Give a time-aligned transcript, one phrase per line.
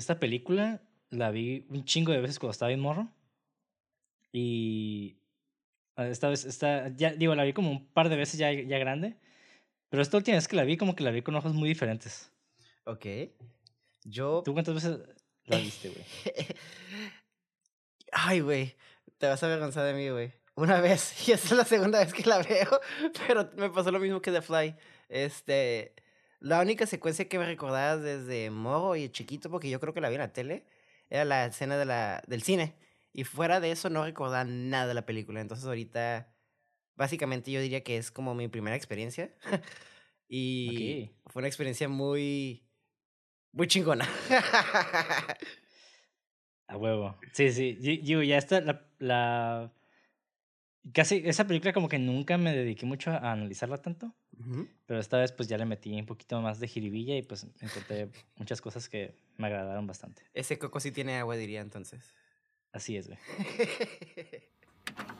[0.00, 3.08] esta película la vi un chingo de veces cuando estaba en morro.
[4.32, 5.16] Y
[5.96, 8.78] ah, esta vez, esta, ya digo, la vi como un par de veces ya, ya
[8.78, 9.16] grande.
[9.88, 12.30] Pero esta última vez que la vi, como que la vi con ojos muy diferentes.
[12.84, 13.06] Ok.
[14.04, 14.42] Yo.
[14.44, 14.98] ¿Tú cuántas veces
[15.44, 16.04] la viste, güey?
[18.12, 18.76] Ay, güey.
[19.18, 20.32] Te vas a avergonzar de mí, güey.
[20.54, 22.80] Una vez, y esa es la segunda vez que la veo,
[23.26, 24.76] pero me pasó lo mismo que The Fly.
[25.08, 25.94] Este.
[26.40, 30.08] La única secuencia que me recordaba desde morro y chiquito, porque yo creo que la
[30.08, 30.64] vi en la tele,
[31.10, 32.74] era la escena de la, del cine.
[33.12, 35.40] Y fuera de eso no recordaba nada de la película.
[35.40, 36.32] Entonces ahorita,
[36.96, 39.34] básicamente yo diría que es como mi primera experiencia.
[40.28, 42.64] y fue una experiencia muy,
[43.52, 44.08] muy chingona.
[46.68, 47.18] A huevo.
[47.32, 48.00] Sí, sí.
[48.02, 49.72] Yo, ya está la, la,
[50.94, 54.14] Casi, esa película como que nunca me dediqué mucho a analizarla tanto.
[54.86, 58.08] Pero esta vez pues ya le metí un poquito más de jiribilla y pues encontré
[58.36, 60.22] muchas cosas que me agradaron bastante.
[60.34, 62.14] Ese coco sí tiene agua, diría entonces.
[62.72, 63.18] Así es, güey.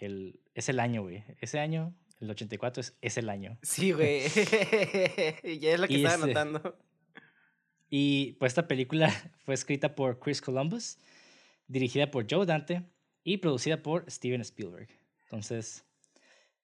[0.00, 1.24] es el año, güey.
[1.40, 3.58] Ese año, el 84 es, es el año.
[3.62, 4.22] Sí, güey.
[5.60, 6.78] ya es lo que estaba este notando.
[7.90, 9.10] Y pues esta película
[9.44, 10.98] fue escrita por Chris Columbus,
[11.66, 12.84] dirigida por Joe Dante
[13.24, 14.88] y producida por Steven Spielberg.
[15.24, 15.84] Entonces,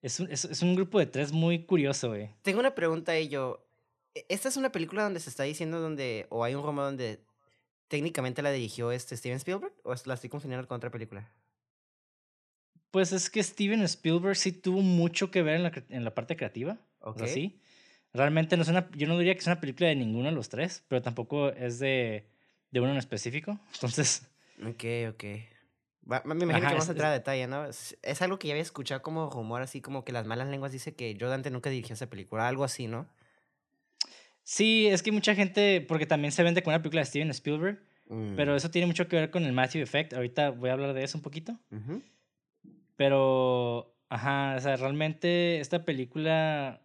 [0.02, 2.30] es un, es, un grupo de tres muy curioso, güey.
[2.42, 3.66] Tengo una pregunta, yo.
[4.14, 7.20] ¿e-, ¿Esta es una película donde se está diciendo donde, o hay un rumor donde
[7.88, 9.74] técnicamente la dirigió este Steven Spielberg?
[9.82, 11.30] ¿O la estoy confundiendo con otra película?
[12.96, 16.34] Pues es que Steven Spielberg sí tuvo mucho que ver en la, en la parte
[16.34, 16.78] creativa.
[17.00, 17.26] Ok.
[17.26, 17.60] sí.
[18.14, 20.48] Realmente no es una, yo no diría que es una película de ninguno de los
[20.48, 22.26] tres, pero tampoco es de,
[22.70, 23.60] de uno en específico.
[23.74, 24.26] Entonces.
[24.62, 25.24] Ok, ok.
[26.24, 27.66] me imagino que vamos a entrar a detalle, ¿no?
[27.66, 30.94] Es, algo que ya había escuchado como rumor, así como que las malas lenguas dice
[30.94, 33.06] que Joe Dante nunca dirigió esa película, algo así, ¿no?
[34.42, 37.78] Sí, es que mucha gente, porque también se vende con una película de Steven Spielberg,
[38.08, 38.56] pero mm.
[38.56, 40.14] eso tiene mucho que ver con el Matthew Effect.
[40.14, 41.60] Ahorita voy a hablar de eso un poquito.
[42.96, 46.82] Pero, ajá, o sea, realmente esta película,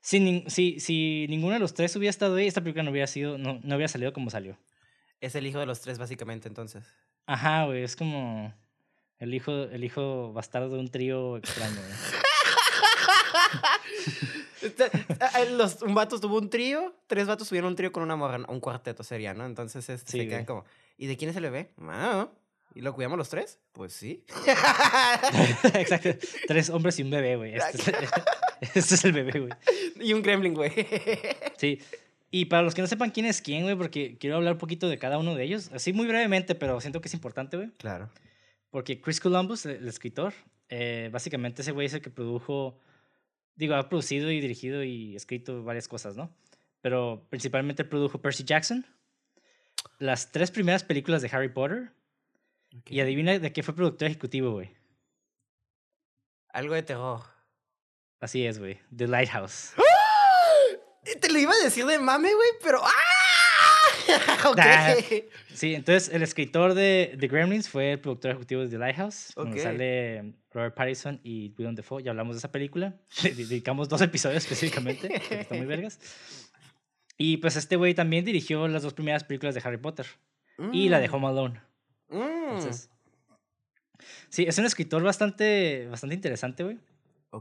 [0.00, 3.38] si, si, si ninguno de los tres hubiera estado ahí, esta película no hubiera sido,
[3.38, 4.58] no, no hubiera salido como salió.
[5.20, 6.84] Es el hijo de los tres, básicamente, entonces.
[7.26, 8.54] Ajá, güey, es como
[9.18, 11.76] el hijo, el hijo bastardo de un trío extraño,
[15.50, 18.60] los, un vato tuvo un trío, tres vatos tuvieron un trío con una morra, un
[18.60, 19.46] cuarteto sería, ¿no?
[19.46, 20.64] Entonces este, se quedan como,
[20.96, 21.72] ¿y de quién es el bebé?
[21.80, 22.28] Ah,
[22.76, 23.58] ¿Y lo cuidamos los tres?
[23.72, 24.22] Pues sí.
[25.74, 26.10] Exacto.
[26.46, 27.54] Tres hombres y un bebé, güey.
[27.54, 27.78] Este,
[28.60, 29.52] este, es el bebé, güey.
[29.98, 30.70] Y un gremlin, güey.
[31.56, 31.80] Sí.
[32.30, 34.90] Y para los que no sepan quién es quién, güey, porque quiero hablar un poquito
[34.90, 37.70] de cada uno de ellos, así muy brevemente, pero siento que es importante, güey.
[37.78, 38.10] Claro.
[38.68, 40.34] Porque Chris Columbus, el, escritor,
[40.68, 42.78] eh, básicamente ese güey es el que produjo,
[43.54, 46.30] digo, ha producido y dirigido y escrito varias cosas, ¿no?
[46.82, 48.84] Pero principalmente produjo Percy Jackson,
[49.98, 51.92] las tres primeras películas de Harry Potter,
[52.86, 54.70] y adivina de qué fue productor ejecutivo, güey.
[56.48, 57.22] Algo de terror.
[58.20, 58.78] Así es, güey.
[58.96, 59.72] The Lighthouse.
[59.76, 59.82] ¡Ah!
[61.20, 62.90] Te lo iba a decir de mame, güey, pero ¡ah!
[65.54, 69.32] sí, entonces el escritor de The Gremlins fue el productor ejecutivo de The Lighthouse.
[69.34, 72.02] Donde sale Robert Pattinson y Willem Dafoe.
[72.02, 72.94] Ya hablamos de esa película.
[73.22, 75.14] dedicamos dos episodios específicamente.
[75.30, 76.00] Están muy vergas.
[77.18, 80.06] Y pues este güey también dirigió las dos primeras películas de Harry Potter.
[80.72, 81.14] Y la de mm.
[81.14, 81.60] Home Alone.
[82.08, 82.60] Mm.
[84.28, 86.78] sí, es un escritor bastante, bastante interesante, güey.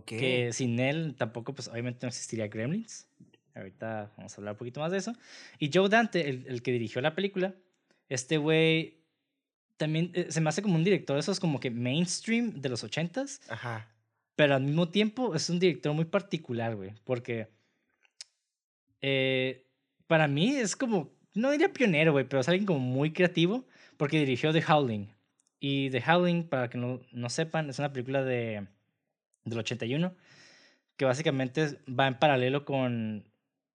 [0.06, 3.08] Que sin él tampoco, pues obviamente no existiría Gremlins.
[3.54, 5.14] Ahorita vamos a hablar un poquito más de eso.
[5.58, 7.56] Y Joe Dante, el, el que dirigió la película,
[8.10, 9.06] este güey
[9.78, 12.84] también eh, se me hace como un director de esos como que mainstream de los
[12.84, 13.88] ochentas, Ajá.
[14.36, 17.50] pero al mismo tiempo es un director muy particular, güey, porque
[19.02, 19.66] eh,
[20.08, 23.66] para mí es como, no diría pionero, güey, pero es alguien como muy creativo,
[23.98, 25.08] porque dirigió The Howling.
[25.60, 28.68] Y The Howling, para que no, no sepan, es una película de,
[29.46, 30.14] del 81
[30.98, 33.26] que básicamente va en paralelo con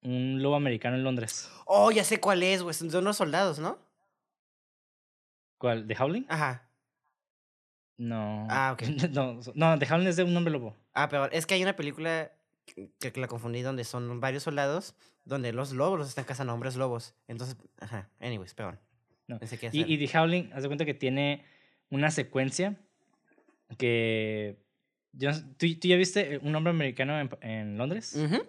[0.02, 1.50] un lobo americano en Londres.
[1.66, 2.74] Oh, ya sé cuál es, güey.
[2.74, 3.78] Son unos soldados, ¿no?
[5.58, 5.86] ¿Cuál?
[5.86, 6.26] ¿The Howling?
[6.28, 6.70] Ajá.
[7.98, 8.46] No.
[8.48, 8.82] Ah, ok.
[9.10, 10.74] No, no, The Howling es de un hombre lobo.
[10.94, 12.32] Ah, pero es que hay una película
[12.64, 14.94] que, que la confundí donde son varios soldados
[15.24, 17.14] donde los lobos los están cazando hombres lobos.
[17.28, 18.08] Entonces, ajá.
[18.20, 18.78] Anyways, perdón.
[19.30, 19.38] No.
[19.38, 21.44] Pensé que Y, y The Howling, haz de cuenta que tiene
[21.88, 22.76] una secuencia
[23.78, 24.56] que...
[25.12, 28.16] yo ¿tú, ¿Tú ya viste un hombre americano en, en Londres?
[28.16, 28.44] Ujú.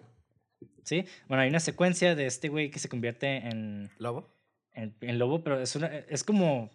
[0.82, 1.04] Sí.
[1.28, 4.34] Bueno, hay una secuencia de este güey que se convierte en, ¿Lobo?
[4.74, 6.70] en, en lobo, pero es, una, es como...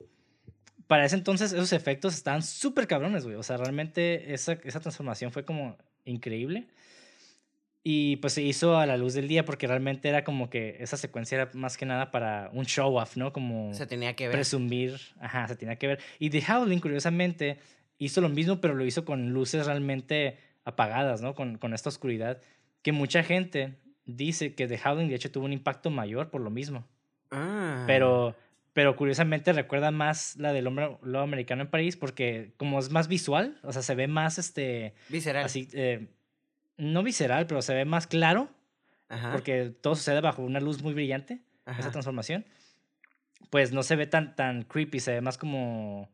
[0.87, 3.35] Para ese entonces esos efectos estaban súper cabrones, güey.
[3.35, 6.69] O sea, realmente esa, esa transformación fue como increíble.
[7.83, 10.97] Y pues se hizo a la luz del día porque realmente era como que esa
[10.97, 13.31] secuencia era más que nada para un show off, ¿no?
[13.31, 14.33] Como Se tenía que ver.
[14.35, 15.99] presumir, ajá, se tenía que ver.
[16.19, 17.59] Y The Howling, curiosamente,
[17.97, 21.33] hizo lo mismo, pero lo hizo con luces realmente apagadas, ¿no?
[21.33, 22.41] Con, con esta oscuridad,
[22.81, 23.75] que mucha gente
[24.05, 26.85] dice que The Howling, de hecho, tuvo un impacto mayor por lo mismo.
[27.31, 27.83] Ah.
[27.87, 28.35] Pero,
[28.73, 33.07] pero curiosamente recuerda más la del hombre lobo americano en París porque como es más
[33.07, 35.45] visual, o sea, se ve más, este, Visceral.
[35.45, 36.07] así, eh,
[36.77, 38.49] no visceral, pero se ve más claro
[39.09, 39.31] Ajá.
[39.33, 41.79] porque todo sucede bajo una luz muy brillante Ajá.
[41.79, 42.45] esa transformación,
[43.49, 46.09] pues no se ve tan, tan creepy, se ve más como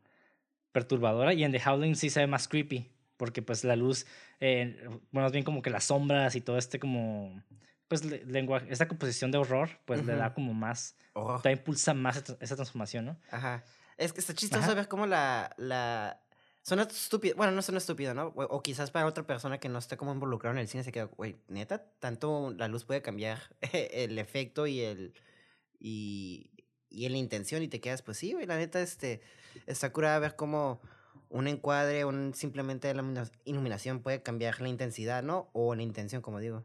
[0.72, 1.32] perturbadora.
[1.32, 4.06] Y en The Howling sí se ve más creepy, porque pues la luz,
[4.40, 4.76] eh,
[5.12, 7.42] bueno, más bien como que las sombras y todo este como,
[7.88, 11.36] pues le- lenguaje, esta composición de horror, pues le da como más, Oh.
[11.38, 13.16] todavía impulsa más esa- esa transformación, ¿no?
[13.30, 13.62] Ajá.
[13.96, 14.74] Es que está chistoso Ajá.
[14.74, 16.20] ver cómo la, la...
[16.66, 17.36] Suena estúpido.
[17.36, 18.28] Bueno, no suena estúpido, ¿no?
[18.28, 20.92] O, o quizás para otra persona que no esté como involucrada en el cine se
[20.92, 23.40] queda, güey, neta, tanto la luz puede cambiar
[23.72, 25.12] el efecto y el...
[25.78, 26.50] Y,
[26.88, 29.20] y la intención y te quedas, pues sí, güey, la neta, este...
[29.66, 30.80] Está curada ver cómo
[31.28, 35.50] un encuadre, un simplemente la ilumina- iluminación puede cambiar la intensidad, ¿no?
[35.52, 36.64] O la intención, como digo.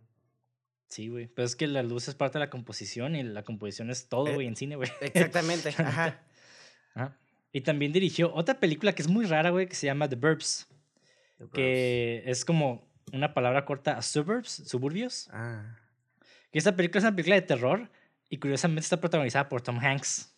[0.87, 1.27] Sí, güey.
[1.27, 4.27] Pero es que la luz es parte de la composición y la composición es todo,
[4.27, 4.89] Eh, güey, en cine, güey.
[5.01, 6.23] Exactamente, ajá.
[6.95, 7.17] Ajá.
[7.51, 10.67] Y también dirigió otra película que es muy rara, güey, que se llama The Burbs,
[11.53, 15.29] que es como una palabra corta a suburbs, suburbios.
[15.31, 15.77] Ah.
[16.51, 17.89] Que esta película es una película de terror
[18.29, 20.35] y curiosamente está protagonizada por Tom Hanks.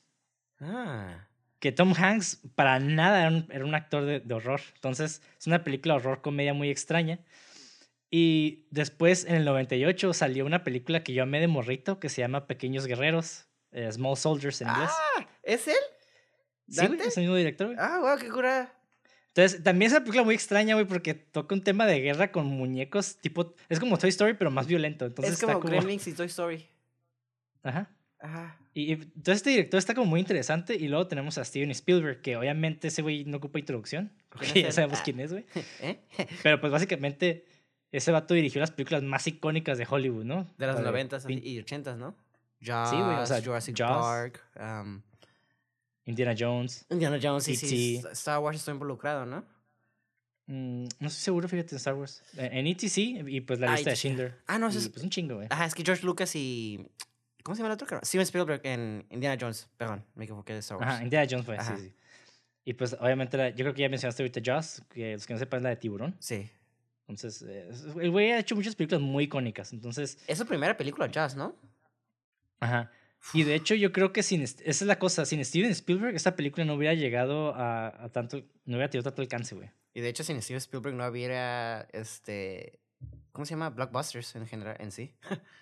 [0.60, 1.28] Ah.
[1.60, 4.62] Que Tom Hanks para nada era un, era un actor de, de horror.
[4.76, 7.20] Entonces es una película de horror comedia muy extraña.
[8.10, 12.22] Y después en el 98 salió una película que yo amé de morrito que se
[12.22, 14.92] llama Pequeños Guerreros, eh, Small Soldiers en inglés.
[14.92, 15.76] Ah, ¿es él?
[16.70, 17.04] Sí, ¿Dante?
[17.08, 17.68] es el mismo director.
[17.68, 17.78] güey.
[17.80, 18.74] Ah, wow, qué cura.
[19.34, 22.48] Entonces, también es una película muy extraña, güey, porque toca un tema de guerra con
[22.48, 25.06] muñecos, tipo, es como Toy Story, pero más violento.
[25.06, 25.72] Entonces es como, está como...
[25.74, 26.68] Gremlins y Toy Story.
[27.64, 27.90] Ajá.
[28.20, 28.58] Ajá.
[28.74, 32.22] Y, y entonces este director está como muy interesante y luego tenemos a Steven Spielberg,
[32.22, 35.02] que obviamente ese güey no ocupa introducción, porque ya sabemos Ah.
[35.04, 35.46] quién es, güey.
[35.82, 36.00] ¿Eh?
[36.44, 37.46] Pero pues básicamente
[37.92, 40.48] ese vato dirigió las películas más icónicas de Hollywood, ¿no?
[40.58, 42.16] De los La noventas y ochentas, ¿no?
[42.62, 44.06] Jaws, Sí, güey, o sea, Jurassic Jaws.
[44.06, 45.02] Park, um,
[46.12, 46.86] Indiana Jones.
[46.90, 48.12] Indiana Jones, sí, sí, E.T..
[48.14, 49.44] Star Wars está involucrado, ¿no?
[50.48, 52.24] Mm, no estoy seguro, fíjate, en Star Wars.
[52.38, 52.90] Eh, En E.T.
[52.90, 53.96] sí, y pues la Ah, lista de E.T.
[54.02, 54.08] sí.
[54.08, 54.38] Schindler.
[54.48, 55.48] Ah, no, eso es- pues un chingo, güey.
[55.50, 56.86] Ajá, es que George Lucas y...
[57.44, 58.00] ¿Cómo se llama el otro?
[58.04, 59.68] Steven Spielberg en Indiana Jones.
[59.78, 60.92] Perdón, me equivoqué de Star Wars.
[60.92, 61.76] Ajá, Indiana Jones fue, Ajá.
[61.76, 61.94] sí, sí.
[62.66, 65.40] Y pues obviamente, la- yo creo que ya mencionaste ahorita Jaws, que los que no
[65.40, 66.16] sepan es la de Tiburón.
[66.20, 66.48] Sí.
[67.08, 69.74] Entonces, eh, el güey ha hecho muchas películas muy icónicas.
[69.74, 71.56] Entonces, Es su primera película, Jazz, ¿no?
[72.60, 72.92] ajá.
[73.34, 76.36] Y de hecho, yo creo que sin, esa es la cosa, sin Steven Spielberg, esta
[76.36, 79.70] película no hubiera llegado a, a tanto, no hubiera tenido tanto alcance, güey.
[79.94, 82.80] Y de hecho, sin Steven Spielberg no hubiera, este...
[83.32, 83.70] ¿Cómo se llama?
[83.70, 85.14] Blockbusters en general, en sí.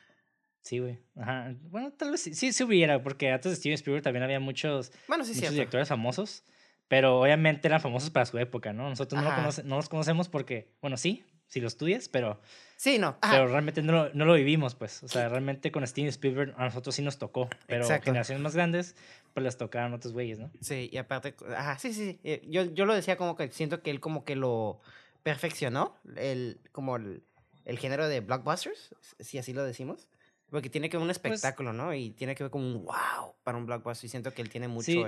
[0.62, 1.00] Sí, güey.
[1.16, 1.56] Ajá.
[1.64, 4.92] Bueno, tal vez sí, sí, sí hubiera, porque antes de Steven Spielberg también había muchos,
[5.08, 5.54] Bueno, sí, muchos cierto.
[5.54, 6.44] directores famosos,
[6.88, 8.90] pero obviamente eran famosos para su época, ¿no?
[8.90, 12.40] Nosotros no, lo conoce- no los conocemos porque, bueno, sí, si lo estudias, pero,
[12.78, 13.18] Sí, no.
[13.22, 13.34] Ajá.
[13.34, 15.04] pero realmente no lo, no lo vivimos, pues.
[15.04, 18.06] O sea, realmente con Steven Spielberg a nosotros sí nos tocó, pero Exacto.
[18.06, 18.96] generaciones más grandes,
[19.34, 20.50] pues les tocaron otros güeyes, ¿no?
[20.62, 22.20] Sí, y aparte, ajá, sí, sí, sí.
[22.24, 24.80] eh, Yo, yo lo decía como que siento que él como que lo
[25.24, 27.22] perfeccionó, el, como el,
[27.66, 30.08] el género de blockbusters, si así lo decimos.
[30.50, 31.94] Porque tiene que ver un Pues espectáculo, ¿no?
[31.94, 34.06] Y tiene que ver como un wow para un blockbuster.
[34.08, 34.86] Y siento que él tiene mucho.
[34.86, 35.04] Sí.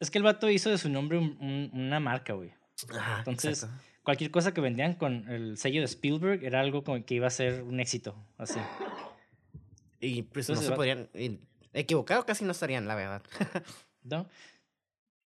[0.00, 2.52] Es que el vato hizo de su nombre un- un- una marca, güey.
[2.90, 3.82] Ajá, Entonces, exacto.
[4.08, 7.62] Cualquier cosa que vendían con el sello de Spielberg era algo que iba a ser
[7.62, 8.58] un éxito, así.
[10.00, 11.10] Y pues entonces no se podrían.
[11.74, 13.22] equivocado casi no estarían, la verdad.
[14.04, 14.26] ¿no?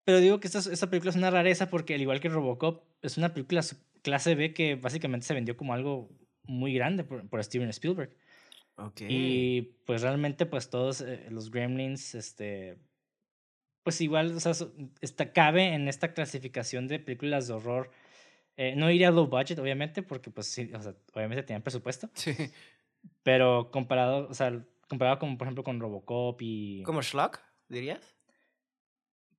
[0.03, 3.17] Pero digo que esta, esta película es una rareza porque, al igual que Robocop, es
[3.17, 3.63] una película
[4.01, 6.09] clase B que básicamente se vendió como algo
[6.43, 8.13] muy grande por, por Steven Spielberg.
[8.75, 9.03] Ok.
[9.07, 12.77] Y pues realmente, pues todos eh, los Gremlins, este.
[13.83, 14.51] Pues igual, o sea,
[14.99, 17.89] está, cabe en esta clasificación de películas de horror.
[18.57, 22.09] Eh, no iría low budget, obviamente, porque pues sí, o sea, obviamente tenían presupuesto.
[22.13, 22.33] Sí.
[23.23, 26.83] Pero comparado, o sea, comparado con, por ejemplo, con Robocop y.
[26.83, 28.15] ¿Como Schlock, dirías?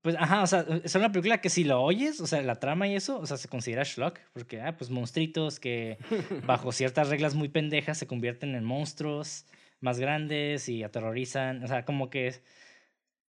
[0.02, 2.86] Pues, ajá, o sea, es una película que si lo oyes, o sea, la trama
[2.86, 5.98] y eso, o sea, se considera schlock, porque, ah, pues monstruitos que
[6.46, 9.46] bajo ciertas reglas muy pendejas se convierten en monstruos
[9.80, 12.42] más grandes y aterrorizan, o sea, como que es-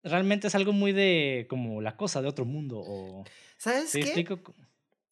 [0.04, 3.24] realmente es algo muy de, como la cosa de otro mundo, o...
[3.58, 4.06] ¿Sabes ¿Sí qué?
[4.06, 4.56] explico?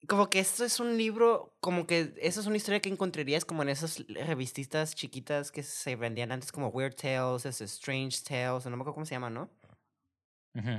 [0.08, 3.62] Como que esto es un libro, como que eso es una historia que encontrarías como
[3.62, 8.72] en esas revistitas chiquitas que se vendían antes como Weird Tales, ese Strange Tales, no
[8.72, 9.50] me acuerdo cómo se llama, ¿no?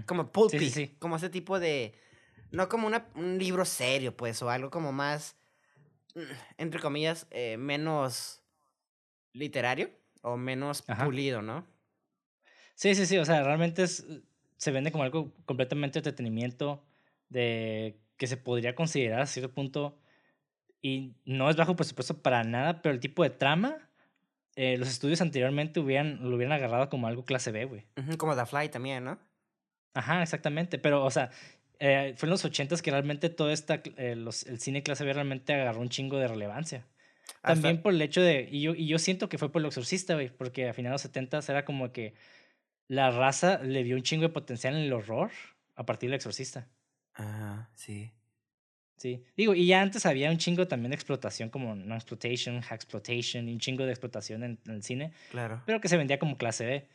[0.07, 0.97] Como pulpy, sí, sí.
[0.99, 1.95] como ese tipo de...
[2.50, 5.37] No como una, un libro serio, pues, o algo como más,
[6.14, 6.21] mm,
[6.59, 8.43] entre comillas, eh, menos
[9.33, 11.05] literario o menos Ajá.
[11.05, 11.67] pulido, ¿no?
[12.75, 14.05] Sí, sí, sí, o sea, realmente es,
[14.57, 16.85] se vende como algo completamente entretenimiento
[17.29, 19.99] de que se podría considerar a cierto punto
[20.81, 23.88] y no es bajo presupuesto para nada, pero el tipo de trama,
[24.55, 27.85] eh, los estudios anteriormente hubieran, lo hubieran agarrado como algo clase B, güey.
[28.19, 29.19] Como The Fly también, ¿no?
[29.95, 31.31] Ajá, exactamente, pero, o sea,
[31.81, 35.12] eh, fue en los ochentas que realmente todo esta, eh, los, el cine clase B
[35.12, 36.87] realmente agarró un chingo de relevancia.
[37.43, 39.67] Hasta- También por el hecho de, y yo, y yo siento que fue por el
[39.67, 42.14] exorcista, güey, porque a finales de los 70 era como que
[42.87, 45.33] la raza le vio un chingo de potencial en el horror
[45.75, 46.69] a partir del exorcista.
[47.14, 48.11] Ah, sí.
[48.97, 49.25] Sí.
[49.37, 53.52] Digo, y ya antes había un chingo también de explotación, como no exploitation, exploitation, y
[53.54, 55.62] un chingo de explotación en, en el cine, Claro.
[55.66, 56.88] pero que se vendía como clase B.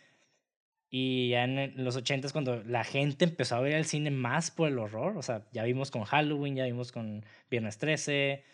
[0.90, 4.70] Y ya en los 80 cuando la gente empezó a ver el cine más por
[4.70, 8.46] el horror, o sea, ya vimos con Halloween, ya vimos con Viernes 13,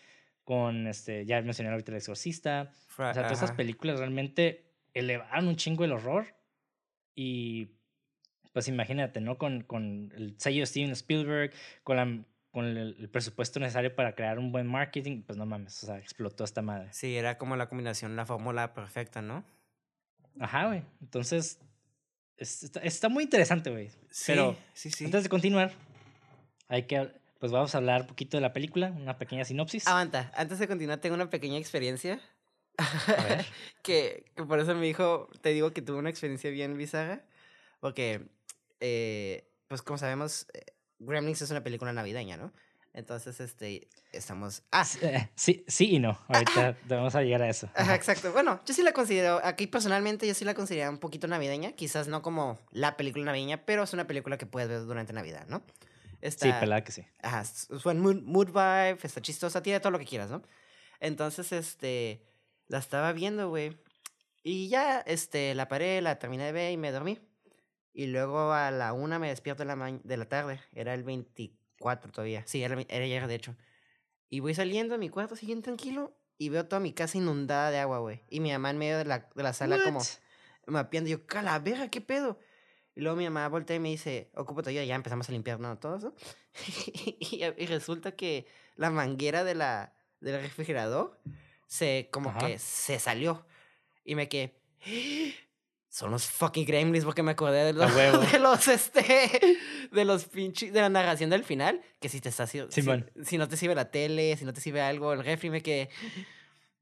[0.42, 3.56] con este, ya mencioné ahorita el exorcista, Fra- o sea, todas esas ajá.
[3.56, 6.26] películas realmente elevaron un chingo el horror.
[7.14, 7.70] Y
[8.54, 9.36] pues imagínate, ¿no?
[9.36, 14.14] Con, con el sello de Steven Spielberg, con, la, con el, el presupuesto necesario para
[14.14, 16.88] crear un buen marketing, pues no mames, o sea, explotó esta madre.
[16.92, 19.44] Sí, era como la combinación, la fórmula perfecta, ¿no?
[20.40, 20.82] Ajá, güey.
[21.02, 21.58] Entonces,
[22.36, 23.90] es- está, está muy interesante, güey.
[24.26, 25.04] Pero sí, sí.
[25.04, 25.72] antes de continuar,
[26.68, 29.86] hay que, pues vamos a hablar un poquito de la película, una pequeña sinopsis.
[29.88, 32.20] Aguanta, antes de continuar, tengo una pequeña experiencia.
[32.78, 33.44] A ver.
[33.82, 37.24] que, que por eso mi hijo, te digo que tuvo una experiencia bien bizarra.
[37.80, 38.28] Porque,
[38.80, 40.64] eh, pues como sabemos, eh,
[40.98, 42.52] Gremlins es una película navideña, ¿no?
[42.92, 44.62] Entonces, este, estamos...
[44.70, 46.16] Ah, Sí, eh, sí, sí y no.
[46.28, 47.68] Ahorita vamos a llegar a eso.
[47.74, 48.32] Ajá, exacto.
[48.32, 52.06] Bueno, yo sí la considero, aquí personalmente yo sí la considero un poquito navideña, quizás
[52.06, 55.64] no como la película navideña, pero es una película que puedes ver durante Navidad, ¿no?
[56.22, 57.04] Sí, Está, pelada que sí.
[57.20, 60.42] Ajá, es es buen mood, mood vibe, está chistosa, tiene todo lo que quieras, ¿no?
[61.00, 62.22] Entonces, este,
[62.68, 63.76] la estaba viendo, güey.
[64.42, 67.18] Y ya, este, la paré, la terminé de ver y me dormí.
[67.94, 70.60] Y luego a la una me despierto de la, ma- de la tarde.
[70.74, 72.42] Era el 24 todavía.
[72.46, 73.56] Sí, era, era ayer, de hecho.
[74.28, 76.12] Y voy saliendo de mi cuarto, así bien tranquilo.
[76.36, 78.20] Y veo toda mi casa inundada de agua, güey.
[78.28, 80.06] Y mi mamá en medio de la, de la sala como What?
[80.66, 81.08] mapeando.
[81.08, 82.40] Yo, calavera, ¿qué pedo?
[82.96, 84.82] Y luego mi mamá voltea y me dice, ocupa tu ayuda.
[84.84, 85.78] Ya empezamos a limpiar, ¿no?
[85.78, 86.14] Todo eso.
[87.20, 91.20] y, y resulta que la manguera de la, del refrigerador
[91.68, 92.40] se, como Ajá.
[92.48, 93.46] que se salió.
[94.04, 94.54] Y me quedé,
[95.94, 97.94] son los fucking gremlins porque me acordé de los,
[98.32, 99.40] de los, este,
[99.92, 101.80] de los pinches, de la narración del final.
[102.00, 104.80] Que si te está, si, si, no te sirve la tele, si no te sirve
[104.80, 105.88] algo, el refri, me quedé...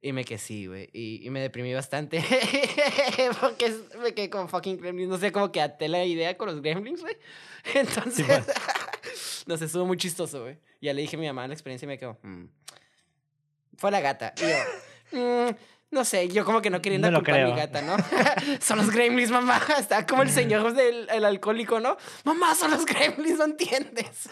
[0.00, 0.88] Y me quedé sí, güey.
[0.94, 2.24] Y, y me deprimí bastante.
[3.40, 5.10] Porque me quedé con fucking gremlins.
[5.10, 7.16] No sé cómo que até la idea con los gremlins, güey.
[7.74, 8.26] Entonces,
[9.46, 10.58] no sé, estuvo muy chistoso, güey.
[10.80, 12.18] Ya le dije a mi mamá la experiencia y me quedó.
[12.22, 12.46] "Mm".
[13.76, 14.32] Fue la gata.
[14.38, 15.54] Y yo, "Mm,
[15.92, 17.96] no sé, yo como que no queriendo No culpar a mi gata, ¿no?
[18.60, 19.60] son los gremlins, mamá.
[19.78, 21.98] Está como el señor del el alcohólico, ¿no?
[22.24, 24.30] Mamá, son los gremlins, no entiendes.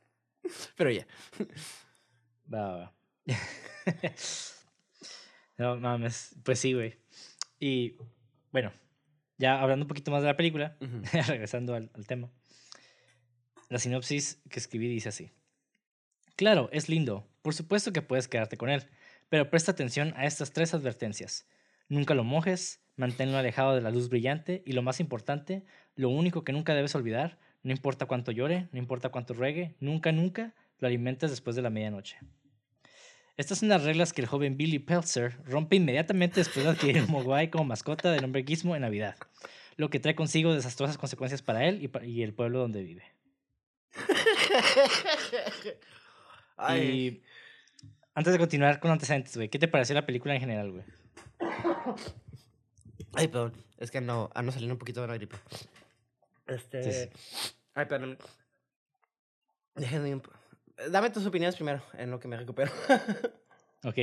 [0.76, 1.06] Pero ya.
[2.52, 2.94] Va, va,
[5.58, 6.98] no mames, pues sí, güey.
[7.60, 7.96] Y
[8.50, 8.72] bueno,
[9.36, 10.78] ya hablando un poquito más de la película,
[11.26, 12.30] regresando al, al tema.
[13.68, 15.30] La sinopsis que escribí dice así.
[16.36, 17.28] Claro, es lindo.
[17.42, 18.88] Por supuesto que puedes quedarte con él,
[19.28, 21.46] pero presta atención a estas tres advertencias.
[21.88, 25.64] Nunca lo mojes, manténlo alejado de la luz brillante y lo más importante,
[25.94, 30.12] lo único que nunca debes olvidar, no importa cuánto llore, no importa cuánto ruegue, nunca,
[30.12, 32.18] nunca lo alimentes después de la medianoche.
[33.36, 37.10] Estas son las reglas que el joven Billy Peltzer rompe inmediatamente después de adquirir un
[37.10, 39.16] mogwai como mascota del nombre Gizmo en Navidad,
[39.76, 43.04] lo que trae consigo desastrosas consecuencias para él y, el pueblo donde vive.
[46.56, 47.22] Ay, Y
[48.16, 50.84] antes de continuar con antecedentes, güey, ¿qué te pareció la película en general, güey?
[53.14, 53.52] ay, perdón.
[53.78, 55.36] Es que ando, ando saliendo un poquito de la gripe.
[56.46, 56.82] Este.
[56.82, 57.08] Sí, sí.
[57.74, 58.18] Ay, perdón.
[59.74, 60.20] Déjenme
[60.90, 62.72] Dame tus opiniones primero, en lo que me recupero.
[63.84, 63.94] Ok,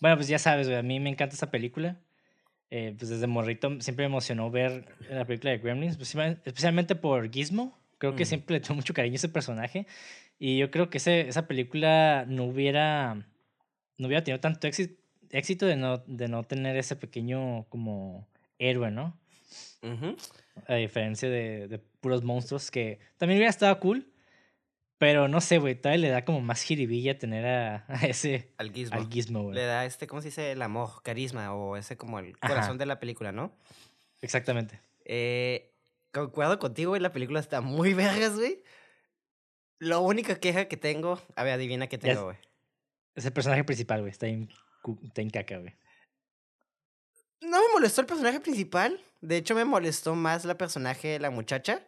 [0.00, 1.96] bueno, pues ya sabes, güey, a mí me encanta esta película.
[2.70, 7.30] Eh, pues desde morrito siempre me emocionó ver la película de Gremlins, especialmente- especialmente por
[7.30, 7.78] Gizmo.
[7.96, 8.26] Creo que Mm.
[8.26, 9.86] siempre le tengo mucho cariño a ese personaje.
[10.38, 13.24] Y yo creo que ese, esa película no hubiera,
[14.00, 18.26] no hubiera tenido tanto éxito, éxito de, no, de no tener ese pequeño como
[18.58, 19.18] héroe, ¿no?
[20.66, 24.06] A diferencia de, de puros monstruos que también hubiera estado cool.
[24.98, 28.70] Pero no sé, güey, todavía le da como más jiribilla tener a, a ese, Al
[28.70, 28.96] gizmo.
[28.98, 29.54] al Gizmo, güey.
[29.54, 30.52] Le da este, ¿cómo se dice?
[30.52, 32.48] El amor, carisma, o ese como el Ajá.
[32.54, 33.50] corazón de la película, ¿no?
[34.20, 34.80] Exactamente.
[35.06, 35.72] Eh,
[36.12, 38.62] concuerdo contigo, güey, la película está muy vergas, güey.
[39.78, 42.36] Lo única queja que tengo, a ver, adivina qué tengo, güey.
[43.14, 44.10] Es el personaje principal, güey.
[44.10, 44.48] Está en,
[45.04, 45.74] está en caca, güey.
[47.40, 49.00] No me molestó el personaje principal.
[49.20, 51.82] De hecho, me molestó más la personaje de la muchacha.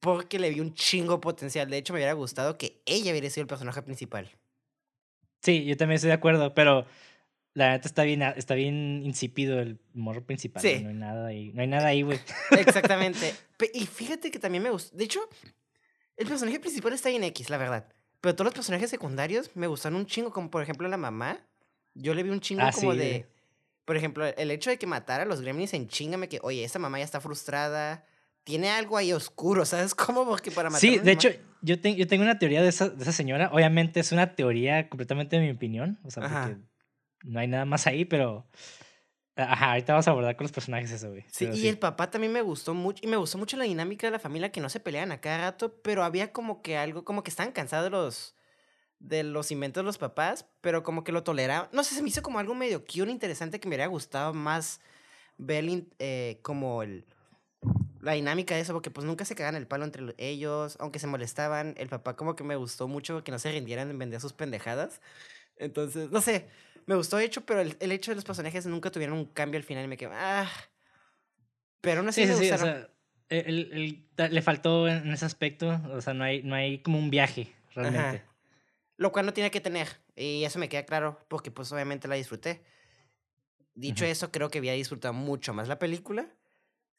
[0.00, 1.70] Porque le vi un chingo potencial.
[1.70, 4.30] De hecho, me hubiera gustado que ella hubiera sido el personaje principal.
[5.42, 6.86] Sí, yo también estoy de acuerdo, pero
[7.54, 10.62] la neta está bien, está bien insípido el morro principal.
[10.62, 10.80] Sí.
[10.82, 11.52] No hay nada ahí.
[11.52, 12.18] No hay nada ahí, güey.
[12.58, 13.34] Exactamente.
[13.74, 14.96] Y fíjate que también me gustó.
[14.96, 15.20] De hecho,
[16.16, 17.86] el personaje principal está bien X, la verdad.
[18.22, 20.32] Pero todos los personajes secundarios me gustaron un chingo.
[20.32, 21.38] Como por ejemplo la mamá.
[21.94, 23.26] Yo le vi un chingo Ah, como sí, de.
[23.84, 26.64] Por ejemplo, el hecho de que matara a los gremlins en chinga me que, oye,
[26.64, 28.06] esta mamá ya está frustrada.
[28.44, 30.24] Tiene algo ahí oscuro, ¿sabes cómo?
[30.24, 31.28] Porque para matar a Sí, una de hecho,
[31.60, 33.50] yo, te- yo tengo una teoría de esa, de esa señora.
[33.52, 35.98] Obviamente es una teoría completamente de mi opinión.
[36.04, 36.46] O sea, Ajá.
[36.48, 36.60] porque
[37.24, 38.46] no hay nada más ahí, pero.
[39.34, 41.22] Ajá, ahorita vamos a abordar con los personajes eso, güey.
[41.30, 43.00] Sí, pero y el papá también me gustó mucho.
[43.02, 45.38] Y me gustó mucho la dinámica de la familia que no se peleaban a cada
[45.38, 48.34] rato, pero había como que algo, como que estaban cansados de los
[48.98, 51.68] de los inventos de los papás, pero como que lo toleraban.
[51.72, 54.80] No sé, se me hizo como algo medio cute, interesante que me hubiera gustado más
[55.38, 55.64] ver
[55.98, 57.04] eh, como el
[58.00, 60.98] la dinámica de eso, porque pues nunca se cagaban el palo entre lo- ellos, aunque
[60.98, 61.74] se molestaban.
[61.78, 65.00] El papá como que me gustó mucho que no se rindieran en vender sus pendejadas.
[65.56, 66.48] Entonces, no sé,
[66.86, 69.64] me gustó hecho, pero el, el hecho de los personajes nunca tuvieron un cambio al
[69.64, 70.50] final y me quedé, ah.
[71.80, 72.50] Pero aún así Sí, me sí, sí.
[72.50, 72.76] O gustaron.
[72.76, 72.90] sea,
[73.28, 75.80] el- el- le faltó en ese aspecto.
[75.92, 78.18] O sea, no hay, no hay como un viaje, realmente.
[78.18, 78.24] Ajá.
[78.98, 79.88] Lo cual no tiene que tener.
[80.14, 82.62] Y eso me queda claro, porque pues obviamente la disfruté.
[83.74, 84.12] Dicho Ujú.
[84.12, 86.28] eso, creo que había disfrutado mucho más la película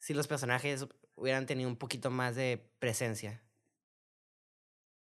[0.00, 3.42] si los personajes hubieran tenido un poquito más de presencia.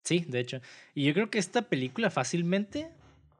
[0.04, 0.60] Sí, de hecho.
[0.94, 2.90] Y yo creo que esta película fácilmente,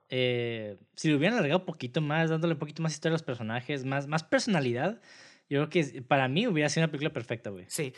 [0.09, 3.23] eh, si lo hubieran alargado un poquito más, dándole un poquito más historia a los
[3.23, 5.01] personajes, más, más personalidad,
[5.49, 7.67] yo creo que para mí hubiera sido una película perfecta, güey.
[7.69, 7.93] Sí.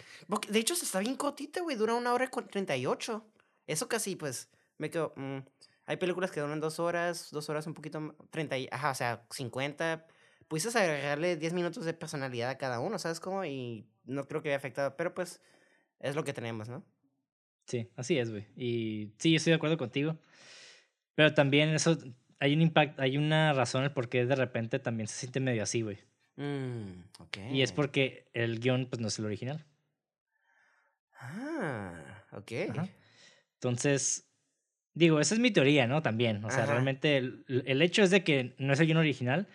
[0.49, 1.77] De hecho, se está bien cortita, güey.
[1.77, 3.27] Dura una hora con 38.
[3.67, 5.13] Eso casi, pues, me quedo...
[5.17, 5.39] mm,
[5.87, 7.99] hay películas que duran dos horas, dos horas un poquito...
[7.99, 10.07] m- 30, y- ajá, o sea, 50.
[10.47, 13.45] Pudiste agregarle 10 minutos de personalidad a cada uno, ¿sabes cómo?
[13.45, 15.41] Y no creo que haya afectado, pero pues
[16.01, 16.85] es lo que tenemos, ¿no?
[17.67, 18.47] Sí, así es, güey.
[18.57, 20.19] Y sí, yo estoy de acuerdo contigo.
[21.19, 21.99] Pero también eso,
[22.39, 25.65] hay un impacto, hay una razón el por qué de repente también se siente medio
[25.65, 25.99] así, güey.
[26.37, 27.39] Mm, ok.
[27.51, 29.65] Y es porque el guion, pues, no es el original.
[31.19, 32.53] Ah, ok.
[32.71, 32.89] Ajá.
[33.55, 34.31] Entonces,
[34.95, 36.03] digo, esa es mi teoría, ¿no?
[36.03, 36.45] También.
[36.45, 36.75] O sea, Ajá.
[36.75, 39.49] realmente el, el hecho es de que no es el guion original,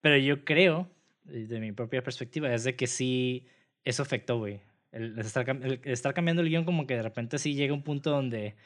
[0.00, 0.90] pero yo creo,
[1.28, 3.46] eh, de mi propia perspectiva, es de que sí,
[3.84, 4.62] eso afectó, güey.
[4.90, 8.10] El, estar, el estar cambiando el guion como que de repente sí llega un punto
[8.10, 8.56] donde,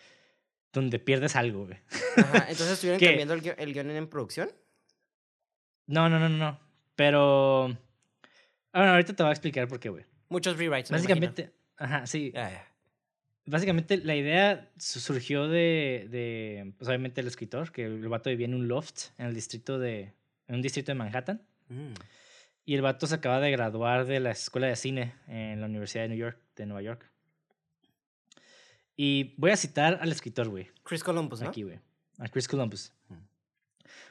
[0.73, 1.79] donde pierdes algo, güey.
[2.17, 4.51] Ajá, Entonces estuvieron cambiando el, guion en producción.
[5.87, 6.61] No, no, no, no, no.
[6.97, 7.77] Pero...
[8.73, 10.05] Bueno, ahorita te voy a explicar por qué, güey.
[10.29, 10.91] Muchos rewrites.
[10.91, 10.97] me.
[10.97, 12.33] Básicamente, ajá, sí.
[13.45, 18.47] Básicamente la idea su- surgió de, de, pues obviamente el escritor, que el vato vivía
[18.47, 20.15] en un loft en el distrito de,
[20.49, 21.43] en un distrito de Manhattan.
[21.69, 21.93] Mm,
[22.65, 26.05] Y el vato se acaba de graduar de la escuela de cine en la Universidad
[26.05, 27.11] de New York, de Nueva York.
[28.97, 31.49] Y voy a citar al escritor, güey, Chris Columbus, ¿no?
[31.49, 31.79] aquí, güey,
[32.19, 32.93] a Chris Columbus.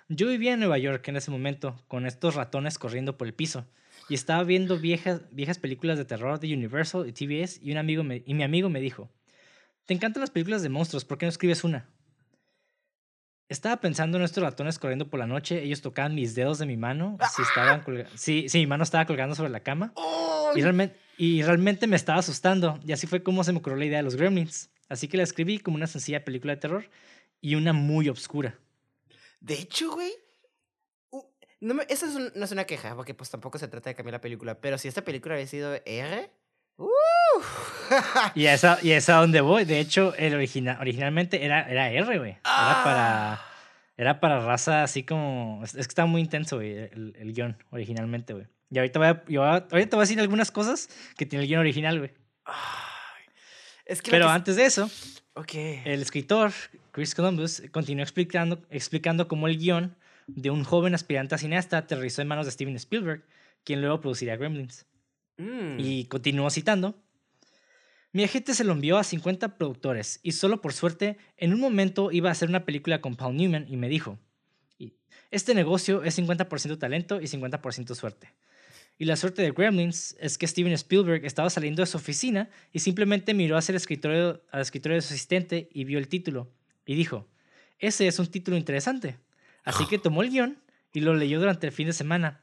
[0.09, 3.65] Yo vivía en Nueva York en ese momento, con estos ratones corriendo por el piso.
[4.09, 8.03] Y estaba viendo viejas, viejas películas de terror de Universal y TBS y, un amigo
[8.03, 9.09] me- y mi amigo me dijo,
[9.85, 11.05] ¿te encantan las películas de monstruos?
[11.05, 11.87] ¿Por qué no escribes una?
[13.47, 15.61] Estaba pensando en estos ratones corriendo por la noche.
[15.63, 17.17] Ellos tocaban mis dedos de mi mano.
[17.35, 17.83] Si, estaban
[18.15, 19.93] si, si mi mano estaba colgando sobre la cama.
[20.55, 22.79] Y realmente, y realmente me estaba asustando.
[22.85, 24.70] Y así fue como se me ocurrió la idea de los gremlins.
[24.91, 26.89] Así que la escribí como una sencilla película de terror
[27.39, 28.57] y una muy obscura.
[29.39, 30.11] De hecho, güey.
[31.61, 33.95] No me- esa es un- no es una queja, porque pues tampoco se trata de
[33.95, 34.59] cambiar la película.
[34.59, 36.29] Pero si esta película había sido R,
[38.35, 39.65] y esa y esa a donde voy.
[39.65, 42.31] De hecho, el original, originalmente era, era R, güey.
[42.31, 43.33] Era para.
[43.33, 43.45] Ah.
[43.97, 45.61] Era para raza así como.
[45.63, 48.47] Es, que estaba muy intenso, güey, el, el guion originalmente, güey.
[48.71, 51.59] Y ahorita voy, a, yo ahorita voy a decir algunas cosas que tiene el guion
[51.59, 52.11] original, güey.
[53.91, 54.89] Es que Pero antes de eso,
[55.33, 55.81] okay.
[55.83, 56.53] el escritor
[56.91, 62.21] Chris Columbus continuó explicando, explicando cómo el guion de un joven aspirante a cineasta aterrizó
[62.21, 63.25] en manos de Steven Spielberg,
[63.65, 64.85] quien luego produciría Gremlins.
[65.35, 65.77] Mm.
[65.77, 66.95] Y continuó citando.
[68.13, 72.13] Mi agente se lo envió a 50 productores y solo por suerte en un momento
[72.13, 74.17] iba a hacer una película con Paul Newman y me dijo,
[75.31, 78.33] este negocio es 50% talento y 50% suerte.
[79.01, 82.81] Y la suerte de Gremlins es que Steven Spielberg estaba saliendo de su oficina y
[82.81, 86.51] simplemente miró hacia el escritorio, al escritorio de su asistente y vio el título.
[86.85, 87.27] Y dijo,
[87.79, 89.17] ese es un título interesante.
[89.63, 90.61] Así que tomó el guion
[90.93, 92.41] y lo leyó durante el fin de semana.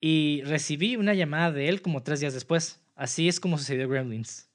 [0.00, 2.80] Y recibí una llamada de él como tres días después.
[2.94, 4.48] Así es como sucedió Gremlins.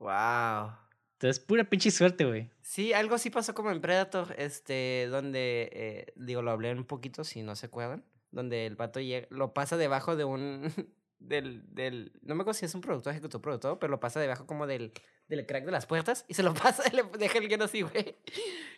[0.00, 0.72] Wow.
[1.12, 2.50] Entonces, pura pinche suerte, güey.
[2.62, 7.22] Sí, algo así pasó como en Predator, este, donde, eh, digo, lo hablé un poquito,
[7.22, 8.02] si no se acuerdan,
[8.34, 10.72] donde el vato llega, lo pasa debajo de un,
[11.18, 14.46] del, del, no me acuerdo si es un productor, ejecutor, productor, pero lo pasa debajo
[14.46, 14.92] como del,
[15.28, 17.82] del crack de las puertas y se lo pasa y le deja el guion así,
[17.82, 18.16] güey.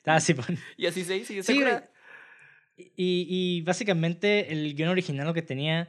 [0.05, 0.61] Ah, sí, bueno.
[0.77, 1.43] Y así se hizo.
[1.43, 1.63] Sí,
[2.79, 5.89] y, y básicamente el guion original lo que tenía,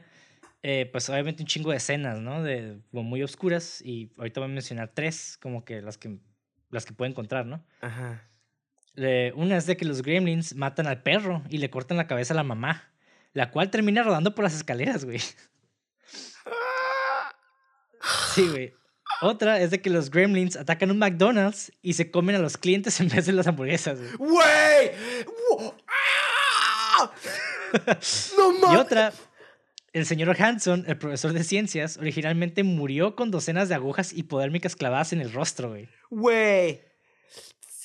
[0.62, 2.42] eh, pues obviamente un chingo de escenas, ¿no?
[2.42, 6.18] De, como muy oscuras y ahorita voy a mencionar tres, como que las que,
[6.70, 7.62] las que puedo encontrar, ¿no?
[7.82, 8.26] Ajá.
[9.34, 12.36] una es de que los gremlins matan al perro y le cortan la cabeza a
[12.36, 12.90] la mamá,
[13.32, 15.20] la cual termina rodando por las escaleras, güey.
[18.34, 18.74] Sí, güey.
[19.20, 23.00] Otra es de que los gremlins atacan un McDonald's y se comen a los clientes
[23.00, 23.98] en vez de las hamburguesas.
[24.16, 24.92] ¡Güey!
[28.72, 29.12] y otra,
[29.92, 35.12] el señor Hanson, el profesor de ciencias, originalmente murió con docenas de agujas hipodérmicas clavadas
[35.12, 35.88] en el rostro, güey.
[36.10, 36.82] Güey.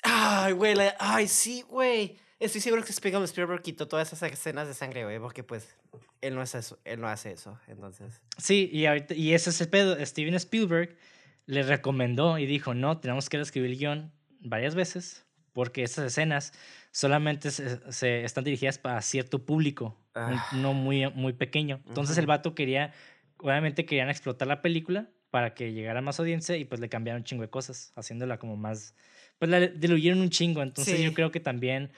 [0.04, 0.76] Ay, güey.
[1.00, 2.20] Ay, sí, güey.
[2.44, 5.76] Estoy seguro que Spielberg quitó todas esas escenas de sangre, güey, porque pues
[6.22, 8.22] él no, hace eso, él no hace eso, entonces.
[8.38, 10.04] Sí, y, ahorita, y ese es el pedo.
[10.06, 10.98] Steven Spielberg
[11.46, 16.52] le recomendó y dijo, no, tenemos que reescribir el guion varias veces porque esas escenas
[16.92, 20.50] solamente se, están dirigidas para cierto público, ah.
[20.54, 21.80] no muy, muy pequeño.
[21.88, 22.92] Entonces el vato quería,
[23.38, 27.24] obviamente querían explotar la película para que llegara más audiencia y pues le cambiaron un
[27.24, 28.96] chingo de cosas, haciéndola como más,
[29.40, 30.62] pues la diluyeron un chingo.
[30.62, 31.92] Entonces yo creo que también,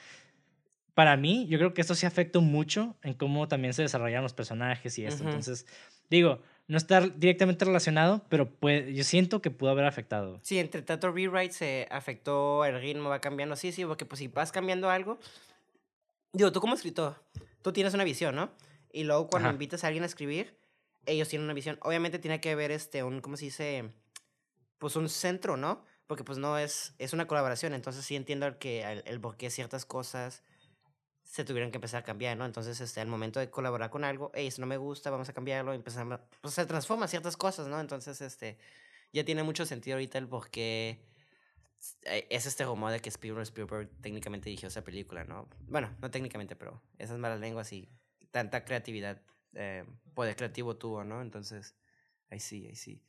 [0.96, 4.34] para mí, yo creo que esto sí afectó mucho en cómo también se desarrollaron los
[4.34, 5.26] personajes y esto.
[5.26, 5.68] Entonces,
[6.10, 10.40] digo, no está directamente relacionado, pero puede, yo siento que pudo haber afectado.
[10.42, 14.30] Sí, entre tanto rewrite se afectó, el ritmo va cambiando, sí, sí, porque pues si
[14.30, 15.20] vas cambiando algo,
[16.32, 17.22] digo, tú como escritor,
[17.62, 18.50] tú tienes una visión, ¿no?
[18.94, 20.56] Y luego cuando invitas a alguien a escribir,
[21.06, 21.78] ellos tienen una visión.
[21.82, 23.92] Obviamente tiene que haber este, un, ¿cómo se dice?
[24.78, 25.84] Pues un centro, ¿no?
[26.08, 29.50] Porque pues no es, es una colaboración, entonces sí entiendo que el, el por qué
[29.50, 30.42] ciertas cosas
[31.36, 32.46] se tuvieron que empezar a cambiar, ¿no?
[32.46, 35.34] Entonces, este, al momento de colaborar con algo, hey, eso no me gusta, vamos a
[35.34, 37.78] cambiarlo, empezamos, pues se transforma ciertas cosas, ¿no?
[37.82, 38.58] Entonces, este,
[39.12, 40.98] ya tiene mucho sentido ahorita el por qué
[42.04, 45.50] eh, es este rumor de que Spielberg, Spielberg técnicamente dirigió esa película, ¿no?
[45.68, 47.90] Bueno, no técnicamente, pero esas malas lenguas y
[48.32, 49.22] tanta creatividad,
[49.56, 51.22] eh, poder creativo tuvo, ¿no?
[51.22, 51.76] Entonces,
[52.30, 53.02] ahí sí, ahí sí.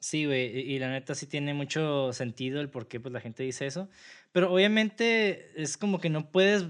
[0.00, 3.44] Sí, güey, y la neta sí tiene mucho sentido el por qué pues la gente
[3.44, 3.88] dice eso,
[4.32, 6.66] pero obviamente es como que no puedes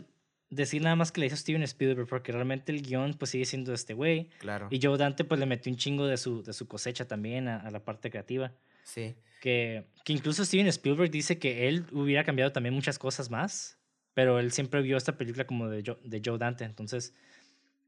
[0.54, 3.70] decir nada más que le hizo Steven Spielberg, porque realmente el guion pues sigue siendo
[3.70, 4.28] de este güey.
[4.38, 4.68] Claro.
[4.70, 7.70] Y Joe Dante pues le metió un chingo de su, de su cosecha también a,
[7.70, 8.52] la parte creativa.
[8.82, 9.14] Sí.
[9.40, 13.78] Que, que incluso Steven Spielberg dice que él hubiera cambiado también muchas cosas más,
[14.14, 16.64] pero él siempre vio esta película como de Joe, de Joe Dante.
[16.64, 17.14] Entonces,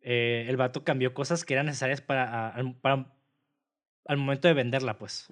[0.02, 3.12] eh, el vato cambió cosas que eran necesarias para, para
[4.07, 5.26] al momento de venderla, pues.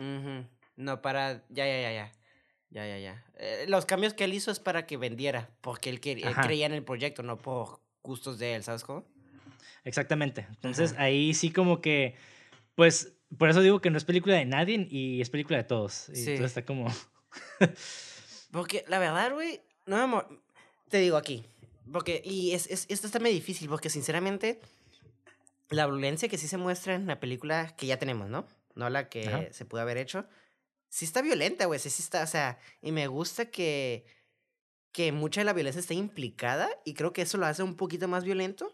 [0.77, 1.45] No, para...
[1.49, 2.13] Ya, ya, ya, ya.
[2.75, 3.25] Ya, ya, ya.
[3.37, 6.83] Eh, los cambios que él hizo es para que vendiera, porque él, creía en el
[6.83, 9.07] proyecto, no por gustos de él, ¿sabes cómo?
[9.85, 10.45] Exactamente.
[10.51, 12.17] Entonces ahí sí como que,
[12.75, 16.09] pues, por eso digo que no es película de nadie y es película de todos.
[16.09, 16.31] Y sí.
[16.33, 16.93] Entonces está como...
[18.51, 20.23] porque la verdad, güey, no me...
[20.89, 21.45] Te digo aquí,
[21.93, 24.61] porque, y es, es, esto está muy difícil, porque sinceramente,
[25.71, 28.49] la violencia que sí se muestra en la película que ya tenemos, ¿no?
[28.75, 30.27] No la que se pudo haber hecho
[30.95, 31.81] sí está violenta, güey.
[31.81, 34.07] Sí, sí está, o sea, y me gusta que,
[34.93, 38.07] que mucha de la violencia está implicada y creo que eso lo hace un poquito
[38.07, 38.73] más violento.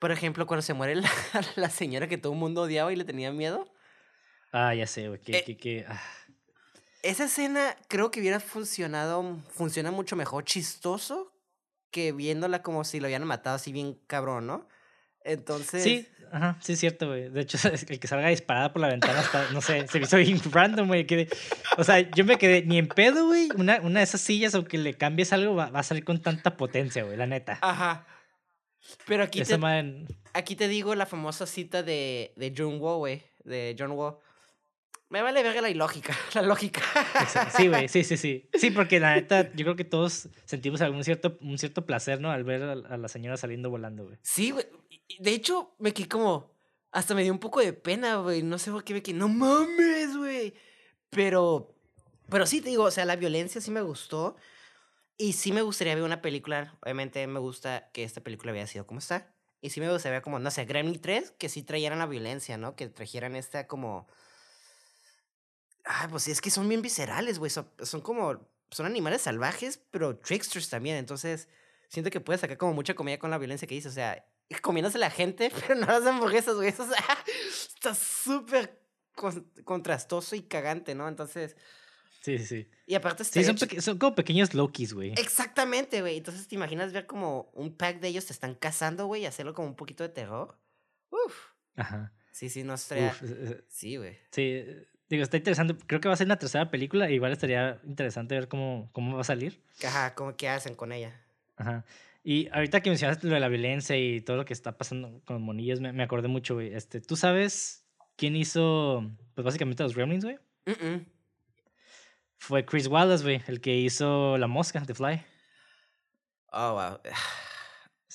[0.00, 1.10] Por ejemplo, cuando se muere la,
[1.54, 3.72] la señora que todo el mundo odiaba y le tenía miedo.
[4.50, 5.20] Ah, ya sé, güey.
[5.20, 6.02] Que, que, ah.
[7.04, 11.32] Esa escena creo que hubiera funcionado, funciona mucho mejor chistoso
[11.92, 14.68] que viéndola como si lo hubieran matado así bien cabrón, ¿no?
[15.22, 15.84] Entonces.
[15.84, 17.28] Sí, Ajá, sí es cierto, güey.
[17.28, 17.56] De hecho,
[17.88, 20.86] el que salga disparada por la ventana está, no sé, se me hizo bien random,
[20.88, 21.06] güey.
[21.06, 21.28] que-
[21.76, 23.48] O sea, yo me quedé ni en pedo, güey.
[23.56, 26.56] Una, una de esas sillas, aunque le cambies algo, va, va a salir con tanta
[26.56, 27.58] potencia, güey, la neta.
[27.62, 28.06] Ajá.
[29.06, 33.22] Pero aquí Esa te, aquí te digo la famosa cita de, de John Woo, güey.
[33.44, 34.18] De John Woo.
[35.10, 36.82] Me vale ver la ilógica, la lógica.
[37.56, 38.48] Sí, güey, sí, sí, sí.
[38.52, 42.30] Sí, porque la neta, yo creo que todos sentimos algún cierto, un cierto placer, ¿no?
[42.30, 44.18] Al ver a, la señora saliendo volando, güey.
[44.22, 44.66] Sí, güey.
[45.18, 46.52] De hecho, me quedé como.
[46.90, 48.42] Hasta me dio un poco de pena, güey.
[48.42, 49.16] No sé por qué me quedé.
[49.16, 50.54] No mames, güey.
[51.10, 51.74] Pero.
[52.28, 54.36] Pero sí te digo, o sea, la violencia sí me gustó.
[55.16, 56.76] Y sí me gustaría ver una película.
[56.82, 59.32] Obviamente me gusta que esta película había sido como está.
[59.62, 62.58] Y sí me gustaría ver como, no sé, Gremlin 3, que sí trajeran la violencia,
[62.58, 62.76] ¿no?
[62.76, 64.06] Que trajeran esta como.
[65.90, 67.50] Ay, pues sí, es que son bien viscerales, güey.
[67.50, 68.46] Son, son como.
[68.70, 70.96] Son animales salvajes, pero tricksters también.
[70.96, 71.48] Entonces,
[71.88, 73.88] siento que puedes sacar como mucha comida con la violencia que dice.
[73.88, 74.22] O sea,
[74.62, 76.68] comiéndose a la gente, pero no las hamburguesas, güey.
[76.68, 76.98] Eso, o sea,
[77.74, 78.78] está súper
[79.14, 81.08] con- contrastoso y cagante, ¿no?
[81.08, 81.56] Entonces.
[82.20, 82.70] Sí, sí, sí.
[82.84, 83.42] Y aparte Sí,
[83.80, 85.12] son, como pequeños Lokis, güey.
[85.12, 86.18] Exactamente, güey.
[86.18, 89.54] Entonces, ¿te imaginas ver como un pack de ellos te están cazando, güey, y hacerlo
[89.54, 90.58] como un poquito de terror?
[91.10, 91.34] Uf.
[91.76, 92.12] Ajá.
[92.32, 93.16] Sí, sí, no estaría.
[93.22, 93.22] Uf,
[93.68, 94.18] Sí, güey.
[94.32, 94.64] sí,
[95.08, 95.74] digo, está interesante.
[95.86, 97.08] Creo que va a ser una tercera película.
[97.08, 99.60] e Igual estaría interesante ver cómo, cómo va a salir.
[99.84, 101.20] Ajá, ¿cómo qué hacen con ella?
[101.56, 101.84] Ajá.
[102.24, 105.34] Y ahorita que mencionaste lo de la violencia y todo lo que está pasando con
[105.34, 106.74] los monillos, me, me acordé mucho, güey.
[106.74, 110.38] Este, ¿Tú sabes quién hizo, pues básicamente los Gremlins, güey?
[110.66, 111.06] Mm-mm.
[112.38, 115.22] Fue Chris Wallace, güey, el que hizo La Mosca, The Fly.
[116.52, 117.00] Oh, wow.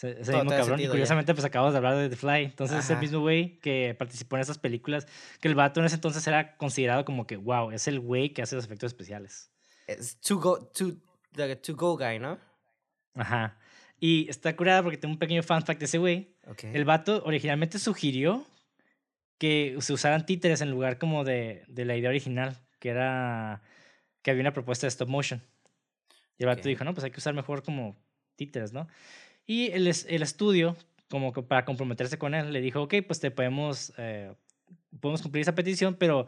[0.07, 0.79] Ese, ese mismo cabrón.
[0.79, 0.89] Y ya.
[0.89, 2.43] curiosamente, pues acabamos de hablar de The Fly.
[2.45, 3.01] Entonces, es el Ajá.
[3.01, 5.07] mismo güey que participó en esas películas.
[5.39, 8.41] Que el vato en ese entonces era considerado como que, wow, es el güey que
[8.41, 9.49] hace los efectos especiales.
[9.87, 10.93] Es to go, to,
[11.35, 12.39] the to go guy, ¿no?
[13.15, 13.57] Ajá.
[13.99, 16.35] Y está curada porque tengo un pequeño fan fact de ese güey.
[16.47, 16.65] Ok.
[16.65, 18.45] El vato originalmente sugirió
[19.37, 23.61] que se usaran títeres en lugar como de, de la idea original, que era
[24.21, 25.41] que había una propuesta de stop motion.
[26.37, 26.65] Y el vato Ok.
[26.67, 27.97] dijo, no, pues hay que usar mejor como
[28.35, 28.87] títeres, ¿no?
[29.45, 30.75] Y el, el estudio,
[31.09, 34.33] como que para comprometerse con él, le dijo, ok, pues te podemos, eh,
[34.99, 36.27] podemos cumplir esa petición, pero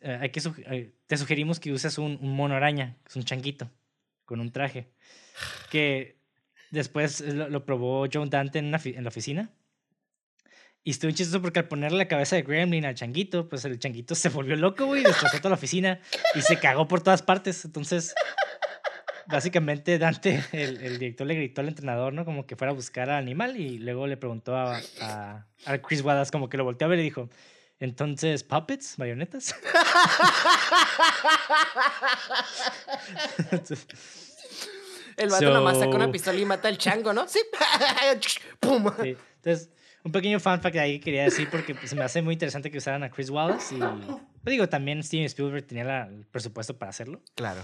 [0.00, 3.16] eh, hay que suge- eh, te sugerimos que uses un, un mono araña, que es
[3.16, 3.70] un changuito,
[4.24, 4.90] con un traje.
[5.70, 6.18] Que
[6.70, 9.50] después lo, lo probó John Dante en, una en la oficina.
[10.82, 14.14] Y estuvo chistoso porque al ponerle la cabeza de Gremlin al changuito, pues el changuito
[14.14, 16.00] se volvió loco, güey, destrozó toda la oficina
[16.36, 17.64] y se cagó por todas partes.
[17.64, 18.14] Entonces,
[19.28, 22.24] básicamente Dante, el, el director, le gritó al entrenador, ¿no?
[22.24, 26.02] Como que fuera a buscar al animal y luego le preguntó a, a, a Chris
[26.02, 27.28] Wallace, como que lo volteó a ver y dijo,
[27.78, 28.98] entonces, ¿puppets?
[28.98, 29.54] ¿Marionetas?
[33.38, 33.86] Entonces,
[35.16, 37.26] El vato nomás saca una So- pistola y mata al chango, ¿no?
[37.26, 37.40] Sí.
[38.60, 38.90] ¡Pum!
[39.02, 39.16] Sí.
[39.36, 39.70] Entonces,
[40.04, 42.34] un pequeño fan fact de ahí que quería decir porque pues, se me hace muy
[42.34, 46.26] interesante que usaran a Chris Wallace y pues, digo, también Steven Spielberg tenía la- el
[46.26, 47.22] presupuesto para hacerlo.
[47.34, 47.62] Claro.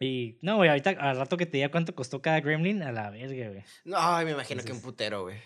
[0.00, 3.10] Y no, güey, ahorita al rato que te diga cuánto costó cada Gremlin, a la
[3.10, 3.64] verga, güey.
[3.84, 5.36] No, ay, me imagino que un putero, güey.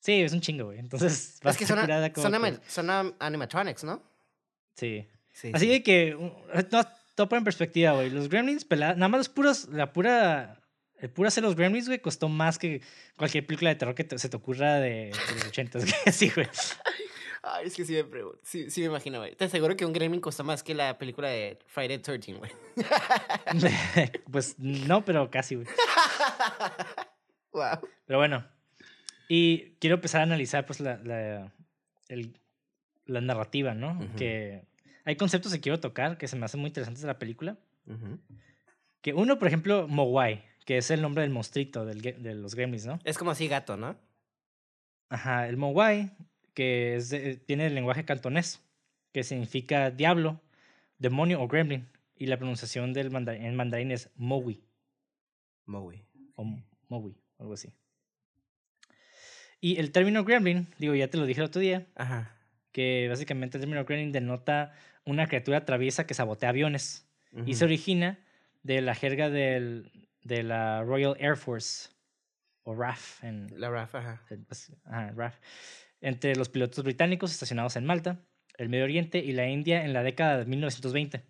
[0.00, 0.78] Sí, es un chingo, güey.
[0.80, 2.32] Entonces, a Es que son, curada como son,
[2.86, 4.02] que- animatronics, ¿no?
[4.76, 5.06] Sí.
[5.32, 5.50] Sí.
[5.54, 6.32] Así de que, un-
[6.70, 8.10] no, todo por en perspectiva, güey.
[8.10, 10.60] Los Gremlins, pela- nada más los puros, la pura,
[10.98, 12.82] el puro hacer los Gremlins, güey, costó más que
[13.16, 16.12] cualquier película de terror que te- se te ocurra de, de los ochentas, güey.
[16.12, 16.48] Sí, güey.
[17.46, 18.38] Ay, es que sí me pregunto.
[18.42, 19.34] Sí, sí me imagino, güey.
[19.36, 22.50] Te aseguro que un Gremlin costó más que la película de Friday 13, güey.
[24.32, 25.66] pues no, pero casi, güey.
[27.52, 27.78] Wow.
[28.06, 28.44] Pero bueno.
[29.28, 31.52] Y quiero empezar a analizar, pues, la, la,
[32.08, 32.36] el-
[33.06, 33.98] la narrativa, ¿no?
[34.16, 34.64] Que
[35.04, 37.56] hay conceptos que quiero tocar que se me hacen muy interesantes de la película.
[39.02, 42.86] Que uno, por ejemplo, Mogwai, que es el nombre del monstruito del, de los gremlins,
[42.86, 42.98] ¿no?
[43.04, 43.96] Es como así gato, ¿no?
[45.10, 46.10] Ajá, el Mogwai,
[46.54, 48.62] que es de- tiene el lenguaje cantonés,
[49.12, 50.40] que significa diablo,
[50.98, 51.88] demonio o gremlin.
[52.16, 54.62] Y la pronunciación del manda- en mandarín es Mowi
[55.66, 56.04] Mowi.
[56.36, 56.44] o
[56.88, 57.72] Mowi, algo así.
[59.60, 62.36] Y el término gremlin, digo, ya te lo dije el otro día, Ajá.
[62.72, 67.06] que básicamente el término gremlin denota una criatura traviesa que sabotea aviones.
[67.46, 68.18] Y se origina
[68.62, 69.90] de la jerga del,
[70.22, 71.90] de la Royal Air Force,
[72.62, 74.22] o RAF, en, La Rafa, ajá.
[74.30, 75.36] eh, pues, ajá, RAF,
[76.04, 78.20] entre los pilotos británicos estacionados en Malta,
[78.58, 81.24] el Medio Oriente y la India en la década de 1920.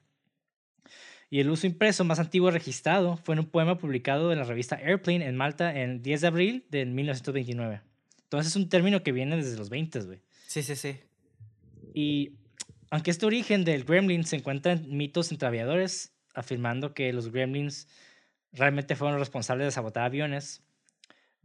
[1.30, 4.76] Y el uso impreso más antiguo registrado fue en un poema publicado en la revista
[4.76, 7.82] Airplane en Malta en 10 de abril de 1929.
[8.24, 10.18] Entonces es un término que viene desde los 20, güey.
[10.48, 10.96] Sí, sí, sí.
[11.94, 12.32] Y
[12.90, 17.87] aunque este origen del gremlin se encuentra en mitos entre aviadores, afirmando que los gremlins
[18.52, 20.64] realmente fueron responsables de sabotar aviones,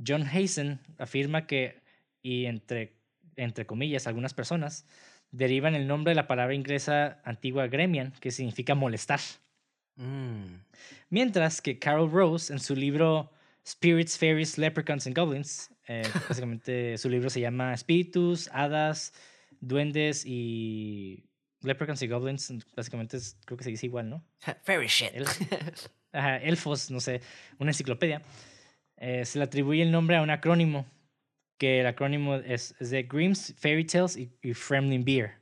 [0.06, 1.84] John Hazen afirma que,
[2.24, 2.99] y entre
[3.44, 4.86] entre comillas, algunas personas,
[5.32, 9.20] derivan el nombre de la palabra inglesa antigua gremian, que significa molestar.
[9.96, 10.62] Mm.
[11.10, 13.32] Mientras que Carol Rose, en su libro
[13.68, 19.14] Spirits, Fairies, Leprechauns and Goblins, eh, básicamente su libro se llama Espíritus, Hadas,
[19.60, 21.26] Duendes y
[21.62, 24.24] Leprechauns y Goblins, básicamente es- creo que se dice igual, ¿no?
[24.64, 25.10] Fairy shit.
[25.14, 25.26] El-
[26.12, 27.22] Ajá, elfos, no sé,
[27.60, 28.22] una enciclopedia.
[28.98, 30.86] Eh, se le atribuye el nombre a un acrónimo,
[31.60, 35.34] que el acrónimo es, es de Grimm's Fairy Tales y, y Fremlin Beer.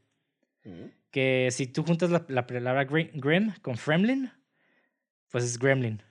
[0.66, 0.88] Mm.
[1.12, 4.30] Que si tú juntas la, la palabra gri- Grimm con Fremlin,
[5.32, 6.02] pues es Gremlin.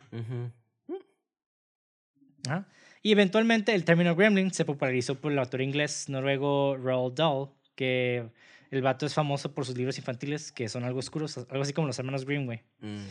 [2.46, 2.66] Ajá.
[3.02, 8.28] Y eventualmente el término gremlin se popularizó por el autor inglés noruego Roald Dahl, que
[8.70, 11.86] el vato es famoso por sus libros infantiles que son algo oscuros, algo así como
[11.86, 12.62] los hermanos güey.
[12.80, 13.04] Mm.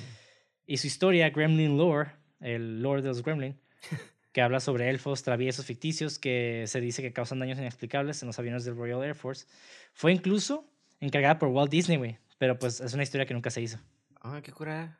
[0.67, 3.57] Y su historia, Gremlin Lore, el lore de los Gremlin,
[4.35, 8.37] que habla sobre elfos traviesos ficticios que se dice que causan daños inexplicables en los
[8.37, 9.47] aviones del Royal Air Force,
[9.93, 10.69] fue incluso
[10.99, 12.17] encargada por Walt Disney, güey.
[12.37, 13.79] Pero pues es una historia que nunca se hizo.
[14.19, 14.97] Ah, qué cura.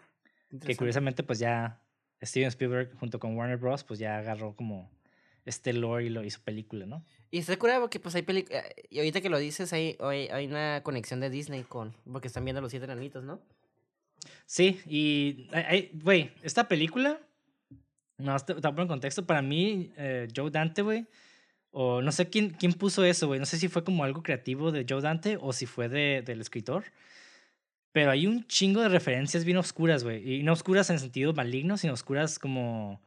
[0.65, 1.81] Que curiosamente pues ya
[2.23, 3.83] Steven Spielberg junto con Warner Bros.
[3.83, 4.89] pues ya agarró como
[5.43, 7.05] este lore y lo hizo película, ¿no?
[7.29, 8.63] Y está curado porque pues hay películas...
[8.89, 11.93] Y ahorita que lo dices, hay, hay, hay una conexión de Disney con...
[12.09, 13.41] Porque están viendo los siete enanitos, ¿no?
[14.45, 15.49] Sí, y,
[15.91, 17.19] güey, esta película,
[18.17, 21.05] no, te, te voy a poner en contexto, para mí, eh, Joe Dante, güey,
[21.71, 24.71] o no sé quién, quién puso eso, güey, no sé si fue como algo creativo
[24.71, 26.85] de Joe Dante o si fue de, del escritor,
[27.91, 31.77] pero hay un chingo de referencias bien oscuras, güey, y no oscuras en sentido maligno,
[31.77, 33.01] sino oscuras como,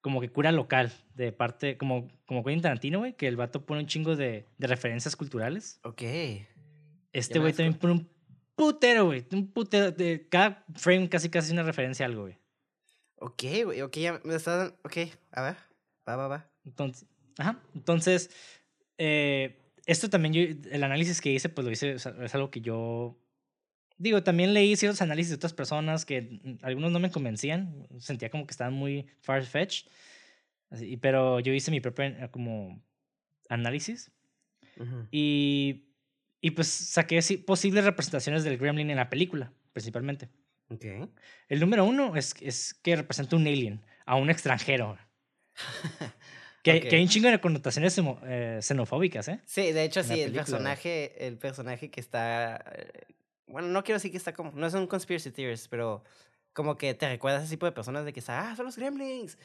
[0.00, 3.80] como que cura local, de parte, como, como Quentin Tarantino, güey, que el vato pone
[3.80, 5.80] un chingo de, de referencias culturales.
[5.84, 6.02] Ok.
[7.12, 8.08] Este güey también pone un
[8.54, 9.24] putero, güey.
[9.32, 9.90] Un putero.
[9.90, 12.38] De cada frame casi casi es una referencia a algo, güey.
[13.16, 13.82] Ok, güey.
[13.82, 14.74] Ok, ya me estás...
[14.84, 14.96] Ok,
[15.32, 15.56] a ver.
[16.08, 16.50] Va, va, va.
[16.64, 17.60] Entonces, ajá.
[17.74, 18.30] Entonces,
[18.98, 23.18] eh, esto también yo, el análisis que hice, pues lo hice, es algo que yo.
[23.98, 27.88] Digo, también leí ciertos análisis de otras personas que algunos no me convencían.
[27.98, 29.88] Sentía como que estaban muy far-fetched.
[31.00, 32.82] Pero yo hice mi propio eh, como
[33.48, 34.10] análisis.
[34.78, 35.06] Ujú.
[35.10, 35.86] Y,
[36.40, 40.28] y pues saqué posibles representaciones del gremlin en la película, principalmente.
[40.68, 40.84] Ok.
[41.48, 44.98] El número uno es, es que representa un alien, a un extranjero.
[46.62, 49.40] Que, hay un chingo de connotaciones eh, xenofóbicas, ¿eh?
[49.44, 52.56] Sí, de hecho, En la sí, el película, personaje, el personaje que está.
[52.74, 53.04] eh,
[53.46, 54.50] Bueno, no quiero decir que está como.
[54.50, 56.02] No es un conspiracy theorist, pero
[56.52, 58.76] como que te recuerda a ese tipo de personas de que está, ah, son los
[58.76, 59.38] gremlins.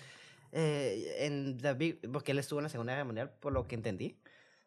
[0.51, 4.17] Eh, en Big- porque él estuvo en la Segunda Guerra Mundial, por lo que entendí.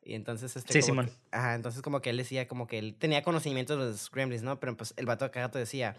[0.04, 0.74] Y entonces, este.
[0.74, 1.06] Sí, como Simón.
[1.06, 4.44] que- ajá, entonces, como que él decía, como que él tenía conocimiento de los gremlins,
[4.44, 4.60] ¿no?
[4.60, 5.96] Pero pues el vato rato decía,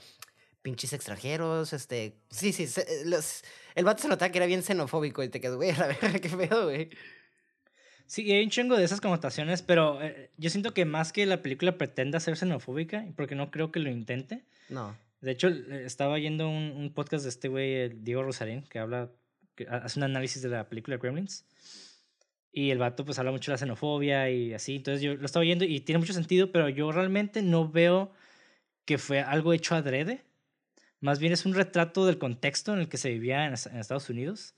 [0.66, 2.16] pinches extranjeros, este.
[2.32, 3.44] Sí, sí, se- eh, los,
[3.76, 6.20] el vato se notaba que era bien xenofóbico y te quedas, güey, a la verga,
[6.20, 6.90] qué pedo, güey.
[8.08, 11.42] Sí, hay un chingo de esas connotaciones, pero eh, yo siento que más que la
[11.44, 14.44] película pretenda ser xenofóbica, porque no creo que lo intente.
[14.70, 14.98] No.
[15.22, 19.12] De hecho, eh, estaba yendo un, un podcast de este güey, Diego Rosarín, que habla,
[19.56, 21.46] que hace un análisis de la película Gremlins.
[22.52, 24.78] Y el vato pues habla mucho de la xenofobia y así.
[24.78, 28.12] Entonces yo lo estaba oyendo y tiene mucho sentido, pero yo realmente no veo
[28.86, 30.24] que fue algo hecho adrede.
[31.02, 33.78] Más bien es un retrato del contexto en el que se vivía en, es- en
[33.78, 34.56] Estados Unidos.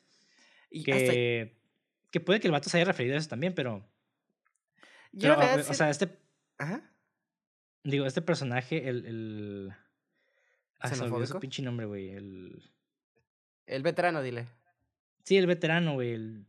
[0.69, 3.85] Y hasta- Que, puede que el vato se haya referido a eso también, pero...
[5.11, 6.17] yo, pero, o sea, este,
[6.57, 6.81] Ajá.
[7.83, 9.05] digo, este personaje, el...
[9.05, 9.73] el
[10.79, 12.09] ah, se olvidó su pinche nombre, güey.
[12.11, 12.63] El...
[13.65, 14.47] El veterano, dile.
[15.23, 16.13] Sí, el veterano, güey.
[16.13, 16.45] El,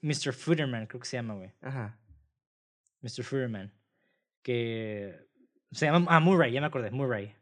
[0.00, 0.32] Mr.
[0.32, 1.52] Fooderman, creo que se llama, güey.
[1.60, 1.98] Ajá.
[3.02, 3.22] Mr.
[3.22, 3.70] Fooderman.
[4.42, 5.26] Que
[5.72, 6.06] se llama.
[6.08, 6.90] Ah, Murray, ya me acordé.
[6.90, 7.34] Murray.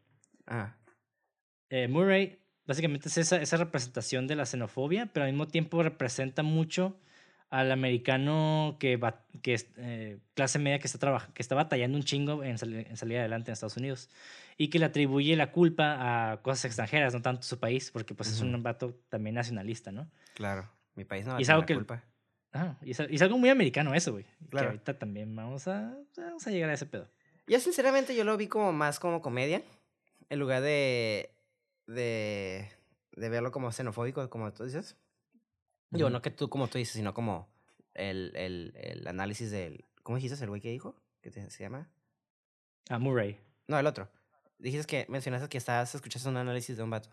[0.45, 0.77] Ajá.
[1.69, 6.43] Eh, Murray básicamente es esa, esa representación de la xenofobia, pero al mismo tiempo representa
[6.43, 6.99] mucho
[7.49, 11.97] al americano que, va, que es eh, clase media que está, trabaja- que está batallando
[11.97, 14.09] un chingo en, sali- en salir adelante en Estados Unidos
[14.55, 18.29] y que le atribuye la culpa a cosas extranjeras, no tanto su país, porque pues
[18.31, 18.53] es Ujú.
[18.53, 20.07] un vato también nacionalista, ¿no?
[20.35, 20.69] Claro.
[20.95, 22.03] Mi país no va Y a es tener algo la que- culpa.
[22.51, 24.25] Ah, y es, y es algo muy americano eso, güey.
[24.25, 24.67] Que Claro.
[24.69, 27.07] ahorita también vamos a, vamos a llegar a ese pedo.
[27.47, 29.61] Yo sinceramente yo lo vi como más como comedia.
[30.29, 31.31] En lugar de.
[31.93, 32.69] De.
[33.13, 34.95] de verlo como xenofóbico, como tú dices.
[35.91, 36.09] Ujú.
[36.09, 37.49] no que tú como tú dices, sino como
[37.93, 39.85] el, el, el análisis del.
[40.03, 40.95] ¿Cómo dijiste el güey que dijo?
[41.21, 41.89] ¿Qué te- se llama?
[42.89, 43.39] Ah, Murray.
[43.67, 44.09] No, el otro.
[44.57, 47.09] Dijiste que mencionaste que estabas escuchando un análisis de un vato.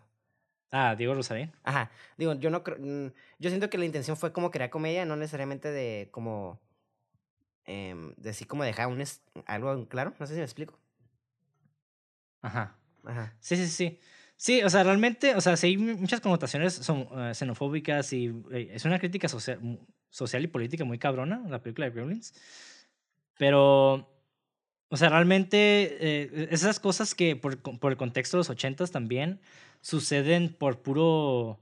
[0.71, 1.53] Ah, Diego Rosarín.
[1.63, 1.91] Ajá.
[2.17, 2.77] Digo, yo no creo.
[2.79, 6.59] mm, Yo siento que la intención fue como crear comedia, no necesariamente de como.
[7.65, 10.13] em, de así como dejar un es- algo en claro.
[10.19, 10.77] No sé si me explico.
[12.41, 12.75] Ajá.
[13.03, 13.35] Ajá.
[13.39, 13.99] Sí, sí, sí.
[14.39, 18.27] Sí, o sea, realmente, o sea, sí hay mu- muchas connotaciones son, eh, xenofóbicas y
[18.51, 19.59] eh, es una crítica social,
[20.09, 22.33] social y política muy cabrona, la película de Gremlins.
[23.37, 24.09] Pero,
[24.89, 29.41] o sea, realmente eh, esas cosas que por, por el contexto de los ochentas también
[29.81, 31.59] suceden por puro...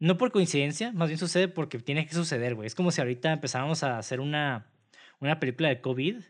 [0.00, 2.66] No por coincidencia, más bien sucede porque tiene que suceder, güey.
[2.66, 4.66] Es como si ahorita empezáramos a hacer una,
[5.20, 6.22] una película de COVID.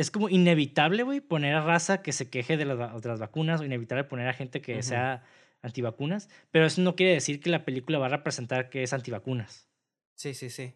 [0.00, 3.60] Es como inevitable, güey, poner a raza que se queje de las, de las vacunas
[3.60, 5.22] o inevitable poner a gente que sea
[5.62, 6.28] antivacunas.
[6.50, 9.68] Pero eso no quiere decir que la película va a representar que es antivacunas.
[10.14, 10.72] Sí, sí, sí.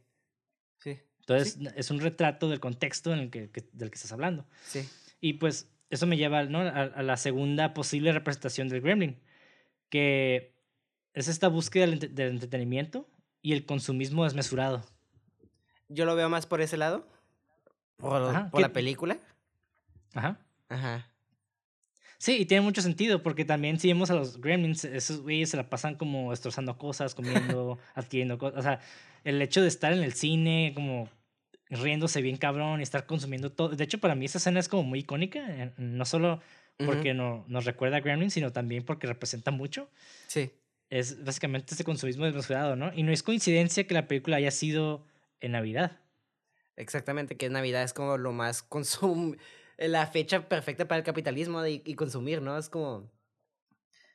[0.79, 4.47] Sí, Entonces, es un retrato del contexto en el que, que- del que estás hablando.
[4.67, 4.87] sí.
[5.21, 6.59] Y pues eso me lleva ¿no?
[6.61, 9.19] a, a la segunda posible representación del gremlin,
[9.89, 10.55] que
[11.15, 13.09] es esta búsqueda del, del entretenimiento
[13.41, 14.85] y el consumismo desmesurado.
[15.89, 17.09] Yo lo veo más por ese lado.
[17.97, 19.19] Por, Ajá, por ¿qué- la película.
[20.15, 20.39] Ajá.
[20.69, 21.11] Ajá.
[22.19, 25.57] Sí, y tiene mucho sentido, porque también si vemos a los gremlins, esos güeyes se
[25.57, 28.59] la pasan como destrozando cosas, comiendo, adquiriendo cosas.
[28.59, 28.81] O sea,
[29.25, 31.09] el hecho de estar en el cine, como
[31.69, 33.71] riéndose bien cabrón y estar consumiendo todo.
[33.71, 36.41] De hecho, para mí esa escena es como muy icónica, eh, no solo
[36.77, 39.89] porque no, nos recuerda a Gremlins, sino también porque representa mucho.
[40.27, 40.51] Sí.
[40.91, 42.93] Es básicamente este consumismo desmesurado, ¿no?
[42.95, 45.05] Y no es coincidencia que la película haya sido
[45.41, 45.99] en Navidad.
[46.77, 49.37] Exactamente, que Navidad es como lo más consum...
[49.77, 52.57] La fecha perfecta para el capitalismo de- y consumir, ¿no?
[52.57, 53.11] Es como...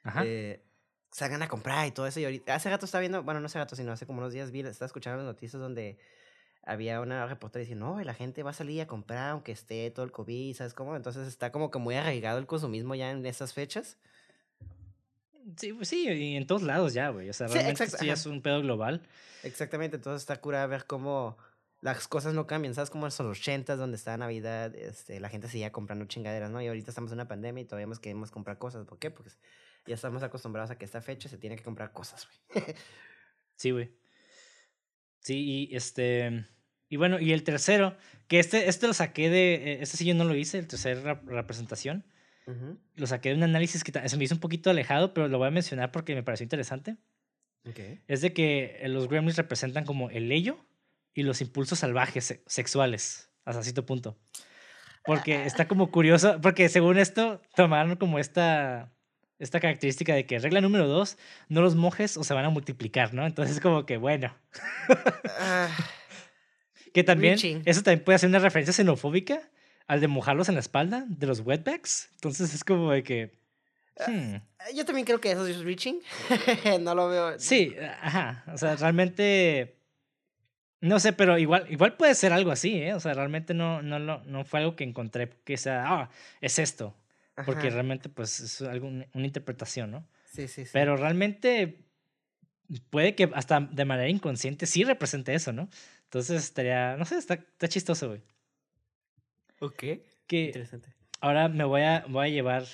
[0.03, 0.23] Ajá.
[0.25, 0.63] eh,
[1.11, 2.21] salgan a comprar y todo eso.
[2.21, 4.51] Y ahorita, hace rato estaba viendo, bueno, no hace rato, sino hace como unos días
[4.51, 5.97] vi, estaba escuchando las noticias donde
[6.63, 10.05] había una reportera diciendo, no, la gente va a salir a comprar aunque esté todo
[10.05, 10.95] el COVID, ¿sabes cómo?
[10.95, 13.97] Entonces está como que muy arraigado el consumismo ya en esas fechas.
[15.57, 17.29] Sí, pues sí, y en todos lados ya, güey.
[17.29, 19.01] O sea, Sí, realmente esto ya es un pedo global.
[19.43, 21.37] Exactamente, entonces está cura ver cómo
[21.81, 22.89] las cosas no cambian, ¿sabes?
[22.89, 26.61] Como son los 80 donde está Navidad, este, la gente seguía comprando chingaderas, ¿no?
[26.61, 28.85] Y ahorita estamos en una pandemia y todavía más queremos comprar cosas.
[28.85, 29.11] ¿Por qué?
[29.11, 29.31] Porque
[29.87, 32.65] ya estamos acostumbrados a que esta fecha se tiene que comprar cosas, güey.
[33.55, 33.91] Sí, güey.
[35.19, 36.45] Sí, y este.
[36.87, 37.95] Y bueno, y el tercero,
[38.27, 39.53] que este, este lo saqué de.
[39.55, 42.05] eh, Este sí yo no lo hice, el tercer rep- representación.
[42.95, 45.47] Lo saqué de un análisis que se me hizo un poquito alejado, pero lo voy
[45.49, 46.97] a mencionar porque me pareció interesante.
[47.65, 47.79] Ok.
[48.07, 50.65] Es de que eh, los gremlins representan como el ello
[51.19, 54.17] y los impulsos salvajes se- sexuales, hasta cierto punto.
[55.05, 58.91] Porque está como curioso, porque según esto tomaron como esta,
[59.39, 61.17] esta característica de que regla número dos,
[61.47, 63.25] no los mojes o se van a multiplicar, ¿no?
[63.25, 64.35] Entonces como que bueno,
[65.39, 65.69] Ah,
[66.93, 67.61] que también, Reaching.
[67.65, 69.41] eso también puede ser una referencia xenofóbica
[69.87, 72.09] al de mojarlos en la espalda, de los wetbacks.
[72.15, 73.39] Entonces es como de que...
[74.07, 74.35] hmm.
[74.75, 75.99] yo también creo que eso es reaching.
[76.81, 77.39] no lo veo.
[77.39, 78.43] Sí, ajá.
[78.53, 79.78] O sea, realmente.
[80.81, 82.93] No sé, pero igual, igual puede ser algo así, ¿eh?
[82.93, 86.09] O sea, realmente no, no, lo- no fue algo que encontré que sea, ah,
[86.41, 86.95] es esto.
[87.45, 90.05] Porque realmente, pues, es algo, una interpretación, ¿no?
[90.25, 90.71] Sí, sí, sí.
[90.73, 91.85] Pero realmente
[92.89, 95.69] puede que hasta de manera inconsciente sí represente eso, ¿no?
[96.03, 98.21] Entonces estaría, no sé, está, está chistoso, güey.
[99.59, 99.83] Ok.
[100.27, 100.89] Que Interesante.
[101.21, 102.65] ahora me voy a, voy a llevar.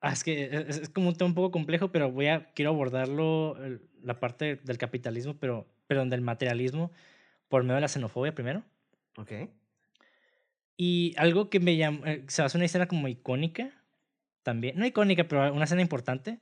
[0.00, 2.70] Ah, es que es, es como un tema un poco complejo, pero voy a quiero
[2.72, 3.56] abordarlo
[4.02, 6.90] la parte del capitalismo, pero perdón, del materialismo
[7.52, 8.62] por medio de la xenofobia primero.
[9.18, 9.30] Ok.
[10.78, 13.70] Y algo que me llamó, eh, se hace una escena como icónica
[14.42, 16.40] también, no icónica, pero una escena importante,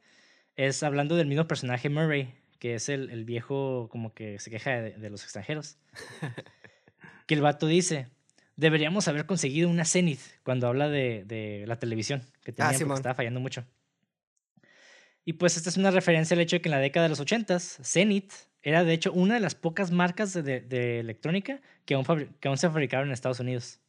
[0.54, 4.70] es hablando del mismo personaje Murray, que es el, el viejo como que se queja
[4.80, 5.78] de, de los extranjeros.
[7.26, 8.06] que el vato dice,
[8.54, 12.98] deberíamos haber conseguido una Zenith cuando habla de, de la televisión, que tenían porque Simón.
[12.98, 13.66] estaba fallando mucho.
[15.24, 17.20] Y pues esta es una referencia al hecho de que en la década de los
[17.20, 18.32] 80s, Zenith
[18.62, 22.58] era de hecho una de las pocas marcas de, electrónica que aún, fabri- que aún
[22.58, 23.80] se fabricaron en Estados Unidos.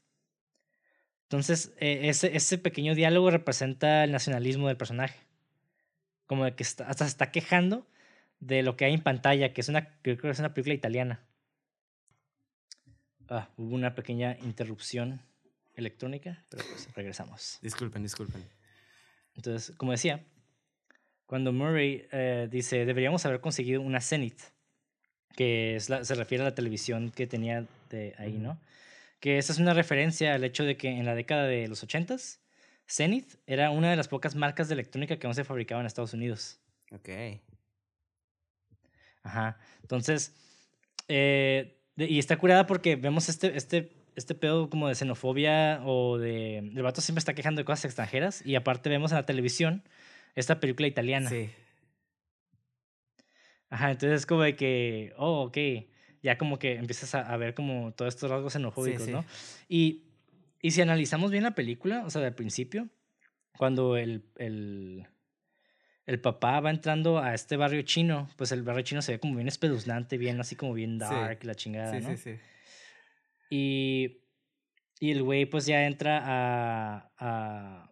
[1.23, 5.17] Entonces, eh, ese, ese pequeño diálogo representa el nacionalismo del personaje.
[6.25, 7.87] Como de que está- hasta se está quejando
[8.39, 11.21] de lo que hay en pantalla, que es una, creo que es una película italiana.
[13.29, 15.21] Ah, hubo una pequeña interrupción
[15.75, 17.59] electrónica, pero pues regresamos.
[17.61, 18.43] Disculpen, disculpen.
[19.35, 20.25] Entonces, como decía,
[21.25, 24.41] cuando Murray eh, dice, deberíamos haber conseguido una Zenith,
[25.35, 28.37] que es la- se refiere a la televisión que tenía de ahí.
[28.37, 28.59] ¿no?
[29.19, 32.39] Que esa es una referencia al hecho de que en la década de los 80s,
[32.89, 36.13] Zenith era una de las pocas marcas de electrónica que aún se fabricaba en Estados
[36.13, 36.59] Unidos.
[36.91, 37.09] Ok.
[39.23, 39.57] Ajá.
[39.81, 40.33] Entonces,
[41.07, 46.17] eh, de- y está curada porque vemos este, este, este pedo como de xenofobia o
[46.17, 46.57] de...
[46.57, 49.83] El vato siempre está quejando de cosas extranjeras y aparte vemos en la televisión
[50.35, 51.29] esta película italiana.
[51.29, 51.49] Sí.
[53.71, 55.57] Ajá, entonces es como de que, oh, ok,
[56.21, 59.11] ya como que empiezas a, a ver como todos estos rasgos xenofóbicos, sí.
[59.11, 59.25] ¿no?
[59.67, 60.03] Y,
[60.61, 62.87] y si analizamos bien la película, o sea, del principio,
[63.57, 65.07] cuando el, el,
[66.05, 69.35] el papá va entrando a este barrio chino, pues el barrio chino se ve como
[69.35, 70.97] bien espeluznante, bien así como bien Sí.
[70.99, 72.09] dark, la chingada, Sí, ¿no?
[72.11, 72.39] sí, sí.
[73.49, 74.17] Y
[74.99, 77.91] Y el güey pues ya entra a, a,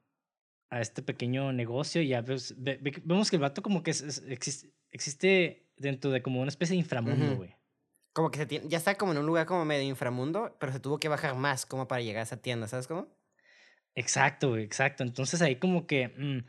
[0.69, 3.89] a este pequeño negocio y ya ves- ve- ve- vemos que el vato como que
[3.91, 7.55] es- es- existe, existe dentro de como una especie de inframundo, güey.
[8.13, 10.80] Como que se tiene, ya está como en un lugar como medio inframundo, pero se
[10.80, 13.07] tuvo que bajar más como para llegar a esa tienda, ¿sabes cómo?
[13.95, 15.03] Exacto, güey, exacto.
[15.03, 16.45] Entonces ahí como que mm,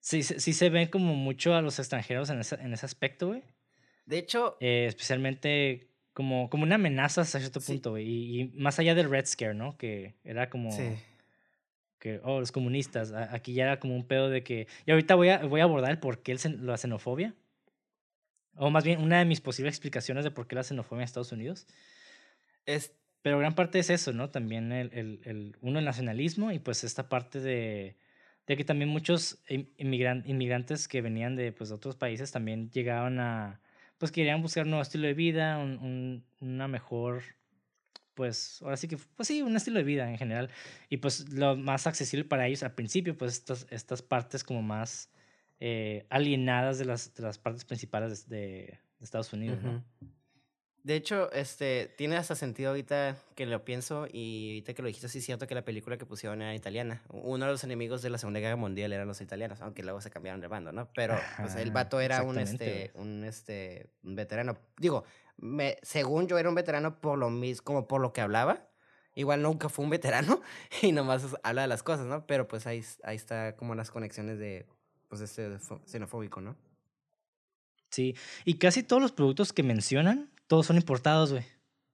[0.00, 3.28] sí, se- sí se ven como mucho a los extranjeros en ese, en ese aspecto,
[3.28, 3.42] güey.
[4.06, 7.72] De hecho, Eh, especialmente como, como una amenaza hasta cierto Sí.
[7.72, 8.06] punto, güey.
[8.08, 9.76] Y, y más allá del Red Scare, ¿no?
[9.76, 10.88] Que era como sí.
[11.98, 13.12] que, oh, los comunistas.
[13.12, 14.66] Aquí ya era como un pedo de que...
[14.86, 17.34] Y ahorita voy a, voy a abordar el por qué el la xenofobia.
[18.58, 21.32] O más bien, una de mis posibles explicaciones de por qué la xenofobia en Estados
[21.32, 21.66] Unidos.
[22.66, 22.92] Es,
[23.22, 24.30] Pero gran parte es eso, ¿no?
[24.30, 27.96] También el, el, el- uno, el nacionalismo y pues esta parte de,
[28.46, 32.70] de que también muchos in- inmigran- inmigrantes que venían de, pues, de otros países también
[32.70, 33.60] llegaban a,
[33.98, 37.22] pues querían buscar un nuevo estilo de vida, un, un- una mejor,
[38.14, 40.50] pues ahora sí que, pues sí, un estilo de vida en general.
[40.88, 45.10] Y pues lo más accesible para ellos al principio, pues estas, estas partes como más
[45.60, 49.70] eh, alienadas de las, de las partes principales de, de Estados Unidos, ¿no?
[49.72, 49.82] Ujú.
[50.88, 55.08] De hecho, este, tiene hasta sentido ahorita que lo pienso y ahorita que lo dijiste,
[55.08, 57.02] sí es cierto que la película que pusieron era italiana.
[57.10, 60.08] Uno de los enemigos de la Segunda Guerra Mundial eran los italianos, aunque luego se
[60.08, 60.88] cambiaron de bando, ¿no?
[60.94, 64.56] Pero pues el Ajá, vato era un, este, un, este, un veterano.
[64.78, 65.04] Digo,
[65.36, 68.64] me, según yo era un veterano por lo mismo, como por lo que hablaba.
[69.14, 70.40] Igual nunca fue un veterano
[70.80, 72.24] y nomás habla de las cosas, ¿no?
[72.26, 74.64] Pero pues ahí, ahí está como las conexiones de,
[75.08, 75.20] pues,
[75.60, 76.56] fo- xenofóbico, ¿no?
[77.90, 81.44] Sí, y casi todos los productos que mencionan, todos son importados, güey.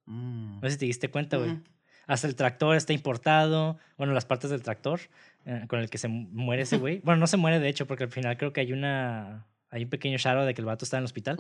[0.07, 1.51] No sé si te diste cuenta, güey.
[1.51, 1.65] Mm.
[2.07, 5.01] Hasta el tractor está importado, bueno, las partes del tractor
[5.47, 7.01] eh, con el que se mu- muere ese güey.
[7.05, 9.91] Bueno, no se muere de hecho, porque al final creo que hay una hay un
[9.91, 11.37] pequeño shadow de que el vato está en el hospital.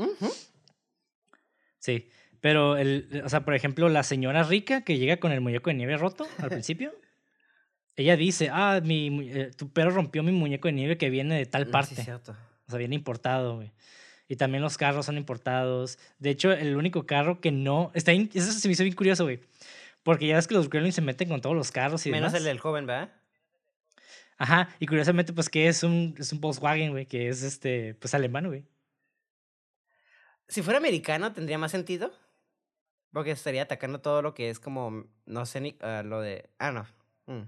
[1.78, 2.08] Sí,
[2.40, 5.74] pero el, o sea, por ejemplo, la señora rica que llega con el muñeco de
[5.74, 6.92] nieve roto al principio,
[7.96, 11.46] ella dice, ah, mi, eh, tu perro rompió mi muñeco de nieve que viene de
[11.46, 11.94] tal Mm, parte.
[11.94, 12.32] Sí, cierto.
[12.66, 13.72] O sea, viene importado, güey.
[14.26, 15.98] Y también los carros son importados.
[16.18, 17.90] De hecho, el único carro que no.
[17.94, 19.40] Está in- Eso se me hizo bien curioso, güey.
[20.02, 22.40] Porque ya ves que los gremlins se meten con todos los carros y Menos demás.
[22.40, 23.12] el del joven, ¿verdad?
[24.38, 24.68] Ajá.
[24.80, 28.46] Y curiosamente, pues que es un, es un Volkswagen, güey, que es este, pues alemán,
[28.46, 28.64] güey.
[30.48, 32.12] Si fuera americano, tendría más sentido.
[33.12, 36.50] Porque estaría atacando todo lo que es como, no sé ni, ah, lo de...
[36.58, 36.84] Ah, no.
[37.26, 37.44] Mm.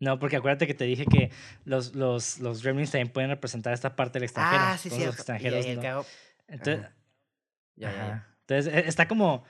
[0.00, 1.30] No, porque acuérdate que te dije que
[1.64, 4.62] los, los, los gremlins también pueden representar esta parte del extranjero.
[4.64, 5.04] Ah, sí, sí.
[5.04, 6.04] Los extranjeros, y, el ¿no?
[6.46, 6.94] Entonces, Ajá.
[7.76, 8.28] Ya, ya.
[8.46, 9.44] Entonces, e- está como.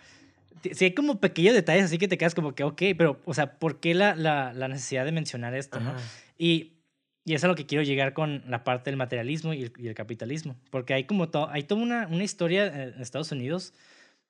[0.72, 3.58] Sí, hay como pequeños detalles así que te quedas como que, ok, pero, o sea,
[3.58, 5.90] ¿por qué la, la, la necesidad de mencionar esto, no?
[5.90, 6.00] Ajá.
[6.36, 6.78] Y,
[7.24, 9.86] y es a lo que quiero llegar con la parte del materialismo y el, y
[9.86, 10.56] el capitalismo.
[10.70, 13.72] Porque hay como todo, hay toda una, una historia eh, en Estados Unidos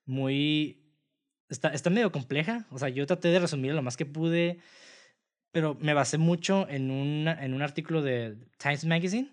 [0.04, 0.82] muy.
[1.48, 2.66] Está, está medio compleja.
[2.70, 4.58] O sea, yo traté de resumir lo más que pude,
[5.52, 9.30] pero me basé mucho en, una, en un artículo de Times Magazine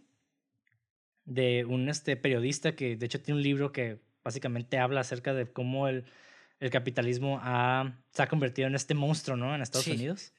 [1.25, 5.51] de un este, periodista que de hecho tiene un libro que básicamente habla acerca de
[5.51, 6.05] cómo el,
[6.59, 9.53] el capitalismo ha, se ha convertido en este monstruo, ¿no?
[9.53, 9.91] En Estados Sí.
[9.91, 10.33] Unidos.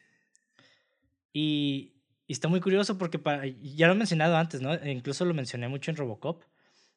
[1.33, 1.93] Y,
[2.27, 4.75] y está muy curioso porque para, ya lo he mencionado antes, ¿no?
[4.75, 6.43] E incluso lo mencioné mucho en Robocop,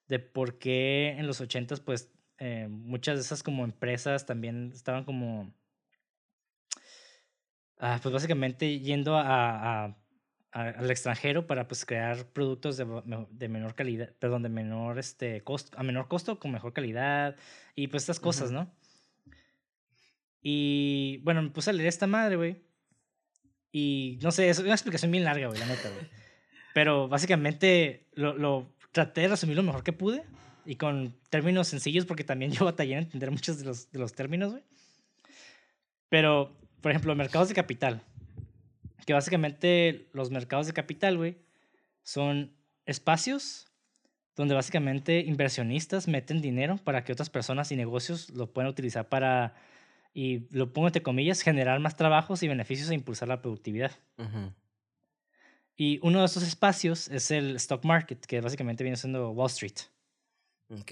[0.07, 5.03] de por qué en los 80s, pues, eh, muchas de esas como empresas también estaban
[5.03, 5.53] como,
[7.79, 9.23] ah, pues básicamente yendo a,
[9.85, 12.85] a- a- al extranjero para pues crear productos de,
[13.31, 17.35] de menor calidad, perdón, de menor este costo, a menor costo con mejor calidad
[17.75, 18.53] y pues estas cosas, Ujú.
[18.53, 18.71] ¿no?
[20.41, 22.61] Y bueno, me puse a leer esta madre, güey.
[23.71, 26.07] Y no sé, es una explicación bien larga, güey, la neta, güey.
[26.73, 30.23] Pero básicamente lo, lo traté de resumir lo mejor que pude
[30.65, 34.13] y con términos sencillos porque también yo batallé en entender muchos de los, de los
[34.13, 34.63] términos, güey.
[36.09, 38.01] Pero, por ejemplo, mercados de capital.
[39.05, 41.37] Que básicamente los mercados de capital, güey,
[42.03, 42.53] son
[42.85, 43.67] espacios
[44.35, 49.53] donde básicamente inversionistas meten dinero para que otras personas y negocios lo puedan utilizar para,
[50.13, 53.91] y lo pongo entre comillas, generar más trabajos y beneficios e impulsar la productividad.
[54.17, 54.53] Ujú.
[55.75, 59.77] Y uno de estos espacios es el stock market, que básicamente viene siendo Wall Street.
[60.69, 60.91] Ok.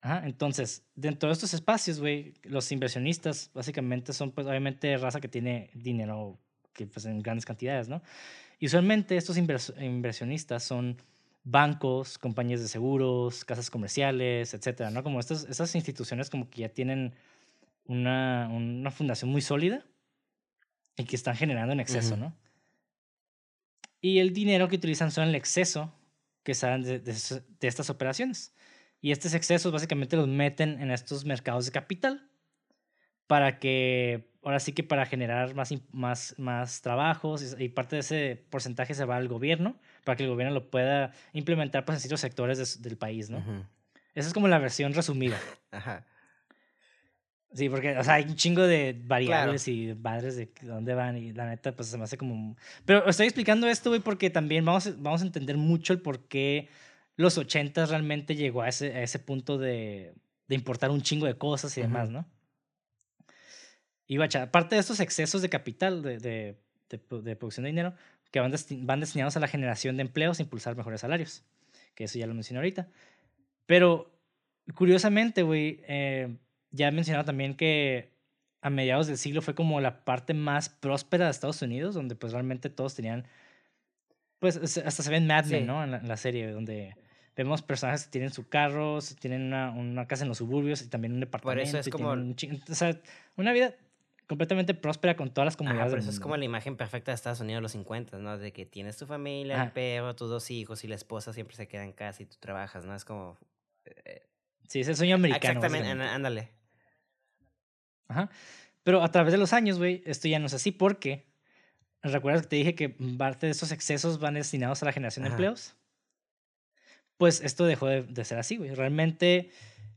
[0.00, 5.28] Ajá, entonces, dentro de estos espacios, güey, los inversionistas básicamente son, pues, obviamente, raza que
[5.28, 6.38] tiene dinero
[6.72, 8.00] que, pues, en grandes cantidades, ¿no?
[8.60, 10.96] Y usualmente estos invers- inversionistas son
[11.42, 15.02] bancos, compañías de seguros, casas comerciales, etcétera, ¿no?
[15.02, 17.14] Como estas, estas instituciones como que ya tienen
[17.86, 19.84] una, una fundación muy sólida
[20.96, 22.24] y que están generando en exceso, Ujú.
[22.24, 22.36] ¿no?
[24.00, 25.92] Y el dinero que utilizan son el exceso
[26.44, 27.12] que salen de, de
[27.60, 28.52] de estas operaciones.
[29.00, 32.28] Y estos excesos básicamente los meten en estos mercados de capital
[33.28, 38.44] para que, ahora sí que para generar más, más, más trabajos y parte de ese
[38.50, 42.20] porcentaje se va al gobierno para que el gobierno lo pueda implementar pues, en ciertos
[42.20, 43.38] sectores del país, ¿no?
[44.14, 45.38] Esa es como la versión resumida.
[45.70, 46.04] Ajá.
[47.52, 51.32] Sí, porque, o sea, hay un chingo de variables y madres de dónde van y
[51.32, 52.56] la neta, pues se me hace como...
[52.84, 56.68] Pero estoy explicando esto, güey, porque también vamos, vamos a entender mucho el por qué
[57.18, 60.14] los ochentas realmente llegó a ese, a ese punto de,
[60.46, 62.26] de importar un chingo de cosas y demás, ¿no?
[64.06, 66.56] Y bacha, aparte de estos excesos de capital, de, de,
[66.88, 67.94] de, producción de dinero,
[68.30, 71.44] que van, van destinados a la generación de empleos e impulsar mejores salarios,
[71.94, 72.88] que eso ya lo mencioné ahorita.
[73.66, 74.16] Pero,
[74.74, 76.36] curiosamente, güey, eh,
[76.70, 78.16] ya he mencionado también que
[78.62, 82.32] a mediados del siglo fue como la parte más próspera de Estados Unidos, donde pues
[82.32, 83.26] realmente todos tenían,
[84.38, 85.82] pues hasta se ven Mad Men, ¿no?
[85.82, 86.96] En la, serie, donde
[87.38, 91.12] vemos personajes que tienen su carro, tienen una, una, casa en los suburbios y también
[91.12, 91.60] un departamento.
[91.60, 92.10] Por eso es como...
[92.10, 93.00] o sea,
[93.36, 93.74] una vida
[94.26, 95.92] completamente próspera con todas las comunidades.
[95.92, 98.38] por eso es como la imagen perfecta de Estados Unidos de los 50, ¿no?
[98.38, 101.68] De que tienes tu familia, el perro, tus dos hijos y la esposa siempre se
[101.68, 102.94] queda en casa y tú trabajas, ¿no?
[102.94, 103.38] Es como...
[103.84, 104.26] Eh,
[104.66, 105.60] sí, es el sueño americano.
[105.60, 106.50] Exactamente, ándale.
[108.08, 108.28] Ajá.
[108.82, 111.28] Pero a través de los años, güey, esto ya no es así porque.
[112.02, 115.30] ¿Recuerdas que te dije que parte de esos excesos van destinados a la generación de
[115.30, 115.76] empleos?
[117.18, 118.74] Pues esto dejó de, ser así, güey.
[118.74, 119.50] Realmente,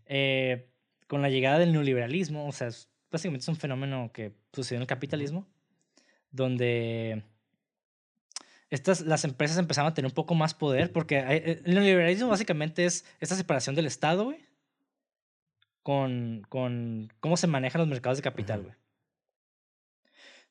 [0.08, 0.68] eh,
[1.08, 2.70] con la llegada del neoliberalismo, o sea,
[3.12, 5.48] básicamente es un fenómeno que sucedió en el capitalismo,
[6.32, 7.24] donde
[8.72, 12.86] estas, las empresas empezaron a tener un poco más poder, porque eh, el neoliberalismo básicamente
[12.86, 14.40] es esta separación del Estado, güey,
[15.84, 18.76] con, con cómo se manejan los mercados de capital, güey.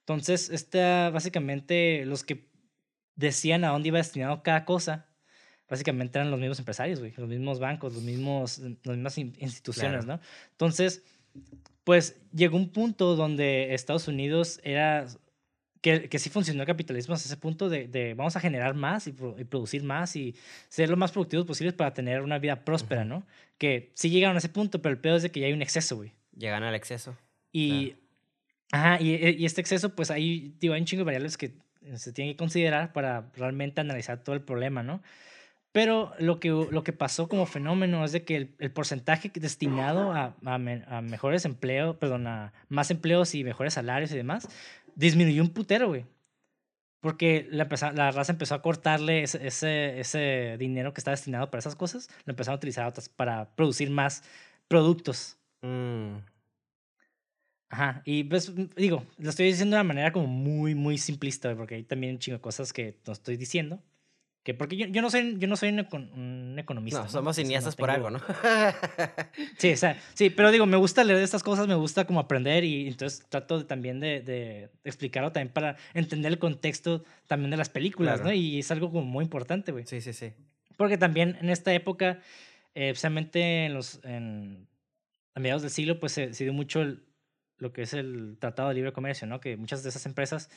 [0.01, 2.49] Entonces, esta, básicamente, los que
[3.17, 5.10] decían a dónde iba destinado cada cosa,
[5.71, 10.21] básicamente eran los mismos empresarios, güey, los mismos bancos, los mismos, las mismas instituciones, ¿no?
[10.51, 11.05] Entonces,
[11.85, 15.07] pues llegó un punto donde Estados Unidos era
[15.81, 19.07] que, que sí funcionó el capitalismo hasta ese punto de, de vamos a generar más
[19.07, 20.35] y, producir más y
[20.69, 23.25] ser lo más productivos posibles para tener una vida próspera, ¿no?
[23.57, 25.63] Que sí llegaron a ese punto, pero el peor es de que ya hay un
[25.63, 26.13] exceso, güey.
[26.37, 27.17] Llegan al exceso.
[27.53, 27.95] Y,
[28.73, 31.55] ajá, y, y, este exceso, pues ahí, digo, hay un chingo de variables que
[31.95, 35.03] se tienen que considerar para realmente analizar todo el problema, ¿no?
[35.73, 40.13] Pero lo que, lo que pasó como fenómeno es de que el, el porcentaje destinado
[40.13, 44.49] a, a, a, mejores empleos, perdón, a más empleos y mejores salarios y demás,
[44.97, 46.07] disminuyó un putero, güey.
[47.01, 51.61] Porque la, la, raza empezó a cortarle ese, ese, ese, dinero que está destinado para
[51.61, 54.23] esas cosas, lo empezaron a utilizar otras para producir más
[54.69, 55.39] productos.
[55.63, 56.17] Mm.
[57.71, 61.77] Ajá, y pues digo, lo estoy diciendo de una manera como muy, muy simplista, porque
[61.77, 63.81] hay también un chingo de cosas que no estoy diciendo.
[64.43, 67.03] Que porque yo, yo, no soy, yo no soy un, economista.
[67.03, 68.21] No, somos cineastas por algo, ¿no?
[69.59, 72.65] sí, o sea, sí, pero digo, me gusta leer estas cosas, me gusta como aprender
[72.65, 77.59] y entonces trato de, también de, de, explicarlo también para entender el contexto también de
[77.59, 78.33] las películas, ¿no?
[78.33, 79.85] Y es algo como muy importante, güey.
[79.87, 80.33] Sí, sí, sí.
[80.79, 82.21] Porque también en esta época,
[82.75, 84.67] eh, especialmente en los, en,
[85.35, 86.83] a mediados del siglo, pues se, se dio mucho
[87.59, 89.39] lo que es el Tratado de Libre Comercio, ¿no?
[89.39, 90.49] Que muchas de esas empresas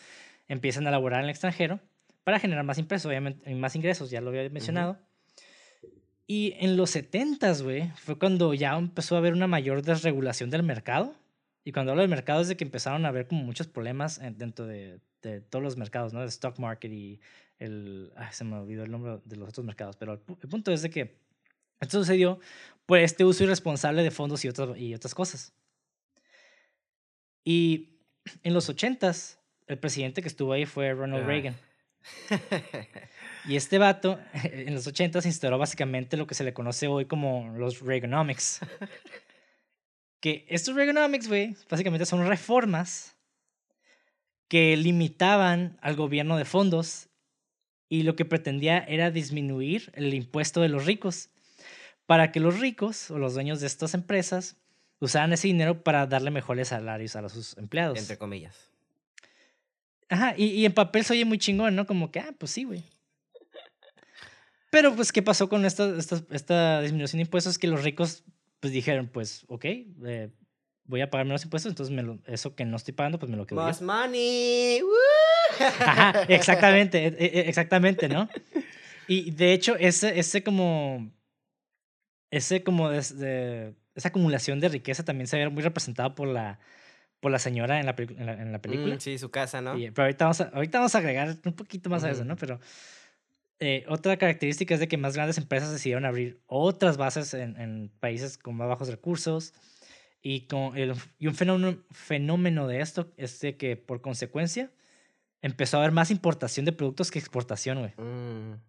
[0.48, 1.82] empiezan a laborar en el extranjero
[2.24, 4.98] para generar más impresos, obviamente, más ingresos, ya lo había mencionado.
[6.26, 10.64] Y en los 70 güey, fue cuando ya empezó a haber una mayor desregulación del
[10.64, 11.16] mercado.
[11.66, 14.66] Y cuando hablo del mercado es de que empezaron a haber como muchos problemas dentro
[14.66, 16.22] de, de todos los mercados, ¿no?
[16.22, 17.20] El stock market y
[17.60, 18.12] el...
[18.16, 20.90] Ay, se me olvidó el nombre de los otros mercados, pero el, punto es de
[20.90, 21.18] que
[21.80, 22.40] esto sucedió
[22.86, 25.54] por este uso irresponsable de fondos y otras, y otras cosas.
[27.44, 28.00] Y
[28.44, 31.56] en los 80s, el presidente que estuvo ahí fue Ronald Reagan.
[33.46, 37.06] y este vato, en los 80 se instauró básicamente lo que se le conoce hoy
[37.06, 38.60] como los Reaganomics.
[40.20, 43.16] que estos Reaganomics, güey, básicamente son reformas
[44.48, 47.10] que limitaban al gobierno de fondos
[47.90, 51.30] y lo que pretendía era disminuir el impuesto de los ricos
[52.06, 54.58] para que los ricos o los dueños de estas empresas
[55.00, 58.00] usaran ese dinero para darle mejores salarios a sus empleados.
[58.00, 58.73] Entre comillas.
[60.10, 61.86] Ajá, y, y en papel se oye muy chingón, ¿no?
[61.86, 62.84] Como que, ah, pues sí, güey.
[64.70, 67.60] Pero, pues, ¿qué pasó con esta, esta, esta disminución de impuestos?
[67.60, 68.24] Que los ricos,
[68.60, 70.30] pues, dijeron, pues, ok, eh,
[70.86, 73.38] voy a pagar menos impuestos, entonces me lo, eso que no estoy pagando, pues me
[73.38, 74.82] lo quedo Más money.
[75.60, 78.28] Ajá, exactamente, e, e, exactamente, ¿no?
[79.08, 81.12] Y de hecho, ese, ese como,
[82.32, 86.60] ese como, de, esa acumulación de riqueza también se ve muy representado por la,
[87.24, 88.96] por la señora en la, en la, película.
[88.96, 89.76] Mm, sí, su casa, ¿no?
[89.76, 92.36] pero ahorita vamos, a, ahorita vamos a agregar un poquito más a eso, ¿no?
[92.36, 92.60] Pero
[93.60, 97.90] eh, otra característica es de que más grandes empresas decidieron abrir otras bases en, en,
[98.02, 99.54] países con más bajos recursos
[100.22, 104.70] Y, con el, y un fenómeno, fenómeno de esto es de que por consecuencia
[105.42, 107.94] empezó a haber más importación de productos que exportación, güey.
[108.06, 108.60] Mm.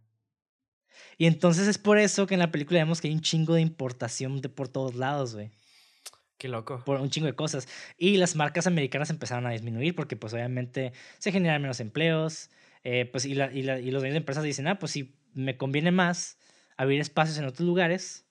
[1.18, 3.62] Y entonces es por eso que en la película vemos que hay un chingo de
[3.62, 5.50] importación de por todos lados, güey.
[6.44, 6.82] Qué loco.
[6.84, 7.66] Por un chingo de cosas.
[7.96, 12.50] Y las marcas americanas empezaron a disminuir porque pues obviamente se generan menos empleos.
[12.82, 15.16] eh, pues, y, la, y, la, y los dueños de empresas dicen, ah, pues si
[15.32, 16.38] me conviene más
[16.76, 18.26] abrir espacios en otros lugares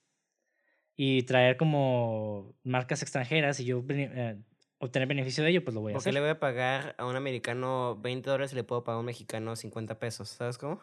[0.96, 4.38] y traer como marcas extranjeras y yo eh,
[4.78, 6.14] obtener beneficio de ello, pues lo voy a ¿Por qué hacer.
[6.14, 9.08] le voy a pagar a un americano 20 dólares y le puedo pagar a un
[9.08, 10.30] mexicano 50 pesos?
[10.30, 10.82] ¿Sabes cómo?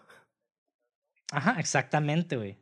[1.32, 2.58] Ajá, exactamente, güey.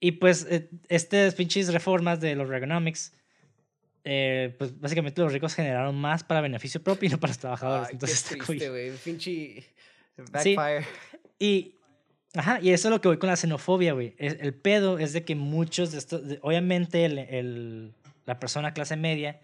[0.00, 3.14] Y pues eh, estas pinches reformas de los Reaganomics,
[4.10, 7.88] eh, pues básicamente los ricos generaron más para beneficio propio y no para los trabajadores.
[7.88, 8.90] Ay, Entonces, qué triste, güey.
[9.04, 9.32] Pinche
[10.42, 10.54] Sí.
[10.56, 10.86] backfire.
[11.38, 11.74] Y,
[12.34, 14.14] ajá, y eso es lo que voy con la xenofobia, güey.
[14.18, 17.92] El pedo es de que muchos de estos, obviamente el, el-
[18.24, 19.40] la persona clase media,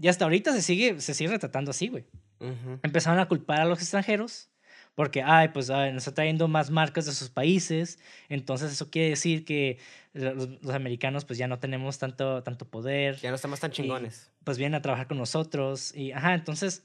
[0.00, 2.04] y hasta ahorita se sigue, se sigue retratando así, güey.
[2.40, 2.78] Ujú.
[2.82, 4.50] Empezaron a culpar a los extranjeros
[4.96, 9.10] porque, ay, pues ay, nos está trayendo más marcas de sus países, entonces eso quiere
[9.10, 9.78] decir que
[10.14, 14.32] los, los americanos pues ya no tenemos tanto, tanto poder, Ya no estamos tan chingones.
[14.42, 16.82] pues vienen a trabajar con nosotros y, ajá, entonces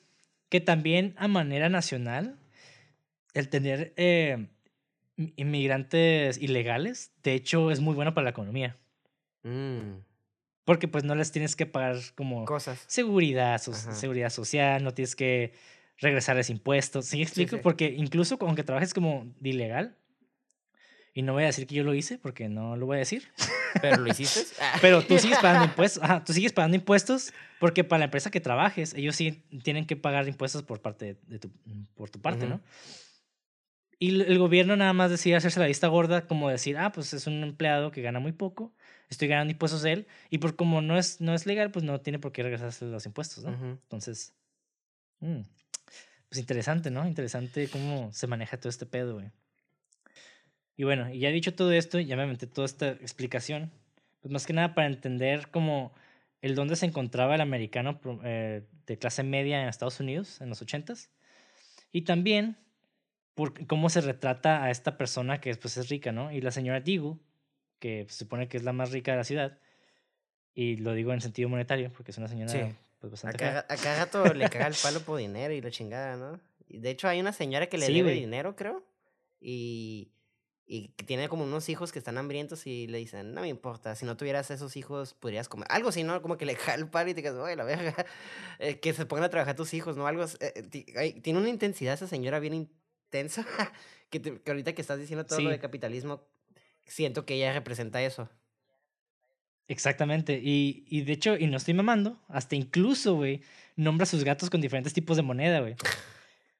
[0.49, 2.37] que también a manera nacional
[3.33, 4.47] el tener eh,
[5.15, 8.77] in- inmigrantes ilegales, de hecho, es muy bueno para la economía,
[9.43, 10.01] Mm,
[10.65, 12.83] porque pues no les tienes que pagar como Cosas.
[12.87, 13.93] seguridad, so- Ajá.
[13.93, 15.53] seguridad social, no tienes que
[16.01, 17.05] regresarles impuestos.
[17.05, 17.55] ¿Sí explico?
[17.55, 17.61] sí.
[17.63, 19.97] Porque incluso aunque trabajes como de ilegal,
[21.13, 23.31] y no voy a decir que yo lo hice, porque no lo voy a decir,
[23.81, 24.41] ¿Pero lo hiciste?
[24.81, 28.39] Pero tú sigues pagando impuestos, ajá, tú sigues pagando impuestos porque para la empresa que
[28.39, 31.49] trabajes, ellos sí tienen que pagar impuestos por parte de, tu,
[31.95, 32.55] por tu parte, Ujú.
[32.55, 32.61] ¿no?
[33.99, 37.27] Y el gobierno nada más decide hacerse la vista gorda, como decir, ah, pues es
[37.27, 38.73] un empleado que gana muy poco,
[39.09, 42.01] estoy ganando impuestos de él, y por como no es, no es legal, pues no
[42.01, 43.51] tiene por qué regresarse los impuestos, ¿no?
[43.51, 43.65] Ujú.
[43.65, 44.33] Entonces,
[45.19, 45.41] mm,
[46.31, 47.05] pues interesante, ¿no?
[47.05, 49.31] Interesante cómo se maneja todo este pedo, güey.
[50.77, 53.69] Y bueno, y ya dicho todo esto, ya me aventé toda esta explicación,
[54.21, 55.93] pues más que nada para entender cómo
[56.41, 60.61] el dónde se encontraba el americano eh, de clase media en Estados Unidos en los
[60.61, 61.09] ochentas
[61.91, 62.55] y también
[63.35, 66.31] por cómo se retrata a esta persona que pues es rica, ¿no?
[66.31, 67.19] Y la señora Digu,
[67.79, 69.59] que se supone que es la más rica de la ciudad,
[70.53, 72.73] y lo digo en sentido monetario porque es una señora Sí.
[73.01, 73.53] Pues, bastante A fea.
[73.53, 76.39] cada, a cada rato le caga el palo por dinero y la chingada, ¿no?
[76.67, 78.83] De hecho hay una señora que le Sí, debe dinero, creo.
[79.39, 80.13] Y,
[80.65, 84.05] y tiene como unos hijos que están hambrientos y le dicen, no me importa, si
[84.05, 85.67] no tuvieras esos hijos podrías comer.
[85.71, 86.21] Algo así, ¿no?
[86.21, 87.95] Como que le caga el palo y te quedas, oye, la verga.
[88.59, 90.07] Eh, que se pongan a trabajar tus hijos, ¿no?
[90.07, 93.45] Algo, eh, eh, tiene una intensidad esa señora bien intensa
[94.11, 96.27] que, te- que ahorita que estás diciendo todo lo de capitalismo,
[96.85, 98.29] siento que ella representa eso.
[99.71, 100.37] Exactamente.
[100.43, 103.41] Y, y de hecho, y no estoy mamando, hasta incluso, güey,
[103.77, 105.75] nombra a sus gatos con diferentes tipos de moneda, güey.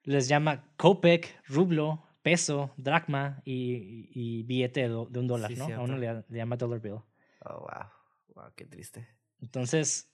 [0.04, 5.66] Les llama Kopek, rublo, peso, dracma y, y- billete de, un dólar, Sí, ¿no?
[5.66, 7.00] A uno le, le llama dollar bill.
[7.44, 7.90] Oh, wow.
[8.34, 9.06] Wow, qué triste.
[9.42, 10.10] Entonces,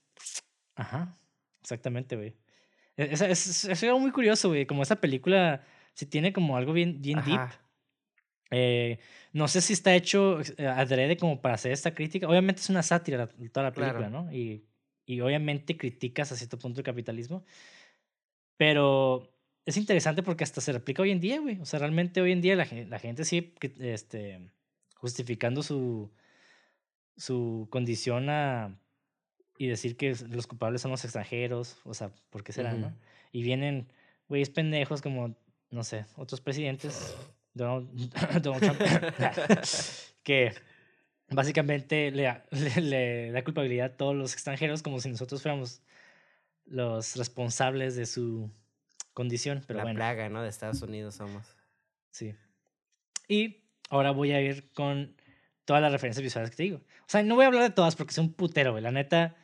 [0.74, 1.16] ajá,
[1.60, 2.34] exactamente, güey.
[2.96, 4.66] E- Es, es, es algo muy curioso, güey.
[4.66, 7.40] Como esa película, si tiene como algo bien, bien deep.
[8.50, 8.98] Eh,
[9.32, 12.28] no sé si está hecho eh, adrede como para hacer esta crítica.
[12.28, 14.24] Obviamente es una sátira toda la película, Claro.
[14.24, 14.32] ¿no?
[14.32, 14.64] Y,
[15.06, 17.44] y obviamente criticas a cierto punto el capitalismo.
[18.56, 19.32] Pero
[19.64, 21.60] es interesante porque hasta se replica hoy en día, güey.
[21.60, 24.50] O sea, realmente hoy en día la, gen- la gente sigue este,
[24.96, 26.10] justificando su,
[27.16, 28.78] su condición a,
[29.58, 31.78] y decir que los culpables son los extranjeros.
[31.84, 32.96] O sea, ¿por qué será, no?
[33.30, 33.92] Y vienen
[34.28, 35.36] güeyes pendejos como,
[35.70, 37.14] no sé, otros presidentes,
[37.58, 37.88] Donald,
[38.42, 38.80] Donald Trump,
[40.22, 40.54] que
[41.30, 45.82] básicamente le, da- le, le da culpabilidad a todos los extranjeros como si nosotros fuéramos
[46.64, 48.50] los responsables de su
[49.12, 49.62] condición.
[49.66, 50.42] Pero la bueno, plaga, ¿no?
[50.42, 51.44] De Estados Unidos somos.
[52.10, 52.34] sí.
[53.30, 53.58] Y
[53.90, 55.14] ahora voy a ir con
[55.66, 56.78] todas las referencias visuales que te digo.
[56.78, 58.82] O sea, no voy a hablar de todas porque es un putero, güey.
[58.82, 59.36] La neta,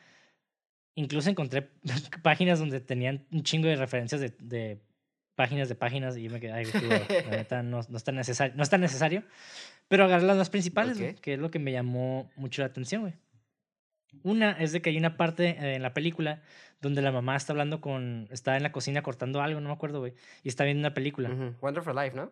[0.95, 1.69] incluso encontré
[2.23, 4.79] páginas donde tenían un chingo de referencias de, de
[5.35, 8.55] páginas de páginas y yo me quedé, ay, la neta no, no, es tan necesario,
[8.55, 9.23] no es tan necesario.
[9.87, 11.19] Pero agarré las más principales, güey, Ok.
[11.19, 13.13] que es lo que me llamó mucho la atención, güey.
[14.23, 16.41] Una es de que hay una parte eh, en la película
[16.81, 19.99] donde la mamá está hablando con, está en la cocina cortando algo, no me acuerdo,
[19.99, 20.13] güey,
[20.43, 21.29] y está viendo una película.
[21.61, 22.31] Wonderful Life, ¿no?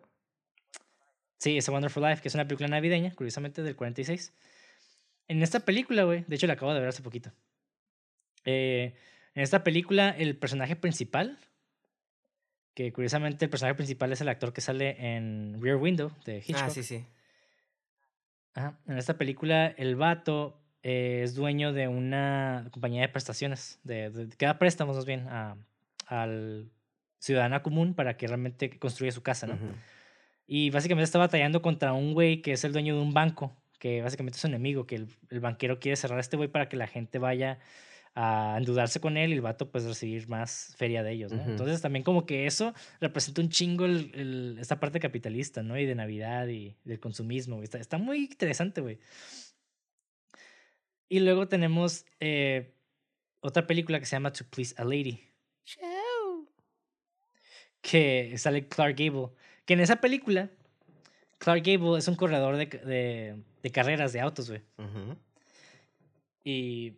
[1.38, 4.32] Sí, es A Wonderful Life, que es una película navideña, curiosamente, del 46.
[5.28, 7.32] En esta película, güey, de hecho la acabo de ver hace poquito.
[8.44, 8.94] Eh,
[9.34, 11.38] en esta película, el personaje principal,
[12.74, 16.62] que curiosamente el personaje principal es el actor que sale en Rear Window de Hitchcock.
[16.66, 17.04] Ah, sí, sí.
[18.54, 24.10] Ajá, En esta película, el vato eh, es dueño de una compañía de prestaciones, de,
[24.10, 25.56] de- que da préstamos más bien a,
[26.06, 26.70] al
[27.18, 29.54] ciudadano común para que realmente construya su casa, ¿no?
[29.54, 29.72] Ujú.
[30.46, 34.02] Y básicamente está batallando contra un güey que es el dueño de un banco, que
[34.02, 36.76] básicamente es su enemigo, que el, el banquero quiere cerrar a este güey para que
[36.76, 37.58] la gente vaya
[38.16, 41.40] a endeudarse con él y el vato pues recibir más feria de ellos, ¿no?
[41.42, 41.50] Ujú.
[41.50, 45.76] Entonces también como que eso representa un chingo el, el- esta parte capitalista, ¿no?
[45.78, 47.62] Y de Navidad y del consumismo.
[47.62, 48.98] Está, está muy interesante, güey.
[51.08, 52.72] Y luego tenemos eh,
[53.40, 55.20] otra película que se llama To Please a Lady
[57.80, 59.28] que sale Clark Gable.
[59.66, 60.50] Que en esa película,
[61.38, 64.62] Clark Gable es un corredor de, de, de carreras de autos, güey.
[64.78, 65.16] Ujú.
[66.44, 66.94] Y,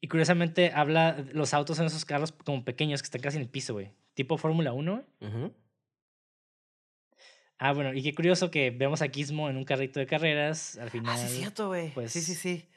[0.00, 3.48] y curiosamente habla, los autos son esos carros como pequeños que están casi en el
[3.48, 3.92] piso, güey.
[4.14, 5.30] Tipo Fórmula 1, güey.
[5.32, 5.52] Ujú.
[7.58, 10.90] Ah, bueno, y qué curioso que vemos a Gizmo en un carrito de carreras al
[10.90, 11.12] final.
[11.14, 11.90] Ah, sí, es cierto, güey.
[11.92, 12.68] pues, sí, sí, sí.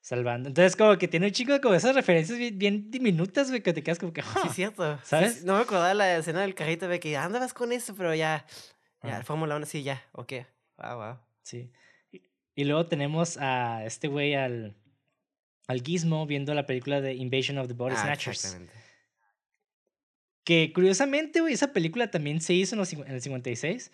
[0.00, 0.48] Salvando.
[0.48, 3.72] Entonces, como que tiene un chico de como esas referencias bien, bien diminutas, güey, que
[3.74, 4.22] te quedas como que.
[4.22, 4.42] Sí, "Ah".
[4.46, 4.96] es cierto.
[4.98, 5.34] Sí, ¿Sabes?
[5.40, 8.14] sí, no me acordaba de la escena del carrito de que andabas con eso, pero
[8.14, 8.46] ya.
[9.02, 9.22] Ya.
[9.24, 10.02] Fórmula 1, sí, ya.
[10.12, 10.32] Ok.
[10.78, 11.18] Wow, wow.
[11.42, 11.70] Sí.
[12.12, 12.22] Y,
[12.54, 14.74] y luego tenemos a este güey, al,
[15.70, 18.38] al Gizmo, viendo la película de Invasion of the Body Ah, Snatchers.
[18.44, 18.74] exactamente.
[20.44, 23.92] Que curiosamente, güey, esa película también se hizo en, los, cincu- en el 56.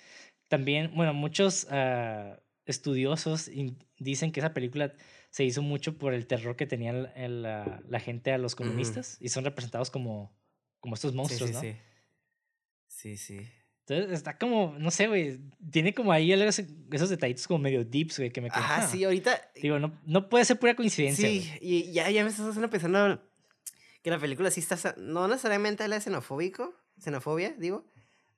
[0.49, 3.51] También, bueno, muchos ah, estudiosos
[3.99, 4.95] dicen que esa película
[5.31, 8.55] se hizo mucho por el terror que tenía el- el, la, la gente a los
[8.55, 10.33] comunistas y son representados como,
[10.81, 11.61] como estos Sí, monstruos, sí, ¿no?
[11.61, 11.77] sí.
[12.87, 13.49] Sí, sí.
[13.89, 15.39] Entonces está como, no sé, güey,
[15.71, 18.65] tiene como ahí esos detallitos como medio deeps, güey, que me quedan.
[18.67, 18.89] "Ah".
[18.91, 19.41] sí, ahorita.
[19.55, 21.29] Digo, no, no puede ser pura coincidencia.
[21.29, 21.59] Sí, güey.
[21.63, 23.23] y ya, ya me estás haciendo pensando
[24.03, 27.87] que la película sí está, no necesariamente la xenofóbico, xenofobia, digo,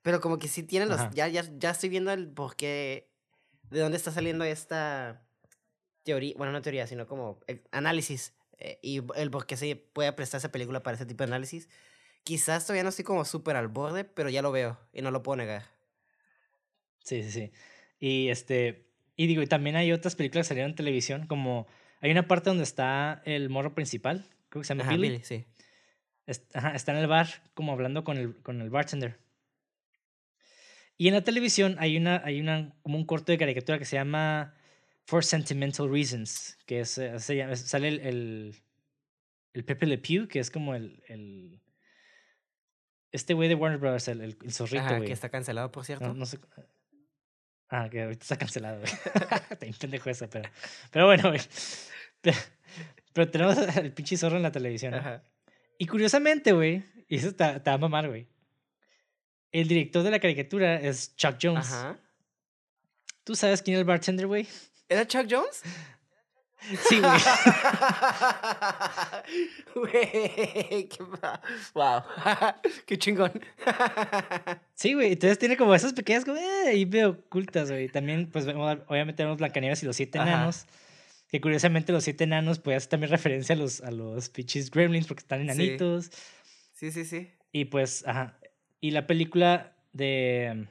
[0.03, 1.11] pero como que sí tiene los, Ajá.
[1.15, 3.09] ya, ya, ya estoy viendo el por qué,
[3.71, 5.25] de dónde está saliendo esta
[6.03, 10.13] teoría, bueno, no teoría, sino como eh, análisis, eh, y el por qué se puede
[10.13, 11.69] prestar esa película para ese tipo de análisis.
[12.29, 15.23] Quizás todavía no estoy como súper al borde, pero ya lo veo y no lo
[15.23, 15.63] puedo negar.
[17.03, 17.51] Sí, sí, sí.
[17.99, 21.65] Y este, y digo, y también hay otras películas que salieron en televisión, como
[22.01, 25.09] hay una parte donde está el morro principal, creo que se llama Ajá, Billy.
[25.09, 25.47] Billy, sí.
[26.27, 29.17] est- ajá, está en el bar, como hablando con el, con el bartender.
[30.95, 33.95] Y en la televisión hay una, hay una, como un corto de caricatura que se
[33.95, 34.53] llama
[35.05, 38.55] For Sentimental Reasons, que es, eh, se llama- sale el, el,
[39.53, 41.59] el Pepe Le Pew, que es como el, el
[43.11, 46.07] este güey de Warner Brothers, el, el, el zorrito, Ajá, que está cancelado, por cierto.
[46.07, 46.39] No, no sé.
[47.69, 48.91] Ah, que ahorita está cancelado, güey.
[49.61, 50.49] Bien pendejo eso, pero.
[50.91, 51.41] Pero bueno, güey.
[52.21, 52.37] Pero,
[53.13, 54.91] pero tenemos al pinche zorro en la televisión.
[54.91, 54.97] ¿no?
[54.97, 55.23] Ajá.
[55.77, 58.27] Y curiosamente, güey, y eso te, te va a mamar, güey.
[59.51, 61.71] El director de la caricatura es Chuck Jones.
[61.71, 61.97] Ajá.
[63.23, 64.47] ¿Tú sabes quién es el bartender, güey?
[64.87, 65.61] ¿Era Chuck Jones?
[66.87, 67.11] Sí, güey.
[69.75, 71.03] Güey, qué
[71.73, 72.01] Wow.
[72.85, 73.31] qué chingón.
[74.73, 75.13] Sí, güey.
[75.13, 77.89] Entonces tiene como esas pequeñas, como, eh, ahí veo ocultas, güey.
[77.89, 80.29] También, pues, obviamente vemos Blancanieves y los siete Ajá.
[80.29, 80.65] enanos.
[81.29, 85.07] Que curiosamente los siete enanos, pues, hace también referencia a los, a los pinches gremlins
[85.07, 86.11] porque están enanitos.
[86.73, 87.29] Sí, sí, sí.
[87.51, 88.39] Y pues, ajá.
[88.79, 90.65] Y la película de.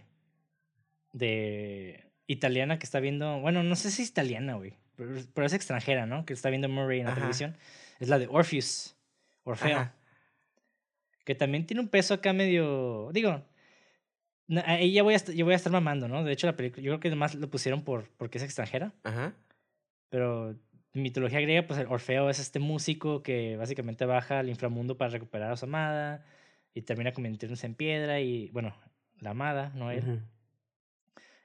[1.12, 2.06] de.
[2.26, 3.40] italiana que está viendo.
[3.40, 4.74] Bueno, no sé si es italiana, güey.
[4.98, 6.26] Pero, pero es extranjera, ¿no?
[6.26, 7.20] Que está viendo Murray en la Ajá.
[7.20, 7.56] televisión.
[8.00, 8.96] Es la de Orpheus.
[9.44, 9.76] Orfeo.
[9.78, 9.94] Ajá.
[11.24, 13.10] Que también tiene un peso acá medio.
[13.12, 13.44] Digo.
[14.64, 16.24] Ahí ya voy, a, voy estar mamando, ¿no?
[16.24, 16.82] De hecho, la película.
[16.82, 18.92] Yo creo que además lo pusieron por, porque es extranjera.
[19.04, 19.34] Ajá.
[20.08, 20.50] Pero
[20.94, 25.10] en mitología griega, pues el Orfeo es este músico que básicamente baja al inframundo para
[25.10, 26.24] recuperar a su amada
[26.74, 28.74] y termina convirtiéndose en piedra y, bueno,
[29.20, 29.98] la amada, no él.
[29.98, 30.18] Ujú.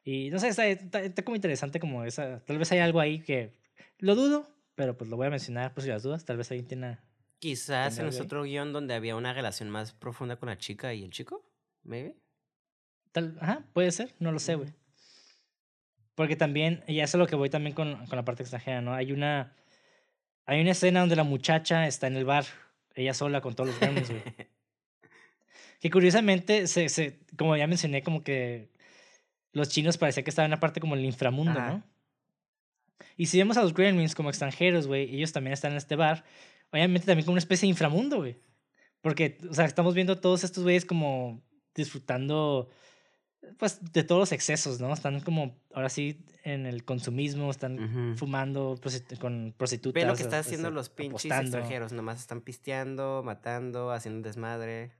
[0.03, 3.19] Y no sé, está, está, está como interesante como esa, tal vez hay algo ahí
[3.19, 3.53] que
[3.99, 6.61] lo dudo, pero pues lo voy a mencionar por si las dudas, tal vez ahí
[6.61, 6.97] tiene...
[7.39, 11.09] Quizás en otro guion donde había una relación más profunda con la chica y el
[11.09, 11.45] chico.
[11.83, 12.15] Maybe.
[13.11, 14.69] Tal, ajá, puede ser, no lo sé, güey.
[16.15, 18.93] Porque también, y eso es lo que voy también con, con la parte extranjera, ¿no?
[18.93, 19.53] Hay una,
[20.45, 22.45] hay una escena donde la muchacha está en el bar,
[22.95, 24.23] ella sola con todos los gremlins, güey.
[25.79, 28.69] Que curiosamente, se, se, como ya mencioné, como que
[29.53, 31.71] los chinos parecía que estaban en una parte como el inframundo, Ajá.
[31.71, 31.83] ¿no?
[33.15, 36.23] Y si vemos a los gremlins como extranjeros, güey, ellos también están en este bar,
[36.71, 38.37] obviamente también como una especie de inframundo, güey.
[39.01, 41.43] Porque, o sea, estamos viendo a todos estos güeyes como
[41.75, 42.69] disfrutando,
[43.57, 44.93] pues, de todos los excesos, ¿no?
[44.93, 48.79] Están como, ahora sí, en el consumismo, están fumando
[49.19, 50.01] con prostitutas.
[50.01, 51.57] Ve lo que están haciendo los pinches apostando.
[51.57, 51.91] extranjeros.
[51.91, 54.93] Nomás están pisteando, matando, haciendo un desmadre.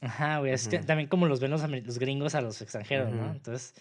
[0.00, 0.52] Ajá, güey.
[0.52, 0.86] Es que Ujú.
[0.86, 3.24] también como los ven los, los gringos a los extranjeros, ¿no?
[3.24, 3.32] Ujú.
[3.32, 3.74] Entonces.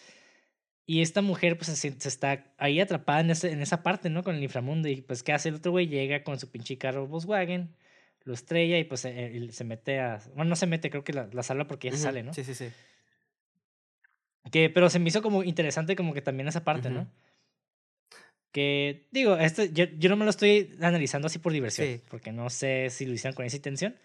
[0.86, 4.24] Y esta mujer, pues, se, se está ahí atrapada en, ese, en esa parte, ¿no?
[4.24, 4.88] Con el inframundo.
[4.88, 5.88] Y, pues, ¿qué hace el otro güey?
[5.88, 7.76] Llega con su pinche carro Volkswagen,
[8.24, 10.20] lo estrella y, pues, se, se mete a...
[10.34, 12.34] Bueno, no se mete, creo que la, la salva porque ya se sale, ¿no?
[12.34, 12.70] Sí, sí, sí.
[14.52, 17.08] Que, pero se me hizo como interesante como que también esa parte, ¿no?
[18.52, 22.50] Que, digo, esto, yo, yo no me lo estoy analizando así por diversión, porque no
[22.50, 23.96] sé si lo hicieron con esa intención,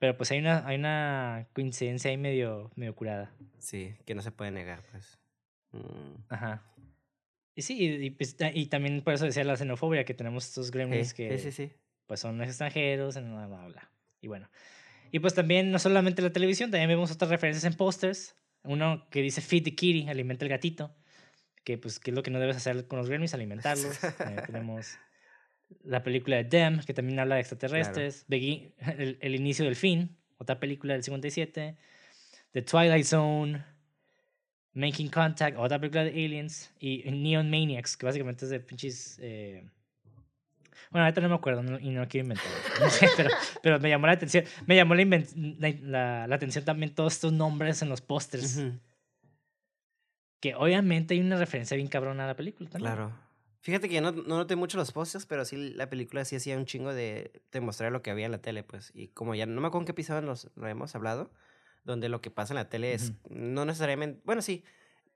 [0.00, 3.32] pero pues hay una, hay una coincidencia ahí medio, medio curada.
[3.58, 5.20] Sí, que no se puede negar, pues.
[5.70, 6.24] Mm.
[6.28, 6.64] Ajá.
[7.54, 11.14] Y sí, y, pues, y, también por eso decía la xenofobia, que tenemos estos gremlins
[11.14, 11.70] que sí, sí,
[12.06, 13.90] pues son extranjeros, bla, bla, bla.
[14.20, 14.50] Y bueno.
[15.12, 18.34] Y pues también, no solamente la televisión, también vemos otras referencias en pósters.
[18.64, 20.94] Uno que dice Feed the Kitty, alimenta el gatito
[21.64, 24.02] que pues que es lo que no debes hacer con los gremlins, alimentarlos.
[24.04, 24.98] Eh, tenemos
[25.84, 30.58] la película de Dem, que también habla de extraterrestres, el, el, inicio del fin, otra
[30.58, 31.76] película del 57,
[32.52, 33.64] The Twilight Zone,
[34.72, 39.18] Making Contact, otra película de Aliens, y Neon Maniacs, que básicamente es de pinches...
[39.20, 39.68] Eh...
[40.90, 42.46] Bueno, ahorita no me acuerdo y no quiero inventar.
[42.80, 43.30] No sé, pero,
[43.62, 44.44] pero me llamó la atención.
[44.66, 48.60] Me llamó la, la, la, atención también todos estos nombres en los pósters.
[50.40, 52.94] Que obviamente hay una referencia bien cabrona a la película también.
[52.94, 53.29] Claro.
[53.62, 56.56] Fíjate que yo no, no noté mucho los pósters, pero sí la película sí hacía
[56.56, 58.90] un chingo de, de mostrar lo que había en la tele, pues.
[58.94, 61.30] Y como ya no me acuerdo en qué episodio nos, lo hemos hablado,
[61.84, 64.64] donde lo que pasa en la tele es no necesariamente, bueno, sí,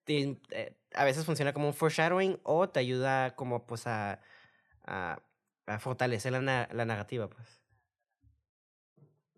[0.07, 4.21] eh, a veces funciona como un foreshadowing o te ayuda como pues a,
[4.85, 5.23] a,
[5.67, 7.61] a fortalecer la, la narrativa, pues.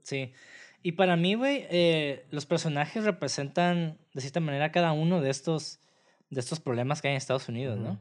[0.02, 0.32] Sí.
[0.82, 5.80] Y para mí, güey, eh, los personajes representan de cierta manera cada uno de estos,
[6.30, 8.00] de estos problemas que hay en Estados Unidos, ¿no?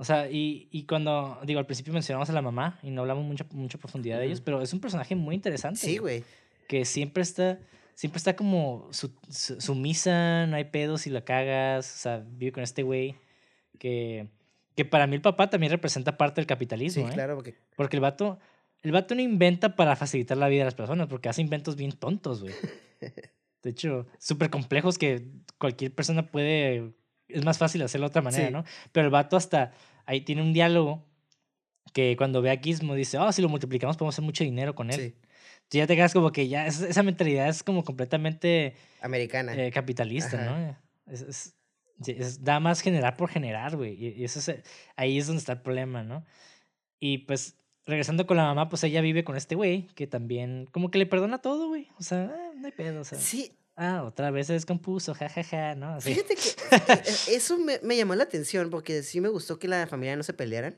[0.00, 3.22] O sea, y, y cuando, digo, al principio mencionamos a la mamá y no hablamos
[3.22, 5.78] mucha, mucha profundidad de ellos, pero es un personaje muy interesante.
[5.78, 6.24] Sí, güey.
[6.68, 7.58] Que siempre está,
[7.94, 12.62] siempre está como su, sumisa, no hay pedos si la cagas, o sea, vive con
[12.62, 13.16] este güey
[13.78, 14.26] que,
[14.74, 17.04] que para mí el papá también representa parte del capitalismo.
[17.04, 17.12] Sí, ¿eh?
[17.12, 17.56] claro, porque...
[17.76, 18.38] Porque el vato,
[18.80, 21.92] el vato no inventa para facilitar la vida de las personas, porque hace inventos bien
[21.92, 22.54] tontos, güey.
[23.62, 25.26] De hecho, súper complejos que
[25.58, 26.94] cualquier persona puede.
[27.28, 28.64] Es más fácil hacerlo de otra manera, ¿no?
[28.92, 29.74] Pero el vato hasta
[30.06, 31.06] ahí tiene un diálogo
[31.92, 34.90] que cuando ve a Gizmo dice, oh, si lo multiplicamos podemos hacer mucho dinero con
[34.90, 35.14] él.
[35.70, 35.78] Sí.
[35.78, 38.74] ya te quedas como que ya, esa mentalidad es como completamente...
[39.00, 39.54] Americana.
[39.54, 40.76] Eh, capitalista, ¿no?
[41.12, 41.54] Es,
[42.06, 43.94] es, da más generar por generar, güey.
[43.94, 44.62] Y, eso es,
[44.96, 46.24] ahí es donde está el problema, ¿no?
[46.98, 50.90] Y pues regresando con la mamá, pues ella vive con este güey que también como
[50.90, 51.88] que le perdona todo, güey.
[51.98, 53.18] O sea, ah, no hay pedo, o sea.
[53.18, 53.52] Sí.
[53.82, 55.94] Ah, otra vez se descompuso, jajaja, ja, ja, ¿no?
[55.94, 56.12] Así.
[56.12, 56.50] Fíjate que
[57.30, 60.16] e, e, eso me, me, llamó la atención porque sí me gustó que la familia
[60.16, 60.76] no se pelearan.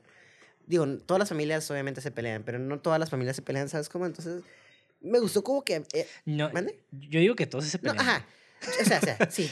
[0.67, 3.89] Digo, todas las familias obviamente se pelean, pero no todas las familias se pelean, ¿sabes
[3.89, 4.05] cómo?
[4.05, 4.41] Entonces,
[5.01, 5.83] me gustó como que...
[5.91, 6.79] Eh, no, ¿mande?
[6.91, 7.97] Yo digo que todos se pelean.
[7.97, 8.25] No, ajá.
[8.81, 9.51] O sea, o sea sí.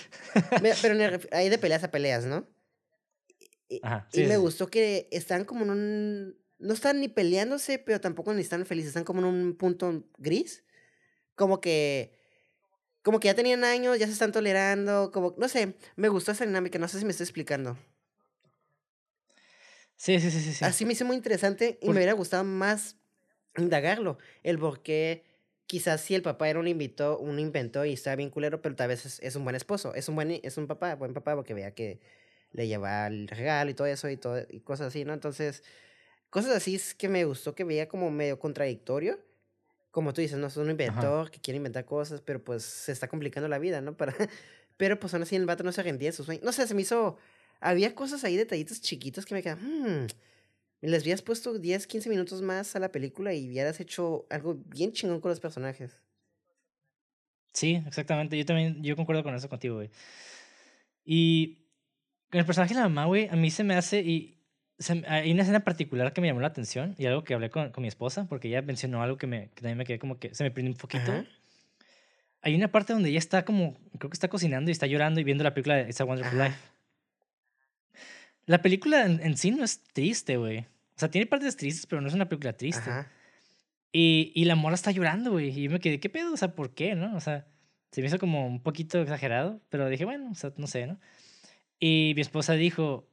[0.82, 2.48] pero hay de peleas a peleas, ¿no?
[3.68, 7.80] Y, ajá, sí, y me gustó que están como en un no están ni peleándose,
[7.80, 10.64] pero tampoco ni están felices, están como en un punto gris.
[11.36, 12.21] Como que
[13.04, 16.46] como que ya tenían años, ya se están tolerando, como no sé, me gustó esa
[16.46, 17.78] dinámica, no sé si me estoy explicando.
[19.96, 20.66] Sí, sí, sí, sí.
[20.66, 22.98] Así me hizo muy interesante y me hubiera gustado más
[23.58, 25.24] indagarlo, el por qué
[25.68, 28.88] quizás si el papá era un invitó, un inventó y estaba bien culero, pero tal
[28.88, 31.54] vez es, es, un buen esposo, es un buen es un papá, buen papá porque
[31.54, 32.00] vea que
[32.52, 35.14] le lleva el regalo y todo eso y todo y cosas así, ¿no?
[35.14, 35.64] Entonces,
[36.32, 39.20] Cosas así es que me gustó que veía como medio contradictorio.
[39.92, 43.08] Como tú dices, no es un inventor que quiere inventar cosas, pero pues se está
[43.08, 43.96] complicando la vida, ¿no?
[43.98, 44.16] Para...
[44.78, 46.44] Pero pues aún así el vato no se rendía en sus sueños.
[46.44, 47.18] No sé, se me hizo...
[47.60, 49.60] Había cosas ahí, detallitos chiquitos que me quedan...
[49.60, 50.08] Hmm,
[50.82, 54.94] les habías puesto 10, 15 minutos más a la película y hubieras hecho algo bien
[54.94, 56.02] chingón con los personajes.
[57.54, 58.38] Sí, exactamente.
[58.38, 59.92] Yo también, yo concuerdo con eso contigo, güey.
[61.06, 61.68] Y
[62.32, 64.41] el personaje de la mamá, güey, a mí se me hace, y
[65.08, 67.82] hay una escena particular que me llamó la atención y algo que hablé con, con
[67.82, 70.44] mi esposa, porque ella mencionó algo que, me, que también me quedé como que se
[70.44, 71.12] me prende un poquito.
[72.42, 75.24] Hay una parte donde ella está como, creo que está cocinando y está llorando y
[75.24, 76.58] viendo la película de It's a Wonderful Life.
[78.46, 80.60] La película en, sí no es triste, güey.
[80.60, 82.90] O sea, tiene partes tristes, pero no es una película triste.
[83.92, 85.50] Y, y la mora está llorando, güey.
[85.50, 86.34] Y yo me quedé, ¿qué pedo?
[86.34, 87.16] O sea, ¿por qué, no?
[87.16, 87.46] O sea,
[87.92, 91.00] se me hizo como un poquito exagerado, pero dije, bueno, o sea, no sé, ¿no?
[91.80, 93.08] Y mi esposa dijo,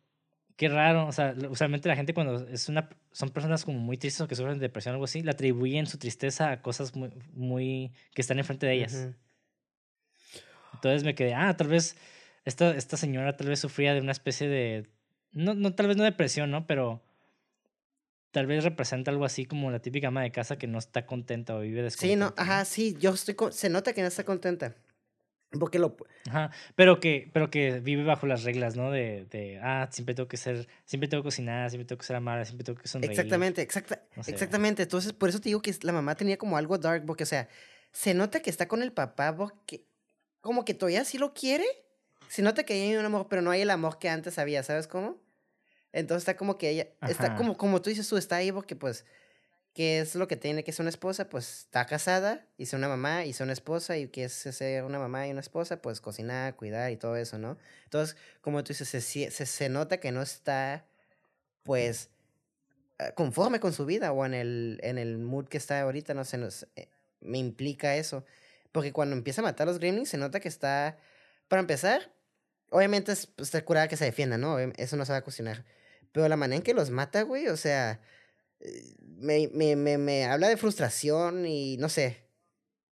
[0.59, 4.21] qué raro, o sea, usualmente la gente cuando es una, son personas como muy tristes
[4.21, 7.11] o que sufren de depresión o algo así, le atribuyen su tristeza a cosas muy,
[7.33, 9.09] muy que están enfrente de ellas.
[10.75, 11.97] Entonces me quedé, ah, tal vez
[12.45, 14.89] esta, esta señora tal vez sufría de una especie de,
[15.31, 16.67] no, no, tal vez no depresión, ¿no?
[16.67, 17.01] Pero
[18.33, 21.55] tal vez representa algo así como la típica ama de casa que no está contenta
[21.55, 22.13] o vive descontenta.
[22.13, 24.75] Sí, no, ajá, sí, yo estoy, se nota que no está contenta.
[25.59, 25.97] Porque lo...
[26.29, 28.91] Ajá, pero que, pero que vive bajo las reglas, ¿no?
[28.91, 32.17] De, de, ah, siempre tengo que ser, siempre tengo que cocinar, siempre tengo que ser
[32.17, 33.13] amable, siempre tengo que sonreír.
[33.13, 34.83] Exactamente, exacta, exactamente.
[34.83, 37.49] Entonces, por eso te digo que la mamá tenía como algo dark, porque, o sea,
[37.93, 39.87] se nota que está con el papá porque
[40.41, 41.65] como que todavía sí lo quiere.
[42.29, 44.87] Se nota que hay un amor, pero no hay el amor que antes había, ¿sabes
[44.87, 45.17] cómo?
[45.93, 49.07] Entonces está como que ella, está como, como tú dices tú, está ahí porque pues
[49.75, 52.89] qué es lo que tiene que ser una esposa, pues está casada, y ser una
[52.89, 56.01] mamá, y ser una esposa, y que es ser una mamá y una esposa, pues
[56.01, 57.59] cocinar, cuidar y todo eso, ¿no?
[57.85, 60.85] Entonces, como tú dices, se, se, se nota que no está,
[61.63, 62.11] pues,
[62.99, 66.25] ah, conforme con su vida o en el, en el mood que está ahorita, no
[66.25, 66.89] sé, nos, eh,
[67.21, 68.25] me implica eso.
[68.73, 70.99] Porque cuando empieza a matar a los gremlins, se nota que está,
[71.49, 72.13] para empezar,
[72.71, 74.59] obviamente es pues, curada que se defienda, ¿no?
[74.59, 75.65] Eso no se va a cuestionar.
[76.13, 78.01] Pero la manera en que los mata, güey, o sea
[79.19, 82.29] me, me, me, me habla de frustración y no sé.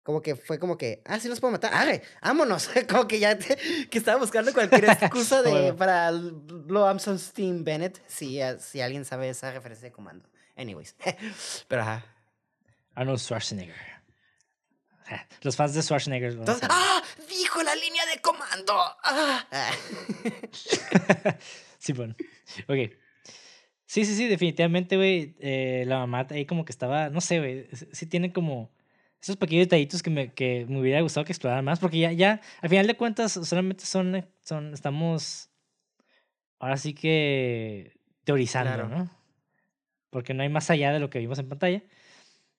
[0.03, 1.73] Como que fue como que, ah, sí los puedo matar.
[1.73, 2.03] ¡Arre!
[2.21, 2.69] ¡Vámonos!
[2.91, 3.57] como que ya te,
[3.89, 8.03] que estaba buscando cualquier excusa de, para lo Amson Steam Bennett.
[8.07, 10.29] Si, si alguien sabe esa referencia de comando.
[10.57, 10.95] Anyways.
[11.69, 12.05] Pero ajá.
[12.95, 13.95] Arnold Schwarzenegger.
[15.41, 16.39] Los fans de Schwarzenegger.
[16.69, 17.03] ¡Ah!
[17.29, 18.75] ¡Dijo la línea de comando!
[19.03, 19.71] ¡Ah!
[21.79, 22.15] sí, bueno.
[22.69, 22.91] Ok.
[23.95, 25.37] Sí, sí, sí, definitivamente, güey.
[25.39, 27.69] Eh, la mamá ahí como que estaba, no sé, güey.
[27.93, 28.73] Sí tiene como
[29.23, 32.41] esos pequeños detallitos que me, que me hubiera gustado que exploraran más, porque ya, ya,
[32.61, 35.49] al final de cuentas, solamente son, son estamos,
[36.59, 37.93] ahora sí que
[38.25, 39.09] teorizando, ¿no?
[40.11, 41.85] Porque no hay más allá de lo que vimos en pantalla.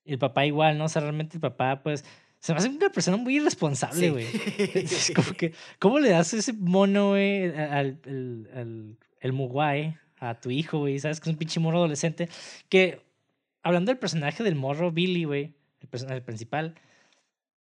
[0.05, 0.85] Y el papá igual, ¿no?
[0.85, 2.05] O sea, realmente el papá, pues,
[2.39, 4.25] se me hace una persona muy irresponsable, güey.
[5.13, 9.97] como que, ¿cómo le das ese mono, güey, al, al, al, el Muguay?
[10.29, 12.29] A tu hijo, güey, sabes que es un pinche morro adolescente.
[12.69, 13.01] Que,
[13.63, 16.75] hablando del personaje del morro, Billy, güey, el personaje principal,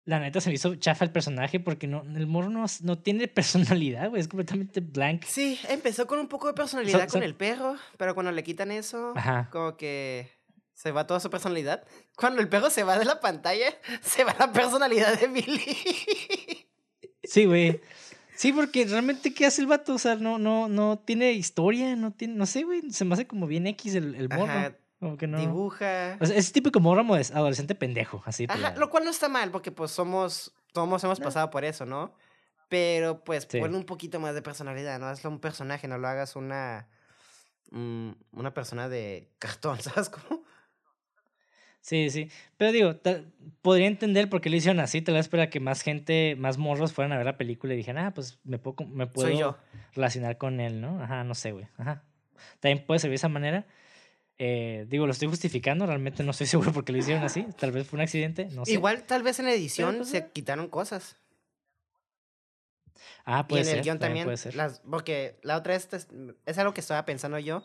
[0.05, 3.29] la neta se me hizo chafa el personaje porque no, el morro no, no tiene
[3.29, 5.25] personalidad, güey, es completamente blank.
[5.25, 9.15] Sí, empezó con un poco de personalidad con el perro, pero cuando le quitan eso,
[9.51, 10.31] como que
[10.75, 11.85] se va toda su personalidad.
[12.17, 13.67] Cuando el perro se va de la pantalla,
[14.03, 15.77] se va la personalidad de Billy.
[17.23, 17.81] Sí, güey.
[18.45, 19.95] Sí, porque realmente, ¿qué hace el vato?
[19.95, 23.27] O sea, no, no, no tiene historia, no tiene, no sé, güey, se me hace
[23.27, 24.53] como bien X el, el morro.
[25.01, 25.39] como que no.
[25.39, 26.19] Dibuja.
[26.21, 28.45] O sea, es típico morro adolescente pendejo, así.
[28.47, 32.13] Ajá, lo cual no está mal, porque pues somos, todos hemos pasado por eso, ¿no?
[32.69, 33.61] Pero pues sí.
[33.61, 35.07] ponle un poquito más de personalidad, ¿no?
[35.07, 36.87] Hazlo un personaje, no lo hagas una,
[37.71, 40.45] mm, una persona de cartón, ¿sabes cómo?
[41.85, 42.31] Sí, sí.
[42.57, 42.99] Pero digo,
[43.61, 45.03] podría entender por qué lo hicieron así.
[45.03, 48.07] Tal vez para que más gente, más morros fueran a ver la película y dijeran,
[48.07, 49.59] ah, pues me puedo, me puedo
[49.93, 51.03] relacionar con él, ¿no?
[51.03, 51.67] Ajá, no sé, güey.
[51.77, 52.03] Ajá.
[52.61, 53.67] También puede servir de esa manera.
[54.39, 57.47] Eh, digo, lo estoy justificando, realmente no estoy seguro por qué lo hicieron así.
[57.59, 58.73] Tal vez fue un accidente, no sé.
[58.73, 61.19] Igual, tal vez en edición pues, se quitaron cosas.
[63.27, 64.25] Ah, puede y en el guion también.
[64.25, 64.55] Puede ser.
[64.55, 65.87] Las, porque la otra es,
[66.47, 67.63] es algo que estaba pensando yo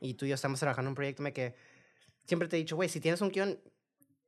[0.00, 1.54] y tú y yo estamos trabajando en un proyecto me que
[2.28, 3.58] siempre te he dicho, güey, si tienes un guion,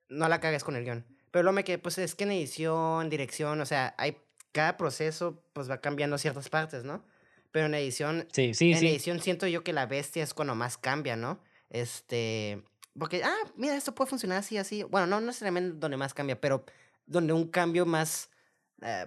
[0.08, 1.06] no la cagues con el guion.
[1.30, 4.16] Pero lo me que, pues es que en edición, dirección, o sea, hay
[4.52, 7.04] cada proceso, pues va cambiando ciertas partes, ¿no?
[7.52, 10.76] Pero en edición, sí, sí, en edición siento yo que la bestia es cuando más
[10.76, 11.40] cambia, ¿no?
[11.68, 12.64] Este,
[12.98, 14.82] porque, ah, mira, esto puede funcionar así, así.
[14.82, 16.64] Bueno, no necesariamente donde más cambia, pero
[17.06, 18.30] donde un cambio más
[18.82, 19.06] eh,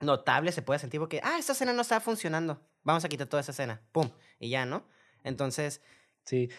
[0.00, 2.60] notable se puede sentir porque, ah, esta escena no está funcionando.
[2.82, 3.80] Vamos a quitar toda esa escena.
[3.92, 4.10] Pum.
[4.38, 4.86] Y ya, ¿no?
[5.24, 5.80] Entonces.
[6.24, 6.50] Sí.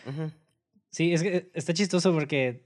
[0.93, 2.61] Sí, es que está chistoso porque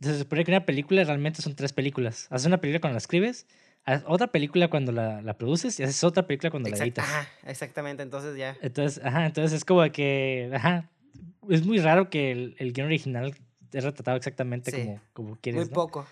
[0.00, 2.26] se supone que una película realmente son tres películas.
[2.30, 3.46] Haces una película cuando la escribes,
[3.84, 7.04] haces otra película cuando la, la produces y haces otra película cuando la editas.
[7.04, 8.56] Ajá, exactamente, entonces ya.
[8.62, 10.90] Entonces, ajá, entonces es como que, ajá,
[11.50, 13.34] es muy raro que el, el guion original
[13.70, 15.66] es retratado exactamente como, como quieres.
[15.66, 16.06] Muy poco.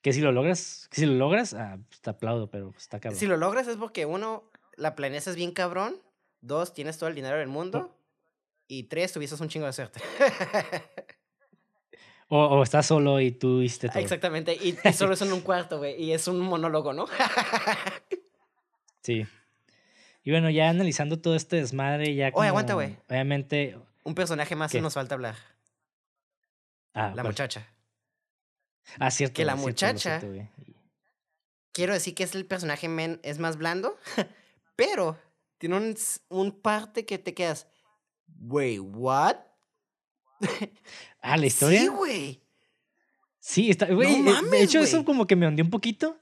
[0.00, 3.20] Que si lo logras, que si lo logras, ah, pues, te aplaudo, pero está cabrón.
[3.20, 4.44] Si lo logras es porque uno,
[4.76, 5.96] la planeas bien cabrón,
[6.40, 7.94] dos, tienes todo el dinero del mundo.
[8.68, 10.00] Y tres, tuvieses un chingo de suerte.
[12.28, 13.98] o, o, estás solo y tú hiciste todo.
[13.98, 14.54] Exactamente.
[14.54, 16.00] Y, solo es en un cuarto, güey.
[16.00, 17.06] Y es un monólogo, ¿no?
[19.02, 19.26] sí.
[20.22, 22.98] Y bueno, ya analizando todo este desmadre, ya como, Oye, aguanta, güey.
[23.08, 23.78] Obviamente.
[24.04, 25.36] Un personaje más que nos falta hablar.
[26.92, 27.66] Ah, la muchacha.
[28.98, 29.34] Ah, cierto.
[29.34, 30.20] Que la muchacha.
[31.72, 33.96] quiero decir que es el personaje men, es más blando,
[34.76, 35.18] pero
[35.56, 35.96] tiene un,
[36.28, 37.66] un parte que te quedas.
[38.40, 39.36] Wait, what?
[41.22, 41.80] ah, la historia.
[41.80, 42.42] Sí, güey.
[43.40, 43.86] Sí, está.
[43.86, 46.18] Güey, no mames, de hecho, eso como que me hundió un poquito.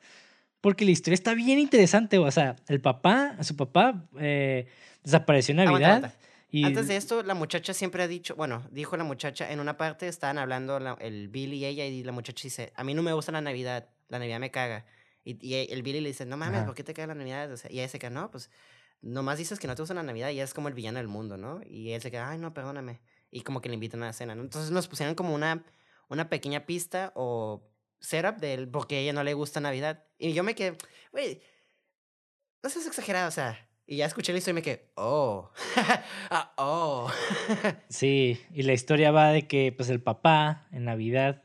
[0.60, 2.18] Porque la historia está bien interesante.
[2.18, 4.66] O sea, el papá, su papá, eh,
[5.04, 6.14] desapareció en Navidad.
[6.50, 6.64] Y...
[6.64, 10.08] Antes de esto, la muchacha siempre ha dicho, bueno, dijo la muchacha, en una parte
[10.08, 13.32] estaban hablando el Bill y ella, y la muchacha dice, a mí no me gusta
[13.32, 14.86] la Navidad, la Navidad me caga.
[15.24, 16.66] Y, y el Billy le dice, no mames, Ajá.
[16.66, 17.52] ¿por qué te cae la Navidad?
[17.52, 18.48] O sea, y ella se queda, no, pues
[19.02, 21.36] nomás dices que no te gusta la Navidad y es como el villano del mundo,
[21.36, 21.60] ¿no?
[21.66, 23.00] Y él se queda, ay, no, perdóname.
[23.30, 24.42] Y como que le invitan a la cena, ¿no?
[24.42, 25.64] Entonces nos pusieron como una,
[26.08, 27.68] una pequeña pista o
[28.00, 30.04] setup del por qué a ella no le gusta Navidad.
[30.18, 30.76] Y yo me quedé,
[31.12, 31.42] güey,
[32.62, 33.62] no seas exagerado, o sea.
[33.88, 35.52] Y ya escuché la historia y me quedé, oh,
[36.30, 37.08] ah, oh.
[37.88, 41.44] Sí, y la historia va de que pues el papá en Navidad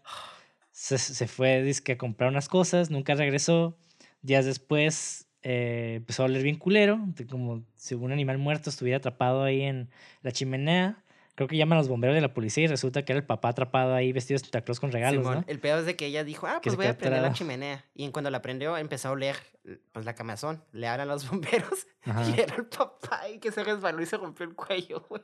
[0.72, 3.78] se, se fue dizque, a comprar unas cosas, nunca regresó.
[4.24, 7.00] Días después eh, empezó a oler bien culero,
[7.30, 9.90] como si un animal muerto estuviera atrapado ahí en
[10.22, 11.04] la chimenea.
[11.36, 13.50] Creo que llaman a los bomberos de la policía y resulta que era el papá
[13.50, 15.44] atrapado ahí vestido de Santa Claus con regalos, Simón, ¿no?
[15.48, 17.84] El peor es de que ella dijo, ah, pues voy a prender la chimenea.
[17.96, 19.38] Y cuando la prendió, empezó a oler
[19.94, 20.62] pues la camazón.
[20.74, 22.30] Le hablan a los bomberos Ajá.
[22.30, 25.22] y era el papá y que se resbaló y se rompió el cuello, güey.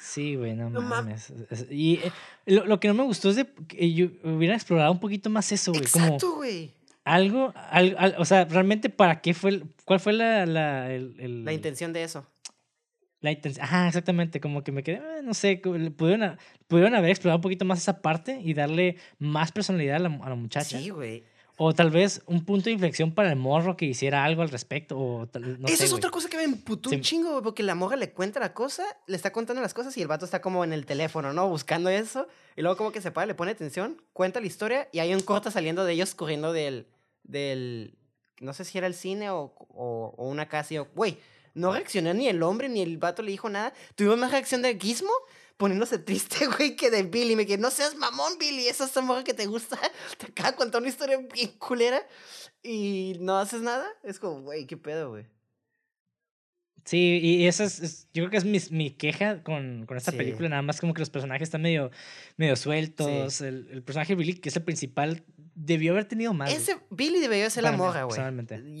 [0.00, 1.30] Sí, güey, no, No mam- mames.
[1.30, 2.12] Es- es- Y eh,
[2.46, 5.52] lo, lo que no me gustó es de que yo hubiera explorado un poquito más
[5.52, 5.84] eso, güey.
[5.84, 6.74] Exacto, güey.
[7.04, 11.44] Algo, al- al- o sea, realmente para qué fue, cuál fue la, la, el- el-
[11.44, 12.26] La intención de eso.
[13.20, 13.64] la intención.
[13.64, 17.64] Ajá, exactamente, como que me quedé, eh, no sé, pudieron, pudieron haber explorado un poquito
[17.64, 20.78] más esa parte y darle más personalidad a la, a la muchacha.
[20.78, 21.24] Sí, güey.
[21.58, 24.98] O tal vez un punto de inflexión para el morro que hiciera algo al respecto.
[24.98, 26.96] O tal- no Esa sé, es otra cosa que me emputó Sí.
[26.96, 30.02] un chingo, porque la morra le cuenta la cosa, le está contando las cosas y
[30.02, 31.48] el vato está como en el teléfono, ¿no?
[31.48, 32.26] Buscando eso.
[32.56, 35.20] Y luego como que se para, le pone atención, cuenta la historia y hay un
[35.20, 36.86] corto saliendo de ellos corriendo del...
[37.24, 37.94] del
[38.40, 40.74] no sé si era el cine o, o, o una casa.
[40.74, 41.16] y yo, Güey,
[41.54, 43.72] no reaccionó ni el hombre ni el vato le dijo nada.
[43.94, 45.12] Tuvimos más reacción de Gizmo
[45.56, 47.36] poniéndose triste, güey, que de Billy.
[47.36, 49.78] Me quedé, no seas mamón, Billy, esa es la morra que te gusta.
[50.18, 52.06] Te acaba de contar una historia bien culera
[52.62, 53.86] y no haces nada.
[54.02, 55.26] Es como, güey, qué pedo, güey.
[56.84, 60.10] Sí, y esa es, es- yo creo que es mi, mi queja con, con esta
[60.10, 60.16] Sí.
[60.16, 61.92] película, nada más como que los personajes están medio,
[62.36, 63.40] medio sueltos.
[63.40, 65.22] El, el personaje Billy, que es el principal,
[65.54, 66.50] debió haber tenido más.
[66.50, 68.20] güey, Ese Billy debería ser la para morra, güey.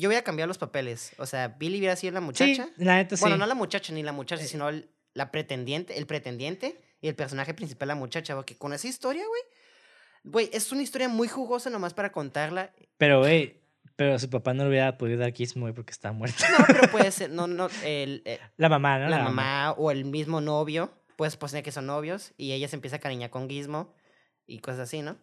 [0.00, 1.12] Yo hubiera cambiado los papeles.
[1.18, 2.68] O sea, Billy hubiera sido la Sí, muchacha.
[2.76, 3.20] la neta sí.
[3.20, 4.48] Bueno, no la muchacha ni la muchacha, Eh.
[4.48, 8.34] sino el- la pretendiente, el pretendiente y el personaje principal, la muchacha.
[8.34, 9.42] Porque con esa historia, güey,
[10.24, 12.72] güey, es una historia muy jugosa nomás para contarla.
[12.98, 13.60] Pero, güey,
[13.96, 16.44] pero su papá no le hubiera podido dar Gizmo, güey, porque estaba muerto.
[16.58, 19.08] No, pero puede ser, no, no, el, eh, La mamá, ¿no?
[19.08, 22.96] la mamá o el mismo novio, puedes poner que son novios y ella se empieza
[22.96, 23.94] a cariñar con Gizmo
[24.46, 25.18] y cosas así, ¿no?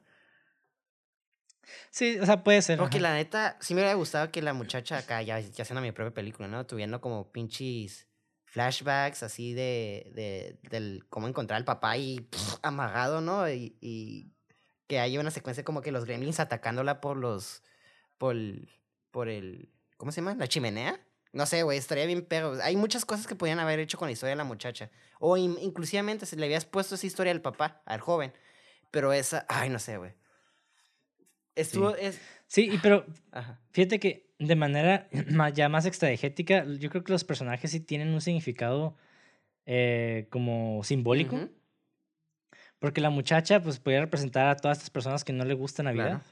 [1.91, 2.80] Sí, o sea, puede ser.
[2.80, 3.10] Porque ajá.
[3.10, 6.14] la neta, sí me hubiera gustado que la muchacha acá, ya, ya haciendo mi propia
[6.14, 6.66] película, ¿no?
[6.66, 8.09] Tuviendo como pinches
[8.51, 13.49] flashbacks así de, de del cómo encontrar al papá y pff, amarrado, ¿no?
[13.49, 14.31] Y, y
[14.88, 17.63] que haya una secuencia como que los gremlins atacándola por los,
[18.17, 18.69] por, el-
[19.11, 20.35] por el, ¿cómo se llama?
[20.35, 20.99] ¿La chimenea?
[21.31, 24.13] No sé, güey, estaría bien pero Hay muchas cosas que podían haber hecho con la
[24.13, 24.89] historia de la muchacha.
[25.19, 28.34] O in- inclusivamente si le habías puesto esa historia al papá, al joven.
[28.89, 30.13] Pero esa, ay, no sé, güey.
[31.55, 32.19] Estuvo, es,
[32.49, 33.59] Sí, pero ajá.
[33.71, 38.09] fíjate que de manera ma- ya más extragética, yo creo que los personajes sí tienen
[38.09, 38.95] un significado
[39.65, 41.35] eh, como simbólico.
[41.35, 41.49] Ujú.
[42.80, 46.21] Porque la muchacha, pues, podría representar a todas estas personas que no le gusta Navidad.
[46.21, 46.23] Claro.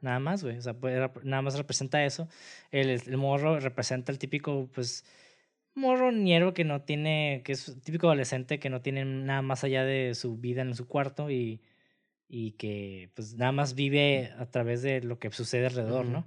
[0.00, 0.56] Nada más, güey.
[0.58, 2.28] O sea, puede nada más representa eso.
[2.70, 5.04] El, el morro representa el típico, pues,
[5.74, 9.84] morro ñero que no tiene, que es típico adolescente que no tiene nada más allá
[9.84, 11.60] de su vida en su cuarto y,
[12.28, 16.12] y que, pues, nada más vive a través de lo que sucede alrededor, Ujú.
[16.12, 16.26] ¿no?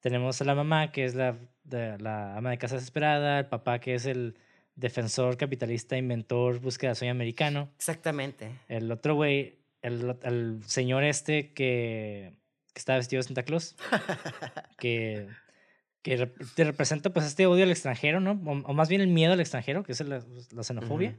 [0.00, 3.78] Tenemos a la mamá, que es la, de- la ama de casa desesperada, el papá,
[3.80, 4.36] que es el
[4.76, 7.68] defensor capitalista, inventor, búsqueda de sueño americano.
[7.76, 8.50] Exactamente.
[8.68, 12.32] El otro güey, el, el señor este que,
[12.72, 13.76] que está vestido de Santa Claus,
[14.78, 15.26] que,
[16.02, 18.32] que te representa pues este odio al extranjero, ¿no?
[18.46, 21.16] O, o más bien el miedo al extranjero, que es la, la xenofobia.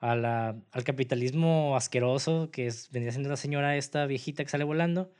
[0.00, 4.64] A la- al capitalismo asqueroso, que es, vendría siendo la señora esta viejita que sale
[4.64, 5.10] volando.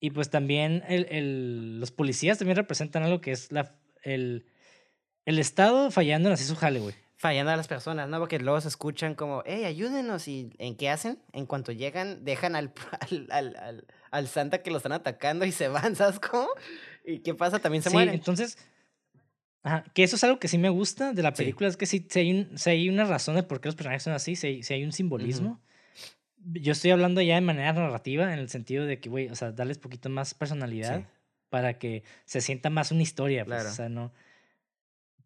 [0.00, 4.46] Y pues también el, el- los policías también representan algo que es la, el,
[5.26, 6.94] el Estado fallando en hacer su jale, güey.
[7.16, 8.18] Fallando a las personas, ¿no?
[8.18, 10.26] Porque luego se escuchan como, hey, ayúdenos.
[10.26, 11.18] ¿Y en qué hacen?
[11.34, 12.72] En cuanto llegan, dejan al,
[13.10, 16.48] al, al, al, al Santa que lo están atacando y se van, ¿sabes cómo?
[17.04, 17.58] ¿Y qué pasa?
[17.58, 18.14] También se sí, mueren.
[18.14, 18.56] entonces,
[19.62, 21.36] ajá, que eso es algo que sí me gusta de la Sí.
[21.42, 23.74] película, es que sí, sí hay, un- sí hay una razón de por qué los
[23.76, 25.60] personajes son así, sí, hay- sí hay un simbolismo.
[26.42, 29.52] Yo estoy hablando ya de manera narrativa, en el sentido de que, güey, o sea,
[29.52, 31.06] darles poquito más personalidad Sí.
[31.50, 33.70] para que se sienta más una historia, pues, Claro.
[33.70, 34.12] o sea, no...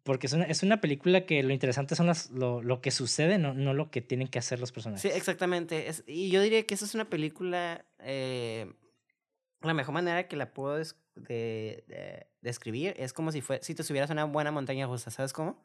[0.03, 3.39] Porque es una, es una película que lo interesante son las, lo, lo que sucede,
[3.39, 5.01] no, no lo que tienen que hacer los personajes.
[5.01, 5.87] Sí, exactamente.
[5.87, 7.85] Es, y yo diría que esa es una película.
[7.99, 8.71] eh,
[9.61, 10.77] la mejor manera que la puedo
[11.15, 15.09] de, de- describir es como si fue, si te subieras a una buena montaña rusa,
[15.11, 15.61] ¿sabes cómo?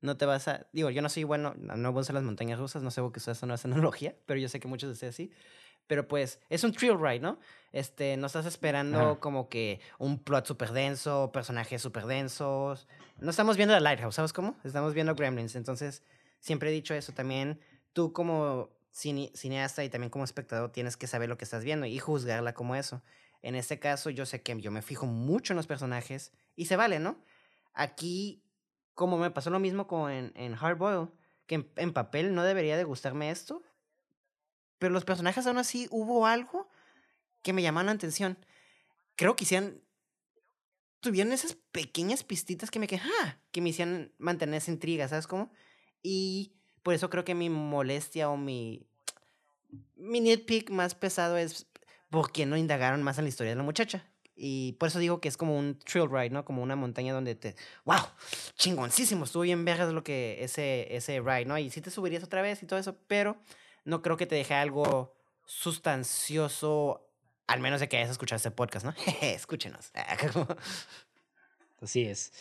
[0.00, 0.66] No te vas a.
[0.72, 3.12] Digo, yo no soy bueno, no, voy a usar las montañas rusas, no sé por
[3.12, 5.30] qué ustedes no es analogía, pero yo sé que muchos de ustedes sí.
[5.88, 7.38] Pero pues, es un thrill ride, ¿no?
[7.72, 9.20] Este, no estás esperando Ajá.
[9.20, 12.86] como que un plot súper denso, personajes súper densos.
[13.18, 14.56] No estamos viendo la Lighthouse, ¿sabes cómo?
[14.64, 15.56] Estamos viendo Gremlins.
[15.56, 16.02] Entonces,
[16.40, 17.12] siempre he dicho eso.
[17.14, 17.58] También
[17.94, 21.86] tú como cine- cineasta y también como espectador tienes que saber lo que estás viendo
[21.86, 23.02] y juzgarla como eso.
[23.42, 26.76] En este caso, yo sé que yo me fijo mucho en los personajes y se
[26.76, 27.22] vale, ¿no?
[27.72, 28.42] Aquí,
[28.94, 30.56] como me pasó lo mismo con en, en
[31.46, 33.62] que en, en papel no debería de gustarme esto,
[34.78, 36.68] pero los personajes aún así hubo algo
[37.42, 38.38] que me llamaron la atención.
[39.16, 39.82] Creo que hicieron,
[41.00, 45.26] tuvieron esas pequeñas pistitas que me, que, ah, que me hicieron mantener esa intriga, ¿sabes
[45.26, 45.52] cómo?
[46.02, 46.52] Y
[46.82, 48.86] por eso creo que mi molestia o mi,
[49.96, 51.67] mi nitpick más pesado es
[52.10, 54.04] porque no indagaron más en la historia de la muchacha.
[54.40, 56.44] Y por eso digo que es como un trail ride, ¿no?
[56.44, 57.56] Como una montaña donde te...
[57.84, 57.98] ¡Wow!
[58.56, 59.24] Chingoncísimo.
[59.24, 61.58] Estuvo bien vergas lo que ese, ese ride, ¿no?
[61.58, 63.36] Y sí te subirías otra vez y todo eso, pero
[63.84, 67.10] no creo que te deje algo sustancioso,
[67.48, 68.94] al menos de que hayas escuchado este podcast, ¿no?
[69.22, 69.90] Escúchenos.
[71.82, 72.32] Así es.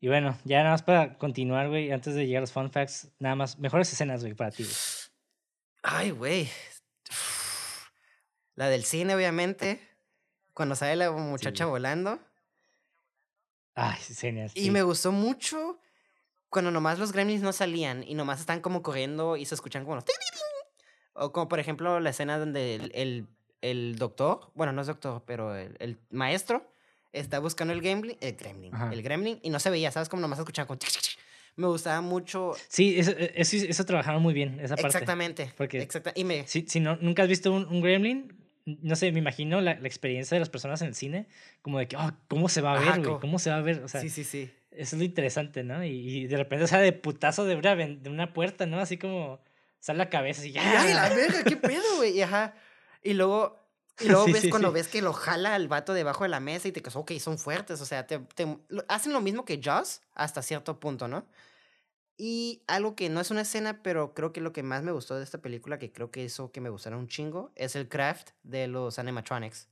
[0.00, 3.08] Y bueno, ya nada más para continuar, güey, antes de llegar a los fun facts,
[3.20, 4.64] nada más, mejores escenas, güey, para ti.
[4.64, 4.74] güey.
[5.82, 6.48] Ay, güey.
[8.54, 9.80] La del cine, obviamente.
[10.54, 12.18] Cuando sale la muchacha volando.
[13.74, 14.52] Ay, escenas.
[14.54, 15.78] Y me gustó mucho
[16.50, 19.94] cuando nomás los gremlins no salían y nomás están como corriendo y se escuchan como
[19.96, 20.04] los...
[21.14, 23.26] O como por ejemplo la escena donde el, el,
[23.62, 26.66] el doctor, bueno, no es doctor, pero el, el maestro
[27.12, 28.90] está buscando el gremlin, el gremlin, Ajá.
[28.92, 30.10] el gremlin y no se veía, ¿sabes?
[30.10, 30.78] Como nomás escuchaban como...
[31.56, 32.52] Me gustaba mucho...
[32.68, 34.88] Sí, eso, eso, eso trabajaron muy bien, esa parte.
[34.88, 35.52] Exactamente.
[35.56, 36.46] porque- exacta- y me...
[36.46, 39.86] Si, si no, nunca has visto un, un gremlin, no sé, me imagino la, la
[39.86, 41.26] experiencia de las personas en el cine,
[41.62, 43.20] como de que, oh, ¿cómo se va a ver, güey?
[43.20, 43.82] ¿Cómo se va a ver?
[43.82, 44.50] O sea, sí, sí, sí.
[44.70, 45.84] eso es lo interesante, ¿no?
[45.84, 48.78] Y, y de repente sale de putazo de una, de una puerta, ¿no?
[48.78, 49.40] Así como
[49.82, 50.82] sale la cabeza y ya.
[50.82, 51.42] ¡Ay, la verga!
[51.42, 52.16] ¿Qué pedo, güey?
[52.16, 52.54] Y ajá.
[53.02, 53.60] Y luego,
[54.00, 54.74] y luego Sí, ves sí, cuando sí.
[54.74, 57.38] ves que lo jala al vato debajo de la mesa y te quedas, ok, son
[57.38, 57.80] fuertes.
[57.80, 58.20] O sea, te,
[58.88, 61.26] hacen lo mismo que Jaws hasta cierto punto, ¿no?
[62.16, 65.16] Y algo que no es una escena, pero creo que lo que más me gustó
[65.16, 68.30] de esta película, que creo que eso que me gustaron un chingo, es el craft
[68.42, 69.68] de los animatronics.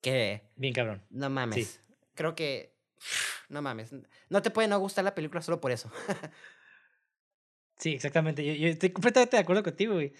[0.00, 1.02] Que, Bien cabrón.
[1.10, 1.80] no mames.
[2.14, 2.74] Creo que,
[3.48, 3.90] no mames.
[4.28, 5.90] No te puede no gustar la película solo por eso.
[7.78, 8.44] Sí, exactamente.
[8.44, 10.12] Yo, yo estoy completamente de acuerdo contigo, güey.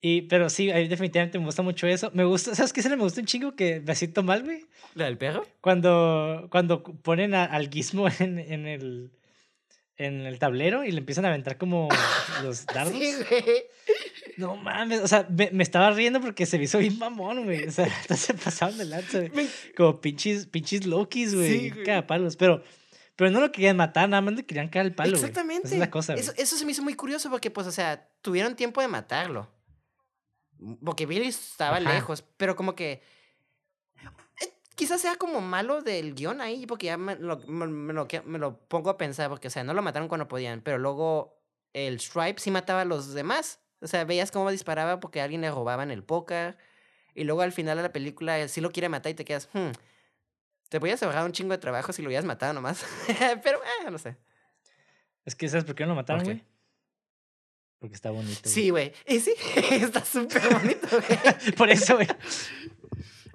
[0.00, 2.10] Y, pero sí, a mí definitivamente me gusta mucho eso.
[2.14, 4.66] Me gusta, ¿sabes qué se me gusta un chingo que me siento mal, güey?
[4.94, 5.46] ¿La del perro?
[5.60, 9.12] Cuando, cuando ponen a- al gizmo en, en el
[9.98, 11.88] en el tablero y le empiezan a aventar como
[12.42, 12.94] los dardos.
[12.94, 13.44] Sí, güey.
[14.36, 17.64] No mames, o sea, me, me estaba riendo porque se me hizo bien mamón, güey.
[17.66, 19.30] O sea, hasta se pasaban de lanza, güey.
[19.34, 21.58] Me- Como pinches, pinches Lokis, güey.
[21.58, 21.84] Sí, güey.
[21.84, 22.36] Cagapalos.
[22.36, 22.62] Pero,
[23.16, 25.20] pero no lo querían matar, nada más le querían caer el palo, güey.
[25.20, 25.66] Exactamente.
[25.66, 26.22] Esa es la cosa, güey.
[26.22, 29.50] eso, eso se me hizo muy curioso porque, pues, o sea, tuvieron tiempo de matarlo.
[30.84, 31.92] Porque Billy estaba Ajá.
[31.94, 33.02] lejos, pero como que.
[34.78, 38.22] Quizás sea como malo del guion ahí, porque ya me lo, me, me lo, que-
[38.22, 41.36] me lo pongo a pensar, porque, o sea, no lo mataron cuando podían, pero luego
[41.72, 43.58] el Stripe sí mataba a los demás.
[43.80, 46.56] O sea, veías cómo disparaba porque a alguien le robaban el póker.
[47.14, 49.48] Y luego al final de la película él sí lo quiere matar y te quedas,
[49.52, 49.70] hmm,
[50.68, 52.84] te voy a ahorrar un chingo de trabajo si lo hubieras matado nomás.
[53.42, 54.16] pero, eh, no sé.
[55.24, 56.44] Es que, ¿sabes por qué no lo mataron, güey?
[57.80, 58.40] Porque está bonito.
[58.42, 58.52] güey.
[58.54, 58.92] Sí, güey.
[59.06, 59.34] Y sí,
[59.70, 61.52] está súper bonito, güey.
[61.56, 62.08] Por eso, güey.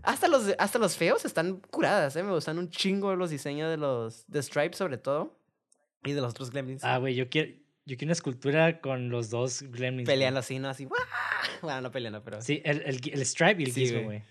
[0.04, 2.24] Hasta los, hasta los feos están curadas, ¿eh?
[2.24, 5.40] Me gustan un chingo los diseños de los de Stripe, sobre todo.
[6.04, 6.84] Y de los otros Gremlins.
[6.84, 7.50] Ah, güey, yo quiero,
[7.86, 10.08] yo quiero una escultura con los dos gremlins.
[10.08, 10.68] peleando así, ¿no?
[10.70, 11.02] Así, ¡guau!
[11.62, 12.42] Bueno, no peleando, pero...
[12.42, 14.22] Sí, el, el, el Stripe y el Sí, Gizmo, güey.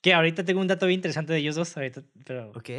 [0.00, 2.70] Que ahorita tengo un dato bien interesante de ellos dos, ahorita, pero Ok.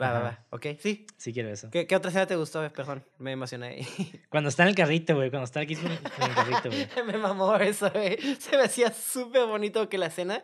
[0.00, 0.22] Va, va, Ajá.
[0.22, 0.46] va.
[0.56, 1.06] Ok, sí.
[1.18, 1.68] sí quiero eso.
[1.70, 2.66] ¿Qué, qué otra escena te gustó?
[2.72, 3.86] Perdón, me emocioné.
[4.30, 6.88] Cuando está en el carrito, güey, cuando está el Gizmo en el carrito, güey.
[7.06, 8.16] me mamó eso, güey.
[8.38, 10.42] Se me hacía súper bonito que la escena...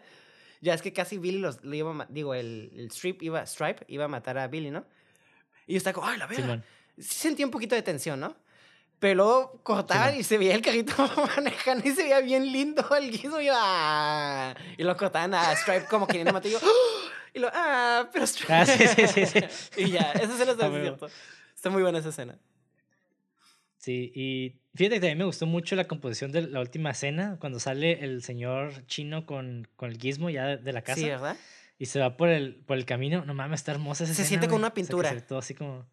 [0.61, 1.63] Ya es que casi Billy los...
[1.63, 4.85] lo iba digo, el, el Stripe, iba, Stripe iba a matar a Billy, ¿no?
[5.67, 6.63] Y yo estaba como, ¡ay, la verga!
[6.99, 8.37] Sí sentí un poquito de tensión, ¿no?
[8.99, 10.21] Pero luego cortaban Simón.
[10.21, 10.95] y se veía el carrito
[11.37, 13.41] manejando y se veía bien lindo el guiso.
[13.41, 14.55] Y, yo, ¡ah!
[14.79, 16.51] y lo cortaban a Stripe como queriendo matar.
[16.51, 17.11] Y yo, ¡ah!
[17.35, 18.09] Y lo, ¡ah!
[18.13, 18.53] Pero Stripe.
[18.53, 19.41] Ah, sí, sí, sí, sí.
[19.83, 20.97] y ya, esa escena está Ah, muy.
[21.55, 22.39] Está muy buena esa escena.
[23.77, 27.59] Sí, y fíjate que también me gustó mucho la composición de la última escena, cuando
[27.61, 31.37] sale el señor chino con, con el Gizmo ya de, la casa Sí, ¿verdad?
[31.79, 33.25] y se va por el, por el camino.
[33.25, 35.21] No mames, está hermosa esa Se escena, siente como una O sea, que pintura.
[35.27, 35.87] todo así como...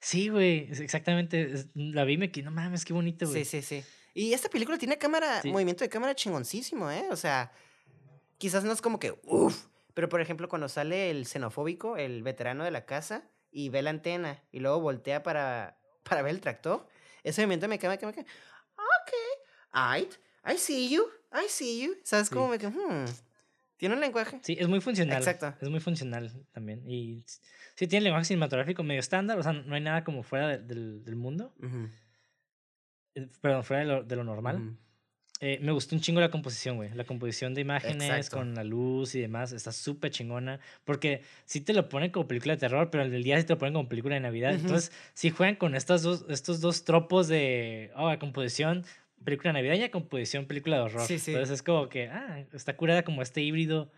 [0.00, 1.64] Sí, güey, exactamente.
[1.74, 3.44] La vi y me quedé, no mames, qué bonito, güey.
[3.44, 3.88] Sí, sí, sí.
[4.14, 5.50] Y esta película tiene cámara, Sí.
[5.50, 7.04] movimiento de cámara chingoncísimo, ¿eh?
[7.10, 7.52] O sea,
[8.38, 12.64] quizás no es como que, uff, pero por ejemplo, cuando sale el xenofóbico, el veterano
[12.64, 13.22] de la casa,
[13.52, 16.86] y ve la antena, y luego voltea para, para ver el tractor,
[17.22, 18.26] ese movimiento me queda, me queda, me queda,
[18.76, 20.08] ok,
[20.44, 21.04] I see you.
[21.32, 21.94] I see you.
[22.04, 22.34] ¿Sabes Sí.
[22.34, 23.04] cómo me que hmm,
[23.76, 24.40] tiene un lenguaje?
[24.42, 25.18] Sí, es muy funcional.
[25.18, 25.54] Exacto.
[25.60, 26.82] Es muy funcional también.
[26.88, 27.24] Y
[27.74, 31.04] sí tiene lenguaje cinematográfico medio estándar, o sea, no hay nada como fuera de- del,
[31.04, 31.54] del mundo,
[33.14, 34.56] eh, perdón, fuera de lo, de lo normal.
[34.56, 34.76] ujú.
[35.44, 36.90] Eh, me gustó un chingo la composición, güey.
[36.94, 38.36] La composición de imágenes Exacto.
[38.36, 40.60] con la luz y demás está súper chingona.
[40.84, 43.54] Porque sí te lo ponen como película de terror, pero el del día sí te
[43.54, 44.54] lo ponen como película de Navidad.
[44.54, 44.60] Ujú.
[44.60, 48.84] Entonces, sí juegan con estas dos, estos dos tropos de oh, la composición,
[49.24, 51.08] película navideña, composición, película de horror.
[51.08, 51.32] Sí, sí.
[51.32, 53.90] Entonces es como que, ah, está curada como este híbrido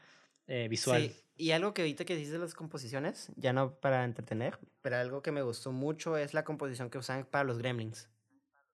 [0.47, 1.11] eh, visual.
[1.11, 4.97] Sí, y algo que ahorita que dices de las composiciones, ya no para entretener, pero
[4.97, 8.09] algo que me gustó mucho es la composición que usan para los gremlins.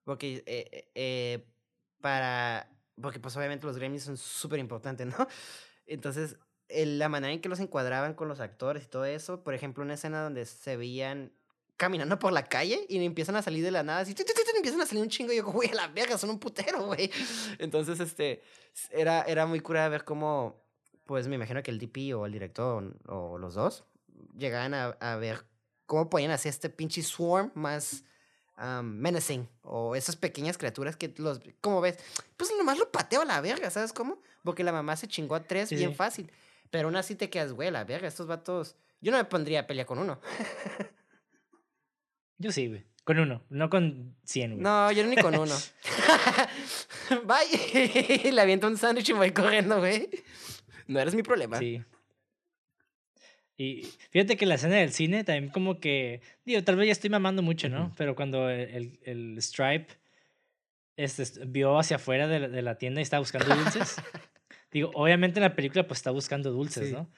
[0.05, 1.45] Porque, eh,
[2.01, 2.71] para,
[3.01, 5.27] porque pues obviamente los gremlins son súper importantes, ¿no?
[5.87, 6.37] Entonces,
[6.69, 9.83] el- la manera en que los encuadraban con los actores y todo eso, por ejemplo,
[9.83, 11.33] una escena donde se veían
[11.77, 14.41] caminando por la calle y empiezan a salir de la nada, así, tu, tu, tu,
[14.57, 17.11] empiezan a salir un chingo y yo, güey, a la verga, son un putero, güey.
[17.59, 18.43] Entonces, este,
[18.91, 20.63] era, era muy curada ver cómo,
[21.07, 23.85] pues me imagino que el DP o el director o, o los dos
[24.37, 25.47] llegaban a, a ver
[25.87, 28.05] cómo podían hacer este pinche swarm más
[28.61, 31.99] um, menacing o esas pequeñas criaturas que los, ¿cómo ves?
[32.37, 34.21] Pues nomás lo pateo a la verga, ¿sabes cómo?
[34.45, 36.31] Porque la mamá se chingó a tres Sí, bien fácil,
[36.71, 39.67] pero aún así te quedas, güey, la verga, estos vatos, yo no me pondría a
[39.67, 40.21] pelear con uno.
[42.39, 42.87] Yo sí, güey.
[43.05, 44.63] Con uno, no con 100, güey.
[44.63, 45.55] No, yo ni con uno.
[47.25, 48.31] Bye.
[48.33, 50.09] Le aviento un sándwich y voy corriendo, güey.
[50.87, 51.59] No eres mi problema.
[51.59, 51.83] Sí.
[53.63, 57.11] Y fíjate que la escena del cine también como que, digo, tal vez ya estoy
[57.11, 57.93] mamando mucho, ¿no?
[57.99, 59.89] Pero cuando el, el, el Stripe
[60.97, 63.97] este, est- vio hacia afuera de la, de la tienda y estaba buscando dulces,
[64.73, 66.93] digo, obviamente en la película pues está buscando dulces, Sí.
[66.95, 67.11] ¿no?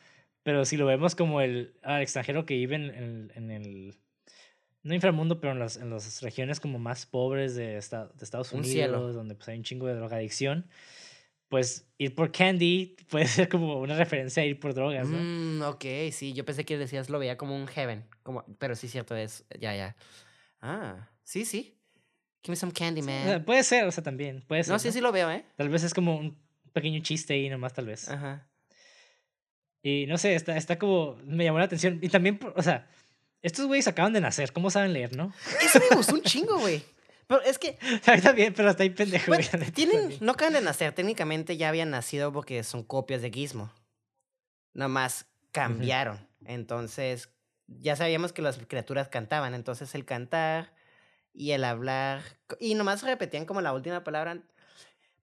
[0.42, 3.94] Pero si lo vemos como el al extranjero que vive en, en- en el,
[4.82, 8.52] no inframundo, pero en las, en las regiones como más pobres de, esta- de Estados
[8.52, 10.66] Un Unidos, donde pues hay un chingo de drogadicción,
[11.52, 15.18] pues ir por candy puede ser como una referencia a ir por drogas, ¿no?
[15.20, 18.88] Mm, ok, sí, yo pensé que decías lo veía como un heaven, como, pero sí
[18.88, 19.94] cierto es, ya, ya.
[20.62, 21.76] Ah, sí, sí.
[22.42, 23.44] Give me some candy, man.
[23.44, 24.72] puede ser, o sea, también, puede ser.
[24.72, 24.92] no, sí, ¿no?
[24.94, 25.44] sí lo veo, ¿eh?
[25.56, 26.38] Tal vez es como un
[26.72, 28.08] pequeño chiste ahí nomás, tal vez.
[28.08, 28.48] Ajá.
[29.82, 31.98] Y no sé, está, está como, me llamó la atención.
[32.00, 32.88] Y también, o sea,
[33.42, 35.34] estos güeyes acaban de nacer, ¿cómo saben leer, no?
[35.62, 36.82] Eso me gustó un chingo, güey.
[37.26, 40.92] Pero es que, Está bien, pero está ahí pendejo, bueno, tienen, no acaban de nacer,
[40.92, 43.72] técnicamente ya habían nacido porque son copias de Gizmo.
[44.74, 46.26] Nomás cambiaron.
[46.44, 47.28] Entonces,
[47.66, 49.54] ya sabíamos que las criaturas cantaban.
[49.54, 50.74] Entonces, el cantar
[51.32, 52.22] y el hablar.
[52.58, 54.42] Y nomás repetían como la última palabra.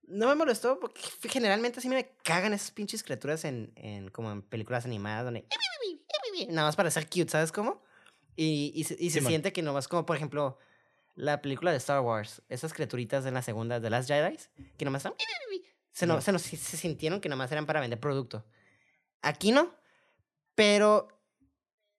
[0.02, 4.42] No me molestó porque generalmente sí me cagan esas pinches criaturas en, en como en
[4.42, 5.46] películas animadas donde.
[6.48, 7.82] Nada más para ser cute, ¿sabes cómo?
[8.34, 10.58] Y, y se, y se siente que nomás como, por ejemplo,
[11.14, 14.38] la película de Star Wars, esas criaturitas en la segunda de las Jedi,
[14.76, 15.14] que nomás están...
[15.92, 18.44] Se, no, se, nos- se sintieron que nomás eran para vender producto.
[19.22, 19.74] Aquí no,
[20.54, 21.08] pero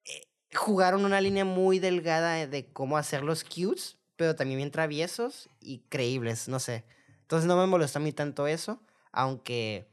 [0.06, 5.80] eh, jugaron una línea muy delgada de cómo hacerlos cutes, pero también bien traviesos y
[5.90, 6.86] creíbles, no sé.
[7.22, 8.82] Entonces no me molestó a mí tanto eso,
[9.12, 9.88] aunque,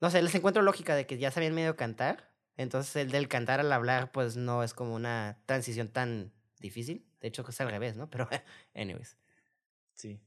[0.00, 3.60] no sé, les encuentro lógica de que ya sabían medio cantar, entonces el del cantar
[3.60, 7.96] al hablar pues no es como una transición tan difícil, de hecho es al revés,
[7.96, 8.08] ¿no?
[8.10, 8.28] Pero,
[8.74, 9.16] anyways.
[9.94, 10.18] Sí.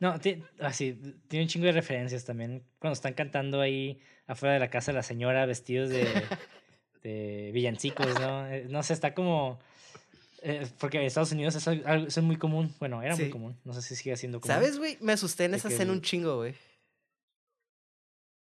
[0.00, 0.18] No,
[0.60, 0.94] así,
[1.28, 2.64] tiene un chingo de referencias también.
[2.80, 6.04] Cuando están cantando ahí afuera de la casa de la señora, vestidos de,
[7.04, 8.46] de villancicos, ¿no?
[8.48, 9.60] Eh, No sé, está como.
[10.42, 12.74] eh, porque en Estados Unidos eso, es algo- eso es muy común.
[12.80, 13.56] Bueno, era muy común.
[13.64, 14.52] No sé si sigue siendo común.
[14.54, 14.98] ¿Sabes, güey?
[15.00, 16.54] Me asusté en De esa que escena un chingo, güey.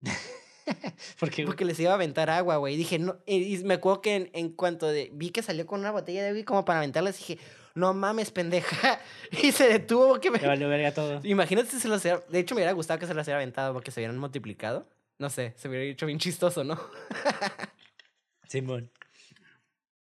[1.18, 2.76] Porque, Porque les iba a aventar agua, güey.
[2.76, 3.16] Dije, no.
[3.26, 6.22] Y, y me acuerdo que en, en cuanto de, vi que salió con una botella
[6.22, 7.38] de agua como para aventarles, dije,
[7.78, 9.00] no mames, pendeja.
[9.42, 10.38] Y se detuvo porque me.
[10.38, 11.20] le valió verga todo.
[11.22, 12.20] Imagínate si se los hubiera.
[12.30, 14.88] De hecho, me hubiera gustado que se los hubiera aventado porque se hubieran multiplicado.
[15.18, 16.78] No sé, se hubiera hecho bien chistoso, ¿no?
[18.48, 18.90] Simón.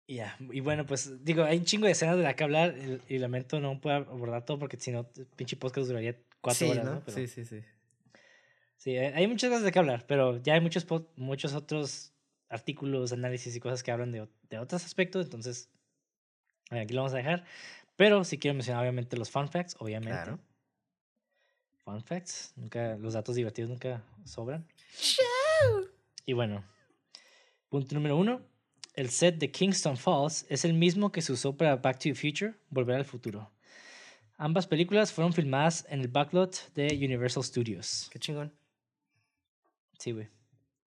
[0.06, 2.76] Y Ya, y bueno, pues digo, hay un chingo de escenas de la que hablar
[3.10, 6.72] y, y lamento no puedo abordar todo porque si no, pinche podcast duraría cuatro sí,
[6.72, 6.92] horas, ¿no?
[6.96, 7.04] ¿no?
[7.06, 7.62] Pero- Sí, sí, sí.
[8.78, 10.86] Sí, hay muchas cosas de qué hablar, pero ya hay muchos,
[11.16, 12.14] muchos otros
[12.48, 15.70] artículos, análisis y cosas que hablan de, de otros aspectos, entonces
[16.70, 17.46] aquí lo vamos a dejar.
[17.96, 20.12] Pero sí quiero mencionar obviamente los fun facts, obviamente.
[20.12, 20.40] Claro.
[21.84, 24.68] Fun facts, nunca, los datos divertidos nunca sobran.
[26.26, 26.64] Y bueno,
[27.70, 28.42] punto número uno,
[28.94, 32.16] el set de Kingston Falls es el mismo que se usó para Back to the
[32.16, 33.52] Future, Volver al Futuro.
[34.38, 38.10] Ambas películas fueron filmadas en el backlot de Universal Studios.
[38.12, 38.54] Qué chingón.
[39.98, 40.28] Sí, güey.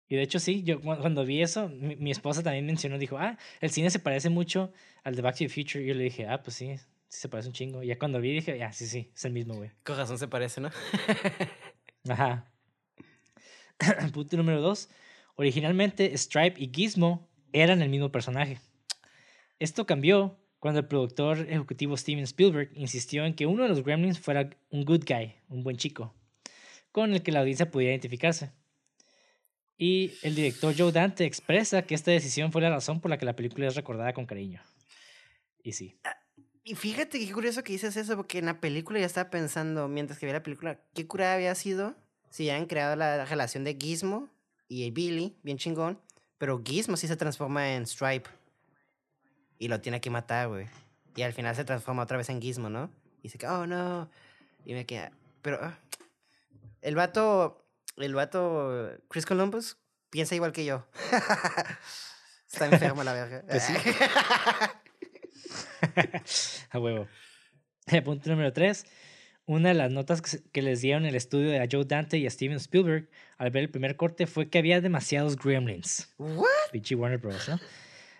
[0.10, 3.18] Y de hecho, sí, yo cu- cuando vi eso, mi, mi esposa también mencionó, dijo,
[3.18, 4.74] ah, el cine se parece mucho
[5.04, 5.84] al de Back to the Future.
[5.84, 6.76] Y yo le dije, ah, pues sí,
[7.08, 7.84] sí se parece un chingo.
[7.84, 9.70] Y ya cuando vi dije, ya, sí, sí, es el mismo, güey.
[9.84, 10.70] Con razón se parece, ¿no?
[12.10, 12.52] Ajá.
[14.14, 14.90] Punto número 2.
[15.36, 18.58] Originalmente Stripe y Gizmo eran el mismo personaje.
[19.60, 24.20] Esto cambió cuando el productor ejecutivo Steven Spielberg insistió en que uno de los gremlins
[24.20, 26.14] fuera un good guy, un buen chico,
[26.92, 28.52] con el que la audiencia pudiera identificarse.
[29.80, 33.26] Y el director Joe Dante expresa que esta decisión fue la razón por la que
[33.26, 34.62] la película es recordada con cariño.
[35.64, 35.98] Y sí.
[36.66, 40.20] Y fíjate qué curioso que dices eso, porque en la película ya estaba pensando, mientras
[40.20, 41.96] que veía la película, qué curada había sido
[42.30, 44.30] si ya han creado la relación de Gizmo
[44.68, 46.00] y Billy, bien chingón,
[46.38, 48.30] pero Gizmo sí se transforma en Stripe.
[49.60, 50.68] Y lo tiene que matar, güey.
[51.16, 52.90] Y al final se transforma otra vez en Gizmo, ¿no?
[53.20, 54.10] Y dice que, oh no.
[54.66, 55.12] Y me queda.
[55.42, 55.60] Pero.
[55.62, 55.80] ah,
[56.82, 57.66] el vato.
[58.00, 58.92] El vato.
[59.10, 59.78] Chris Columbus
[60.10, 60.88] piensa igual que yo.
[62.52, 63.44] Está enfermo la verga.
[63.48, 63.74] Pues sí.
[66.72, 67.08] A huevo.
[68.04, 68.86] Punto número 3.
[69.46, 72.58] Una de las notas que, les dieron el estudio a Joe Dante y a Steven
[72.58, 76.14] Spielberg al ver el primer corte fue que había demasiados gremlins.
[76.20, 76.46] ¿What?
[76.72, 77.50] Pinche Warner Bros.
[77.50, 77.60] ¿no?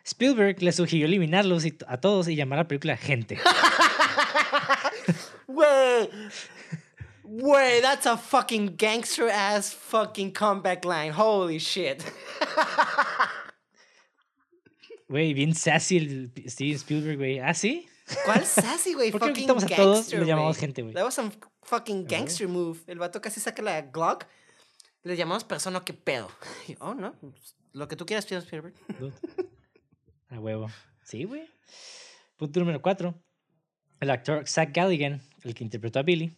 [0.04, 3.38] Spielberg le sugirió eliminarlos y- a todos y llamar a la película Gente.
[5.48, 6.10] Wey.
[7.32, 11.12] Wey, that's a fucking gangster ass fucking comeback line.
[11.12, 12.04] Holy shit.
[15.08, 17.40] Güey, bien sassy el Steven Spielberg, güey.
[17.40, 17.88] ¿Ah, sí?
[18.26, 19.12] ¿Cuál sassy, güey?
[19.12, 20.62] ¿Por qué Fucking quitamos a todos gangster, los llamamos güey.
[20.62, 20.94] gente, güey?
[20.94, 21.32] That was some
[21.64, 22.80] fucking gangster move.
[22.86, 24.26] El vato casi saca la Glock.
[25.04, 26.30] Le llamamos persona, ¿qué pedo?
[26.68, 27.16] Y, Oh, no.
[27.74, 28.74] Lo que tú quieras, Steven Spielberg.
[30.30, 30.68] A huevo.
[31.04, 31.50] Sí, güey.
[32.38, 33.14] Punto número 4.
[34.02, 36.36] El actor Zach Galligan, el que interpretó a Billy,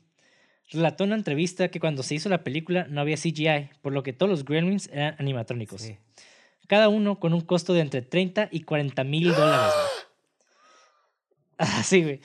[0.72, 4.14] relató una entrevista que cuando se hizo la película no había CGI, por lo que
[4.14, 5.82] todos los gremlins eran animatrónicos.
[5.82, 5.98] Sí.
[6.68, 9.74] Cada uno con un costo de entre 30 y 40 mil dólares.
[11.58, 12.22] Así, güey.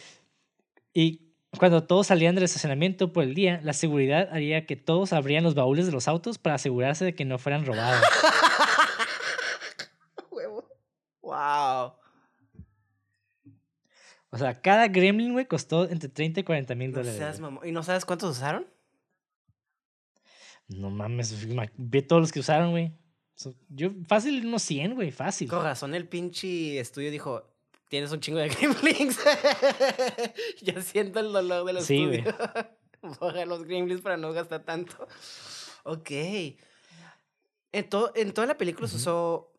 [0.94, 1.22] Y
[1.58, 5.54] cuando todos salían del estacionamiento por el día, la seguridad haría que todos abrían los
[5.54, 8.02] baúles de los autos para asegurarse de que no fueran robados.
[10.30, 10.68] Huevo.
[11.22, 12.05] Wow.
[14.36, 17.18] O sea, cada gremlin, güey, costó entre 30 y 40 mil No dólares.
[17.18, 17.50] seas güey.
[17.52, 17.66] mamón.
[17.68, 18.66] ¿Y no sabes cuántos usaron?
[20.68, 22.92] No mames, ma- ve todos los que usaron, güey.
[23.34, 25.48] So- yo, fácil, unos 100, güey, fácil.
[25.48, 27.44] Con razón el pinche estudio dijo,
[27.88, 29.18] tienes un chingo de gremlins.
[30.62, 32.18] ya siento el dolor del Sí, güey.
[32.18, 32.36] estudio.
[33.20, 35.06] Borra los gremlins para no gastar tanto.
[35.84, 36.10] Ok.
[37.72, 39.02] En, to- en toda la película se Ujú.
[39.02, 39.52] usó...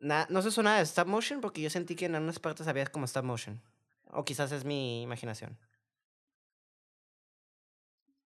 [0.00, 2.66] na- no se usó nada de stop motion porque yo sentí que en algunas partes
[2.66, 3.62] había como stop motion.
[4.12, 5.58] O quizás es mi imaginación.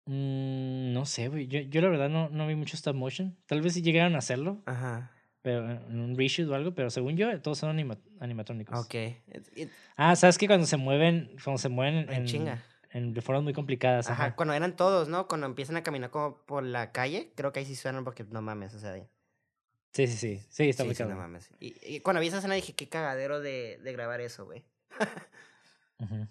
[0.07, 1.47] Mm, no sé, güey.
[1.47, 3.37] Yo, yo la verdad no, no vi mucho stop motion.
[3.47, 5.13] Tal vez sí llegaron a hacerlo, Ajá.
[5.43, 8.79] pero en un reshoot o algo, pero según yo, todos son anima- animatrónicos.
[8.85, 8.95] Ok.
[8.95, 12.63] It- it- Ah, ¿sabes que Cuando se mueven, cuando se mueven En en, chinga.
[12.91, 14.11] en- de formas muy complicadas.
[14.11, 14.37] Ajá, Ajá.
[14.37, 15.29] cuando eran todos, ¿no?
[15.29, 18.43] Cuando empiezan a caminar como por la calle, creo que ahí sí suenan porque no
[18.43, 18.95] mames, o sea...
[19.93, 20.43] Sí, sí, sí.
[20.49, 21.51] Sí, está Sí, muy sí, no mames.
[21.61, 24.65] Y, y cuando vi esa escena dije, qué cagadero de, de grabar eso, güey.
[26.03, 26.27] Ujú.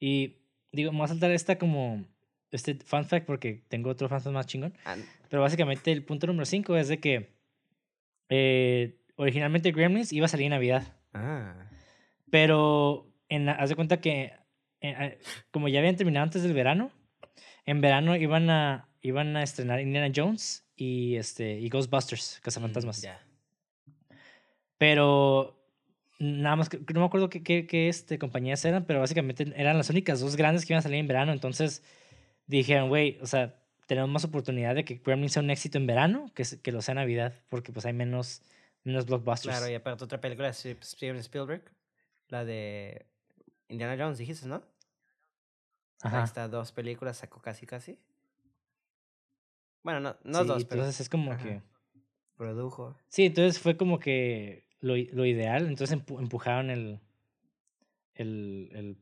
[0.00, 0.36] Y
[0.72, 2.04] digo, me voy a saltar esta como
[2.50, 4.74] este fun fact porque tengo otro fun fact más chingón.
[4.84, 4.96] Ah,
[5.30, 7.36] Pero básicamente el punto número 5 es de que
[8.28, 10.96] eh, originalmente Gremlins iba a salir en Navidad.
[11.12, 11.68] Ah.
[12.30, 14.32] Pero en la- haz de cuenta que
[14.80, 15.18] eh, eh,
[15.50, 16.90] como ya habían terminado antes del verano,
[17.64, 23.02] en verano iban a, iban a estrenar Indiana Jones y, este, y Ghostbusters, Cazafantasmas.
[23.04, 23.92] Mm.
[24.78, 25.65] Pero
[26.18, 29.76] nada más, que- no me acuerdo qué, qué, qué, este, compañías eran, pero básicamente eran
[29.76, 31.32] las únicas dos grandes que iban a salir en verano.
[31.32, 31.82] Entonces
[32.46, 33.54] dijeron, güey, o sea,
[33.86, 36.92] tenemos más oportunidad de que Gremlins sea un éxito en verano que, que lo sea
[36.92, 38.42] en Navidad, porque pues hay menos,
[38.84, 39.56] menos blockbusters.
[39.56, 41.62] Claro, y aparte otra película de Steve- Steven Spielberg,
[42.28, 43.06] la de
[43.68, 44.62] Indiana Jones, dijiste, ¿no?
[46.02, 46.24] Ajá.
[46.24, 47.98] está, dos películas, sacó casi, casi.
[49.82, 51.42] Bueno, no, no Sí, dos, pero entonces es como Ajá.
[51.42, 51.62] que...
[52.36, 52.96] produjo.
[53.08, 55.66] Sí, entonces fue como que lo, lo ideal.
[55.66, 57.00] Entonces empu- empujaron el,
[58.14, 58.96] el, el-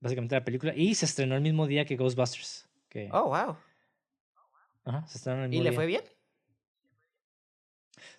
[0.00, 2.68] básicamente la película y se estrenó el mismo día que Ghostbusters.
[2.88, 3.56] Que, Oh, wow.
[4.84, 5.76] ajá, se estrenó el ¿Y mismo le día.
[5.78, 6.02] fue bien?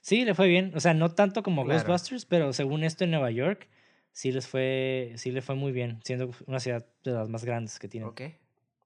[0.01, 0.71] Sí, le fue bien.
[0.75, 1.79] O sea, no tanto como Claro.
[1.79, 3.67] Ghostbusters, pero según esto en Nueva York,
[4.11, 7.79] sí les fue, sí le fue muy bien, siendo una ciudad de las más grandes
[7.79, 8.09] que tienen.
[8.09, 8.21] Ok.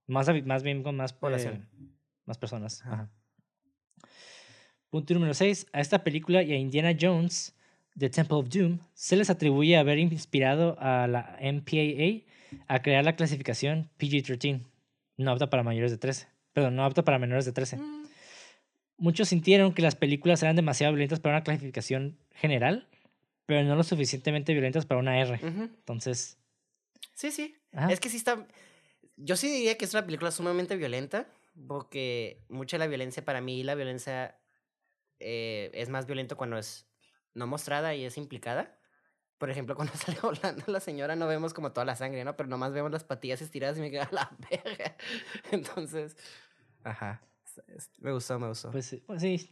[0.08, 1.68] Más, más bien con más Población.
[1.80, 1.88] eh,
[2.26, 2.82] más personas.
[2.86, 3.10] Ajá.
[4.90, 5.68] Punto número 6.
[5.74, 7.55] A esta película y a Indiana Jones,
[7.98, 12.24] The Temple of Doom, se les atribuye haber inspirado a la MPAA
[12.68, 14.66] a crear la clasificación PG-13,
[15.18, 16.28] no apta para mayores de 13.
[16.54, 17.78] Perdón, no apta para menores de 13.
[17.78, 18.06] Mm,
[18.98, 22.88] Muchos sintieron que las películas eran demasiado violentas para una clasificación general,
[23.46, 25.40] pero no lo suficientemente violentas para una R.
[25.44, 26.38] Entonces,
[27.14, 27.56] Sí, sí.
[27.74, 28.46] ajá, Es que sí está.
[29.18, 31.28] Yo sí diría que es una película sumamente violenta.
[31.68, 34.38] Porque mucha de la violencia para mí, la violencia
[35.22, 36.86] eh, es más violento cuando es
[37.36, 38.76] no mostrada y es implicada.
[39.38, 42.36] Por ejemplo, cuando sale volando la señora no vemos como toda la sangre, ¿no?
[42.36, 44.96] Pero nomás vemos las patillas estiradas y me queda la verga.
[45.52, 46.18] Entonces,
[46.84, 47.22] ajá.
[48.00, 48.72] Me gustó, me gustó.
[48.72, 49.50] Pues, sí, pues sí.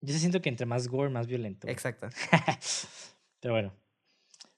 [0.00, 1.68] Yo siento que entre más gore, más violento.
[1.68, 2.08] Exacto.
[3.40, 3.72] Pero bueno.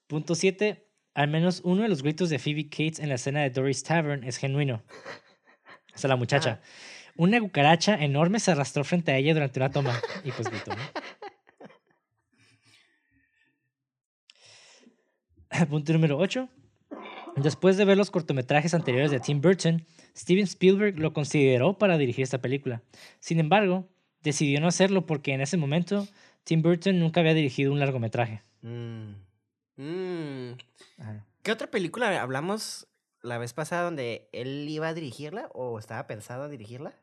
[0.07, 0.87] Punto 7.
[1.13, 4.23] Al menos uno de los gritos de Phoebe Cates en la escena de Doris Tavern
[4.23, 4.83] es genuino.
[5.93, 6.61] O sea, la muchacha.
[7.15, 10.01] Una cucaracha enorme se arrastró frente a ella durante una toma.
[10.23, 10.81] Y pues gritó, ¿no?
[15.69, 16.49] Punto número 8.
[17.37, 22.23] Después de ver los cortometrajes anteriores de Tim Burton, Steven Spielberg lo consideró para dirigir
[22.23, 22.81] esta película.
[23.19, 23.89] Sin embargo,
[24.21, 26.07] decidió no hacerlo porque en ese momento
[26.43, 28.41] Tim Burton nunca había dirigido un largometraje.
[28.61, 29.11] Mm.
[29.75, 30.53] Mm.
[31.43, 32.87] ¿Qué otra película hablamos
[33.21, 36.93] la vez pasada donde él iba a dirigirla o estaba pensado a dirigirla?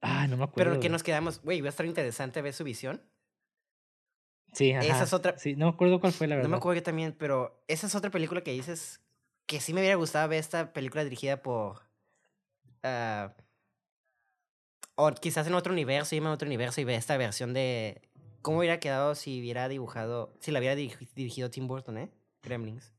[0.00, 0.72] Ah, no me acuerdo.
[0.72, 3.00] Pero que nos quedamos, güey, va a estar interesante ver su visión.
[4.56, 4.86] Sí, ajá.
[4.86, 6.48] esa es otra- Sí, no me acuerdo cuál fue la verdad.
[6.48, 9.02] No me acuerdo yo también, pero esa es otra película que dices
[9.44, 11.82] que sí me hubiera gustado ver esta película dirigida por...
[12.82, 13.34] ah,
[14.94, 18.00] o quizás en otro universo, irme a otro universo y ver esta versión de...
[18.40, 20.32] ¿Cómo hubiera quedado si hubiera dibujado...
[20.40, 22.10] Si la hubiera dirigi- dirigido Tim Burton, eh?
[22.42, 22.92] Gremlins.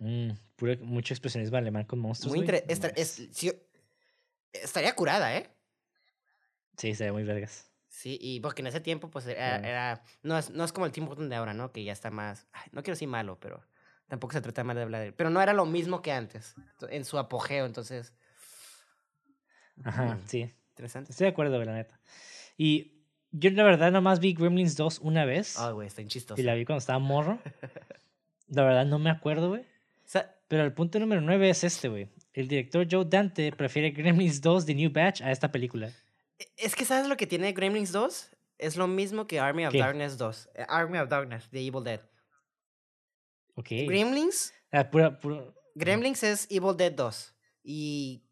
[0.00, 2.36] Mm, puro- mucho expresionismo alemán con monstruos.
[2.36, 3.00] Muy interesante.
[4.52, 5.48] Estaría curada, ¿eh?
[6.76, 7.71] Sí, sería muy vergas.
[7.92, 10.02] Sí, y porque en ese tiempo, pues, era...
[10.22, 11.72] No, es, no es como el Tim Burton de ahora, ¿no?
[11.72, 12.46] Que ya está más...
[12.52, 13.62] ay, no quiero decir malo, pero...
[14.08, 15.14] Tampoco se trata mal de hablar de él.
[15.14, 16.54] Pero no era lo mismo que antes,
[16.88, 18.14] en su apogeo, entonces...
[19.84, 20.22] Ajá, Ujú.
[20.26, 20.50] sí.
[20.70, 21.12] Interesante.
[21.12, 22.00] Estoy de acuerdo, la neta.
[22.56, 25.58] Y yo la verdad nomás vi Gremlins 2 una vez.
[25.58, 26.40] Ay, güey, está en chistoso.
[26.40, 27.38] y la vi cuando estaba morro.
[28.48, 29.62] La verdad no me acuerdo, güey.
[29.62, 29.64] O
[30.04, 32.08] sea, Pero el punto número 9 es este, güey.
[32.34, 35.90] El director Joe Dante prefiere Gremlins 2 The New Batch a esta película.
[36.56, 38.30] Es que ¿sabes lo que tiene Gremlins 2?
[38.58, 39.78] Es lo mismo que Army of ¿Qué?
[39.78, 40.48] Darkness 2.
[40.54, 42.00] eh, Army of Darkness, The Evil Dead.
[43.54, 43.68] Ok.
[43.86, 47.34] Gremlins, Ah, pura- puro- Gremlins es Evil Dead 2.
[47.64, 48.24] Y,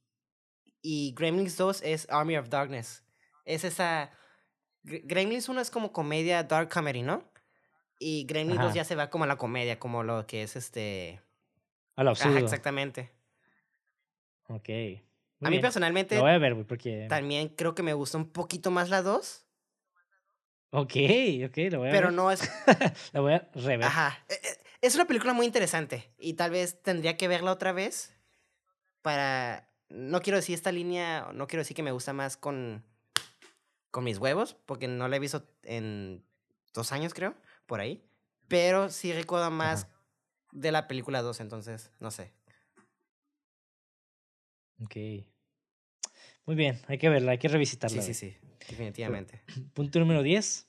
[0.82, 3.05] y Gremlins 2 es Army of Darkness.
[3.45, 4.11] Es esa...
[4.85, 7.31] Gre- Gremlins 1 es como comedia, dark comedy, ¿no?
[7.99, 8.74] Y Gremlins 2 Ajá.
[8.77, 11.20] ya se va como a la comedia, como lo que es este...
[11.97, 12.45] A lo Ajá, absurdo.
[12.45, 13.11] exactamente.
[14.49, 14.69] Ok.
[15.41, 15.62] A mí bien.
[15.62, 17.07] personalmente Lo voy a ver, güey, porque...
[17.09, 19.47] también creo que me gusta un poquito más la 2,
[20.73, 20.93] Ok,
[21.49, 22.12] ok, lo voy a pero ver.
[22.12, 22.49] no es
[23.12, 23.83] La voy a rever.
[23.85, 24.25] Ajá.
[24.29, 28.15] e- e- Es una película muy interesante y tal vez tendría que verla otra vez
[29.03, 29.69] para...
[29.89, 32.85] No quiero decir esta línea, no quiero decir que me gusta más con,
[33.91, 36.25] con mis huevos, porque no la he visto en
[36.73, 37.35] dos años, creo,
[37.67, 38.09] por ahí.
[38.47, 39.93] Pero sí recuerdo más Ajá.
[40.53, 42.33] de la película 2, entonces, no sé.
[44.83, 44.97] Ok.
[46.51, 48.03] Muy bien, hay que verla, hay que revisitarla.
[48.03, 48.37] Sí, sí, sí,
[48.69, 49.41] definitivamente.
[49.73, 50.67] Punto número 10.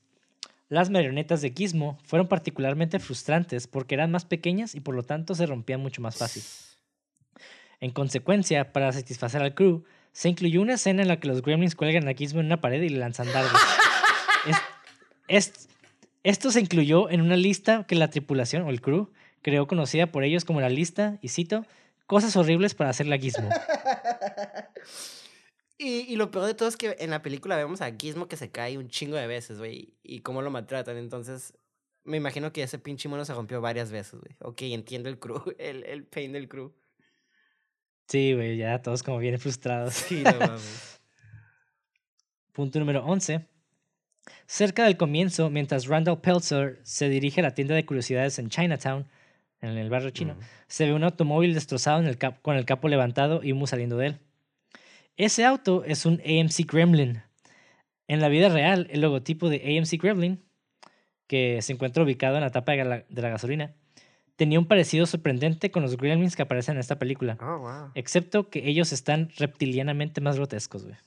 [0.70, 5.34] Las marionetas de Gizmo fueron particularmente frustrantes porque eran más pequeñas y por lo tanto
[5.34, 6.44] se rompían mucho más fácil.
[7.80, 11.74] En consecuencia, para satisfacer al crew, se incluyó una escena en la que los gremlins
[11.74, 13.60] cuelgan a Gizmo en una pared y le lanzan dardos.
[14.48, 15.68] Es- es-
[16.22, 19.10] esto se incluyó en una lista que la tripulación o el crew
[19.41, 21.66] creó conocida por ellos como la lista, y cito,
[22.06, 23.49] cosas horribles para hacer la Gizmo.
[25.84, 28.38] Y, y lo peor de todo es que en la película vemos a Gizmo que
[28.38, 30.95] se cae un chingo de veces, güey, y cómo lo maltratan.
[30.98, 31.53] Entonces,
[32.03, 34.36] me imagino que ese pinche mono se rompió varias veces, güey.
[34.41, 36.72] Ok, entiendo el crew, el, el pain del crew.
[38.08, 39.94] Sí, güey, ya todos como vienen frustrados.
[39.95, 41.02] Sí, no mames.
[42.52, 43.48] Punto número 11.
[44.45, 49.08] Cerca del comienzo, mientras Randall Peltzer se dirige a la tienda de curiosidades en Chinatown,
[49.62, 50.36] en el barrio chino,
[50.68, 53.98] se ve un automóvil destrozado en el cap- con el capo levantado y humo saliendo
[53.98, 54.20] de él.
[55.22, 57.22] Ese auto es un AMC Gremlin.
[58.07, 60.43] En la vida real, el logotipo de AMC Gremlin,
[61.27, 63.76] que se encuentra ubicado en la tapa de la, de la gasolina,
[64.35, 67.91] tenía un parecido sorprendente con los gremlins que aparecen en esta película, Oh, wow.
[67.93, 70.98] excepto que ellos están reptilianamente más grotescos, güey.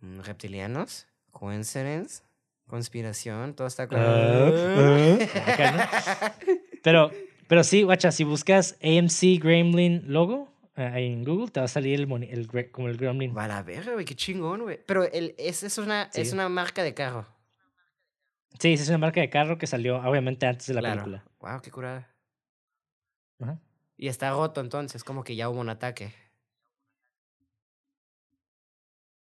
[0.00, 1.06] Mm, ¿Reptilianos?
[1.30, 2.24] ¿Coincidence?
[2.66, 3.54] ¿Conspiración?
[3.54, 3.84] Todo está...
[3.92, 5.70] Ah, ah, acá,
[6.46, 6.52] ¿no?
[6.82, 7.12] Pero,
[7.46, 12.70] pero sí, guacha, si buscas AMC Gremlin logo en Google, te va a salir el,
[12.72, 13.36] como el Gremlin.
[13.36, 14.80] Va a la verga, güey, qué chingón, güey.
[14.86, 16.34] Pero el, es, es, una, es Sí.
[16.34, 17.26] una marca de carro.
[18.58, 21.04] Sí, es una marca de carro que salió obviamente antes de la claro.
[21.04, 21.24] película.
[21.40, 22.08] Wow, qué curada.
[23.40, 23.60] Ajá.
[23.96, 26.12] Y está roto entonces, como que ya hubo un ataque.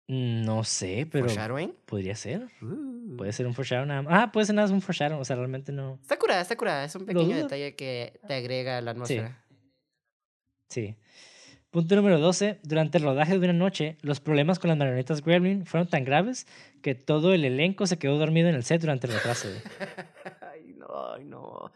[0.08, 1.74] No sé, pero ¿Foreshadowing?
[1.86, 2.48] podría ser.
[2.60, 3.16] Uh.
[3.16, 4.12] Puede ser un foreshadow nada más.
[4.14, 5.98] Ah, puede ser nada un foreshadow, o sea, realmente no.
[6.02, 6.84] Está curada, está curada.
[6.84, 9.42] Es un pequeño detalle que te agrega a la atmósfera.
[10.68, 10.96] Sí.
[11.72, 12.60] Punto número 12.
[12.62, 16.46] Durante el rodaje de una noche, los problemas con las marionetas Gremlin fueron tan graves
[16.82, 19.48] que todo el elenco se quedó dormido en el set durante el retraso.
[20.52, 21.72] Ay, no, ay, no.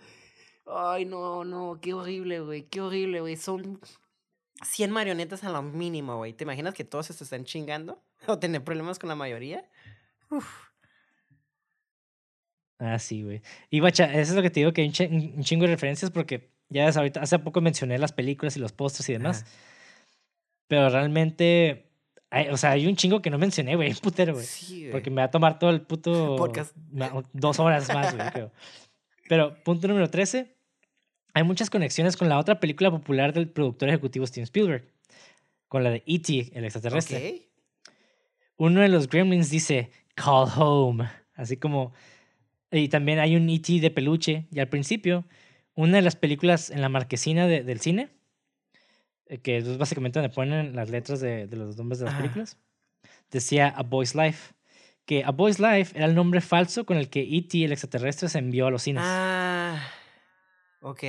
[0.66, 3.36] Ay, no, no, qué horrible, güey, qué horrible, güey.
[3.36, 3.81] Son
[4.62, 6.35] 100 marionetas a lo mínimo, güey.
[6.35, 8.02] ¿Te imaginas que todos se están chingando?
[8.27, 9.64] ¿O tener problemas con la mayoría?
[10.31, 10.47] Uf.
[12.78, 13.40] Ah, sí, güey.
[13.70, 15.06] Y bacha, eso es lo que te digo, que hay un chi-
[15.36, 19.09] un chingo de referencias porque ya ahorita, hace poco mencioné las películas y los pósters
[19.09, 19.43] y demás.
[19.44, 19.51] Ajá.
[20.68, 21.86] Pero realmente,
[22.30, 24.44] hay- o sea, hay un chingo que no mencioné, güey, putero, güey.
[24.44, 24.88] Sí.
[24.90, 26.36] Porque me va a tomar todo el puto...
[26.38, 26.74] Podcast.
[27.32, 28.52] Dos horas más, güey, creo.
[29.28, 30.55] Pero, punto número 13.
[31.34, 34.90] Hay muchas conexiones con la otra película popular del productor ejecutivo Steven Spielberg.
[35.68, 37.28] Con la de E.T., el extraterrestre.
[37.28, 37.93] Ok.
[38.59, 41.09] Uno de los gremlins dice, call home.
[41.34, 41.93] Así como...
[42.70, 43.80] Y también hay un E.T.
[43.80, 44.47] de peluche.
[44.52, 45.24] Y al principio,
[45.74, 48.09] una de las películas en la marquesina de- del cine,
[49.43, 52.23] que es básicamente donde ponen las letras de, de los nombres de las Ajá.
[52.23, 52.59] películas,
[53.31, 54.55] decía A Boy's Life.
[55.05, 58.39] Que A Boy's Life era el nombre falso con el que E.T., el extraterrestre, se
[58.39, 59.03] envió a los cines.
[59.07, 59.81] Ah.
[60.81, 61.03] Ok.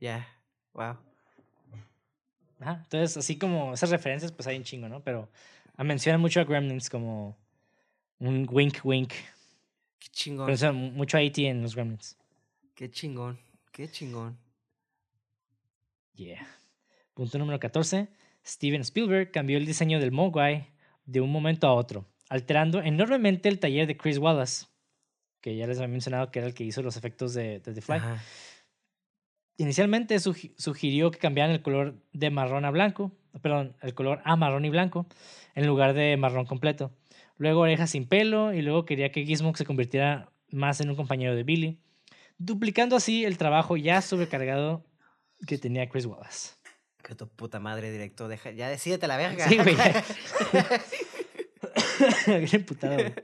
[0.00, 0.28] Ya.
[0.74, 0.98] Wow.
[2.60, 5.02] Ajá, Entonces, así como esas referencias, pues hay un chingo, ¿no?
[5.02, 5.30] Pero
[5.76, 7.36] ah, mencionan mucho a Gremlins como
[8.18, 9.12] un wink wink.
[9.98, 10.46] Qué chingón.
[10.46, 11.46] Mencionan mucho a E.T.
[11.46, 12.16] en los Gremlins.
[12.74, 13.38] Qué chingón.
[13.72, 14.38] Qué chingón.
[16.14, 16.46] Yeah.
[17.14, 18.08] Punto número 14.
[18.44, 20.68] Steven Spielberg cambió el diseño del Mogwai
[21.06, 24.66] de un momento a otro, alterando enormemente el taller de Chris Wallace,
[25.40, 27.80] que ya les había mencionado que era el que hizo los efectos de, de The
[27.80, 27.96] Fly.
[27.96, 28.22] Ajá.
[29.56, 34.34] Inicialmente sugi- sugirió que cambiaran el color de marrón a blanco, perdón, el color a
[34.36, 35.06] marrón y blanco,
[35.54, 36.90] en lugar de marrón completo.
[37.36, 41.34] Luego orejas sin pelo y luego quería que Gizmo se convirtiera más en un compañero
[41.36, 41.78] de Billy,
[42.38, 44.84] duplicando así el trabajo ya sobrecargado
[45.46, 46.54] que tenía Chris Wallace.
[47.04, 48.26] Que tu puta madre, directo.
[48.28, 49.48] Deja, ya decídete la verga.
[49.48, 49.76] Sí, güey.
[52.26, 53.14] Bien emputado, güey.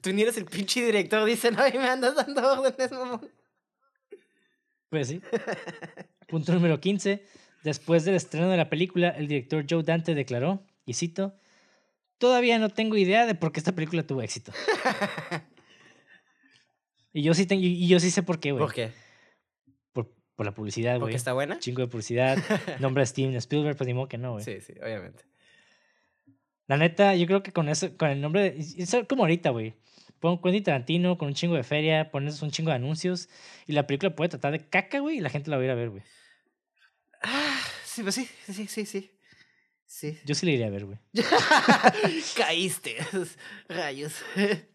[0.00, 3.30] Tú ni eres el pinche director, dice, no, y me andas dando órdenes, mamón.
[4.90, 5.20] Pues sí.
[6.26, 7.24] Punto número 15.
[7.62, 11.34] Después del estreno de la película, el director Joe Dante declaró, y cito,
[12.18, 14.52] Todavía no tengo idea de por qué esta película tuvo éxito.
[17.10, 18.62] Y yo sí, tengo, y yo sí sé por qué, güey.
[18.62, 18.92] ¿Por qué?
[20.38, 21.00] Por, la publicidad, güey.
[21.00, 21.58] ¿Porque está buena?
[21.58, 22.38] Chingo de publicidad.
[22.78, 24.44] Nombre de Steven Spielberg, pues ni modo que no, güey.
[24.44, 25.24] Sí, sí, obviamente.
[26.68, 29.74] La neta, yo creo que con eso, con el nombre, de, es como ahorita, güey.
[30.20, 33.28] Pon Quentin Tarantino con un chingo de feria, pones un chingo de anuncios
[33.66, 35.70] y la película puede tratar de caca, güey, y la gente la va a ir
[35.72, 36.02] a ver, güey.
[37.20, 39.10] Ah, sí, pues sí, sí, sí, sí.
[39.90, 40.18] Sí.
[40.26, 40.98] Yo sí la iría a ver, güey.
[42.36, 42.96] Caíste.
[43.68, 44.12] Rayos.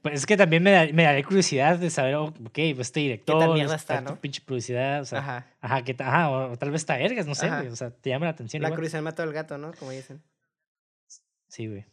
[0.02, 3.02] Pues es que también me, da- me daría curiosidad de saber, oh, ok, pues este
[3.02, 4.19] director, mierda está, no?
[4.19, 5.84] pinche publicidad, o sea, ajá, Ajá.
[5.84, 8.31] que ajá, o, tal vez está vergas, no sé, güey, o sea, te llama la
[8.31, 8.61] atención.
[8.64, 8.77] La igual.
[8.80, 9.72] curiosidad mató al gato, ¿no?
[9.73, 10.22] Como dicen.
[11.48, 11.85] Sí, güey.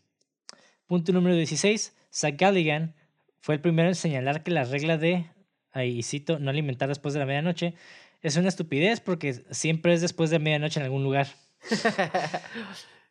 [0.87, 1.95] Punto número 16.
[2.13, 2.95] Zach Galligan
[3.41, 5.31] fue el primero en señalar que la regla de,
[5.73, 7.75] ahí cito, no alimentar después de la medianoche
[8.23, 11.27] es una estupidez porque siempre es después de medianoche en algún lugar.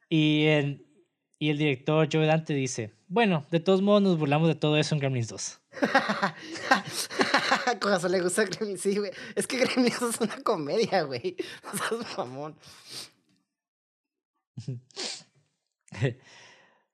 [0.10, 0.86] Y el,
[1.38, 4.95] y el director Joe Dante dice, bueno, de todos modos nos burlamos de todo eso
[4.95, 5.61] en Gremlins 2.
[7.80, 9.11] Corazón le gusta Gremlins, sí, güey.
[9.36, 11.36] Es que Gremlins es una comedia, güey.
[11.73, 12.56] Seas mamón.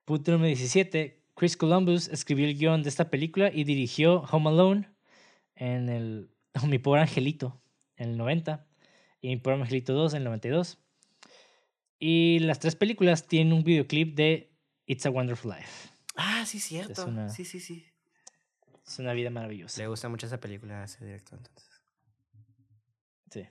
[0.04, 1.22] Punto número 17.
[1.34, 4.88] Chris Columbus escribió el guion de esta película y dirigió Home Alone
[5.54, 6.30] en el
[6.66, 7.60] Mi Pobre Angelito
[7.96, 8.66] en el 90
[9.20, 10.78] y Mi Pobre Angelito 2 en el 92.
[11.98, 14.52] Y las tres películas tienen un videoclip de
[14.86, 15.88] It's a Wonderful Life.
[16.16, 17.06] Ah, sí, cierto.
[17.06, 17.86] una- Sí, sí, sí.
[18.86, 19.80] Es una vida maravillosa.
[19.80, 21.80] Le gusta mucho esa película a ese director, entonces.
[23.30, 23.48] Sí.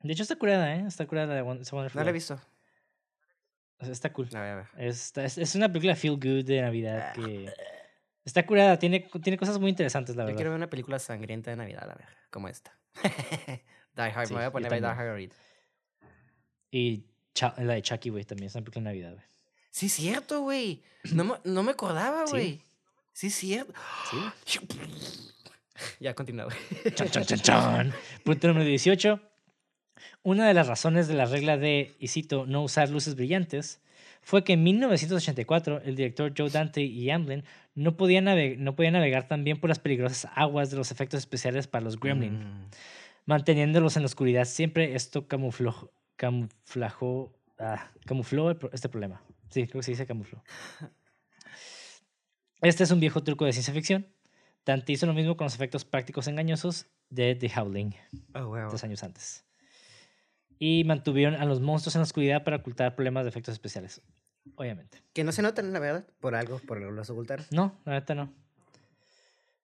[0.00, 0.84] De hecho está curada, ¿eh?
[0.86, 2.12] Está curada de It's a Wonderful No la he Life.
[2.12, 2.34] visto.
[3.78, 4.28] O sea, Está cool.
[4.32, 4.66] La voy a ver.
[4.78, 7.12] Está- es, es una película feel good de Navidad Ah.
[7.14, 7.52] que
[8.24, 8.78] está curada.
[8.78, 10.36] Tiene, tiene cosas muy interesantes, la Yo verdad.
[10.38, 12.76] quiero ver una película sangrienta de Navidad, a ver, como esta.
[13.96, 14.88] Die Hard, Sí, me voy yo a poner a ver Die.
[14.90, 15.36] Hard ahorita.
[16.70, 19.24] Y Cha- la de Chucky, güey, también es una película de Navidad, güey.
[19.70, 20.82] Sí, es cierto, güey.
[21.12, 22.60] No, me- no me acordaba, güey.
[23.12, 23.72] Sí, es cierto.
[24.44, 24.58] Sí.
[25.98, 26.56] Ya, continúa, güey.
[26.94, 27.92] Chan, chan, chan, chan.
[28.24, 29.18] Punto número 18.
[30.22, 33.80] Una de las razones de la regla de, y cito, no usar luces brillantes
[34.20, 37.42] fue que en 1984 el director Joe Dante y Amblin
[37.74, 38.26] no podían,
[38.62, 41.98] no podían navegar tan bien por las peligrosas aguas de los efectos especiales para los
[41.98, 42.70] Gremlin, Mm.
[43.26, 44.44] manteniéndolos en la oscuridad.
[44.44, 49.22] Siempre esto camufló, camuflajó, ah, camufló el este problema.
[49.50, 50.42] Sí, creo que se dice camufló.
[52.62, 54.06] Este es un viejo truco de ciencia ficción.
[54.64, 57.92] Dante hizo lo mismo con los efectos prácticos engañosos de The Howling
[58.34, 58.68] Oh, wow.
[58.68, 59.44] tres años antes.
[60.60, 64.00] Y mantuvieron a los monstruos en la oscuridad para ocultar problemas de efectos especiales.
[64.54, 65.02] Obviamente.
[65.12, 67.44] Que no se notan, la verdad, por algo, por los ocultaron.
[67.50, 68.32] No, la neta no.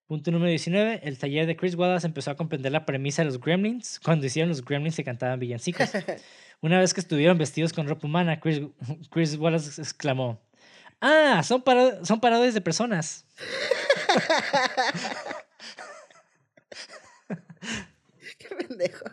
[0.08, 1.00] Punto número 19.
[1.02, 4.48] El taller de Chris Wallace empezó a comprender la premisa de los gremlins cuando hicieron
[4.48, 5.90] los gremlins que cantaban villancicos.
[6.62, 8.62] Una vez que estuvieron vestidos con ropa humana, Chris,
[9.10, 10.40] Chris Wallace exclamó,
[10.98, 11.42] ¡Ah!
[11.44, 13.26] Son, paro son parodias de personas.
[18.38, 19.04] Qué pendejo.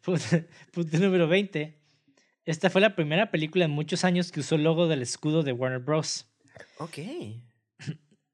[0.00, 0.24] Punto,
[0.72, 1.78] punto número 20.
[2.46, 5.52] Esta fue la primera película en muchos años que usó el logo del escudo de
[5.52, 6.26] Warner Bros.
[6.78, 6.98] Ok.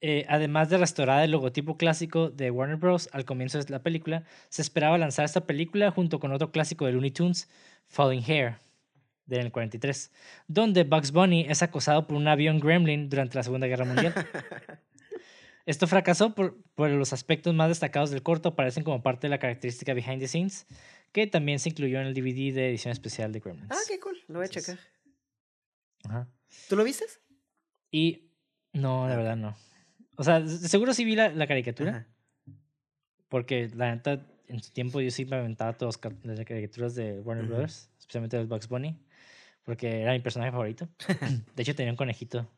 [0.00, 3.08] Eh, además de restaurar el logotipo clásico de Warner Bros.
[3.12, 6.92] al comienzo de la película, se esperaba lanzar esta película junto con otro clásico de
[6.92, 7.48] Looney Tunes,
[7.86, 8.58] Falling Hair,
[9.26, 10.10] del 43,
[10.46, 14.14] donde Bugs Bunny es acosado por un avión gremlin durante la Segunda Guerra Mundial.
[15.66, 19.38] Esto fracasó por, por los aspectos más destacados del corto, aparecen como parte de la
[19.38, 20.66] característica behind the scenes,
[21.12, 23.70] que también se incluyó en el DVD de edición especial de Gremlins.
[23.70, 24.16] ah, qué cool.
[24.28, 24.78] Lo voy a checar.
[26.04, 26.28] Ajá.
[26.68, 27.04] ¿Tú lo viste?
[27.90, 28.30] Y
[28.72, 29.56] no, la verdad no.
[30.18, 32.06] O sea, seguro sí vi la, la caricatura, Ajá.
[33.28, 37.46] porque la neta, en su tiempo yo sí me aventaba todas las caricaturas de Warner.
[37.46, 38.98] Brothers, especialmente de Bugs Bunny,
[39.62, 40.88] porque era mi personaje favorito.
[41.54, 42.50] De hecho, tenía un conejito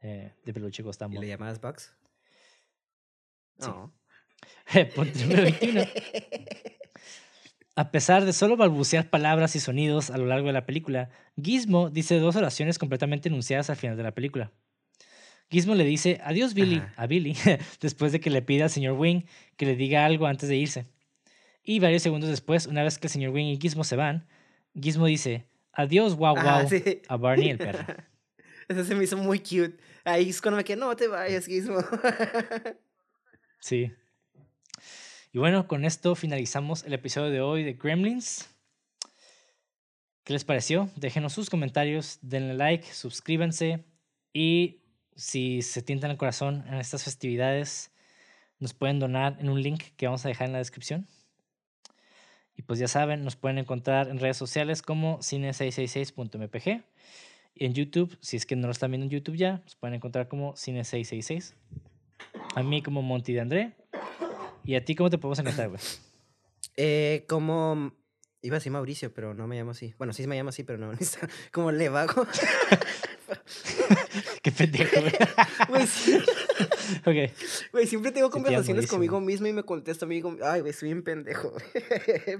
[0.00, 1.92] eh, de peluche que costaba ¿Y le llamabas Bugs?
[3.58, 3.66] Sí.
[3.66, 3.92] No.
[4.94, 5.82] Punto número 21.
[7.74, 11.10] A pesar de solo balbucear palabras y sonidos a lo largo de la película,
[11.42, 14.52] Gizmo dice dos oraciones completamente enunciadas al final de la película.
[15.52, 16.94] Gizmo le dice adiós Billy Ajá.
[16.96, 17.36] a Billy
[17.80, 19.24] después de que le pida al señor Wing
[19.56, 20.86] que le diga algo antes de irse.
[21.62, 24.26] Y varios segundos después, una vez que el señor Wing y Gizmo se van,
[24.74, 27.02] Gizmo dice adiós wow wow Ah, sí.
[27.06, 27.84] a Barney el perro.
[28.68, 29.76] Eso se me hizo muy cute.
[30.04, 31.78] Ahí es cuando me quedé, no te vayas, Gizmo.
[33.60, 33.92] Sí.
[35.32, 38.48] Y bueno, con esto finalizamos el episodio de hoy de Gremlins.
[40.24, 40.90] ¿Qué les pareció?
[40.96, 43.84] Déjenos sus comentarios, denle like, suscríbanse
[44.32, 44.81] y
[45.16, 47.90] si se tientan el corazón en estas festividades,
[48.58, 51.06] nos pueden donar en un link que vamos a dejar en la descripción.
[52.56, 56.84] Y pues ya saben, nos pueden encontrar en redes sociales como cine666.mpg
[57.54, 59.94] y en YouTube, si es que no lo están viendo en YouTube ya, nos pueden
[59.94, 61.54] encontrar como cine666.
[62.54, 63.72] A mí como Monty de André.
[64.64, 65.80] ¿Y a ti cómo te podemos encontrar, güey?
[66.76, 67.92] eh, como.
[68.44, 69.94] Iba a decir Mauricio, pero no me llamo así.
[69.98, 70.92] Bueno, sí me llamo así, pero no.
[71.52, 72.26] Como Levago.
[74.42, 75.12] Qué pendejo, güey.
[75.68, 76.18] Güey, sí.
[77.06, 77.30] ok.
[77.72, 80.20] Güey, siempre tengo conversaciones conmigo mismo y me contesto a mí.
[80.42, 81.52] Ay, güey, soy bien pendejo.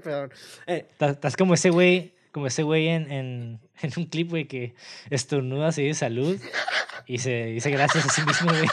[0.02, 0.32] Perdón.
[0.66, 4.48] Eh, Estás estás como ese güey, como ese güey en, en, en un clip, güey,
[4.48, 4.74] que
[5.08, 6.36] estornuda, se dice salud
[7.06, 8.66] y se dice gracias a sí mismo, güey.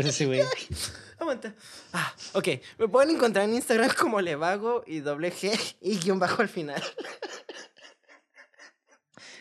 [0.00, 0.40] Ese güey.
[1.18, 1.54] aguanta.
[1.92, 2.48] Ah, ok.
[2.78, 6.82] Me pueden encontrar en Instagram como Levago y doble G y guion bajo al final.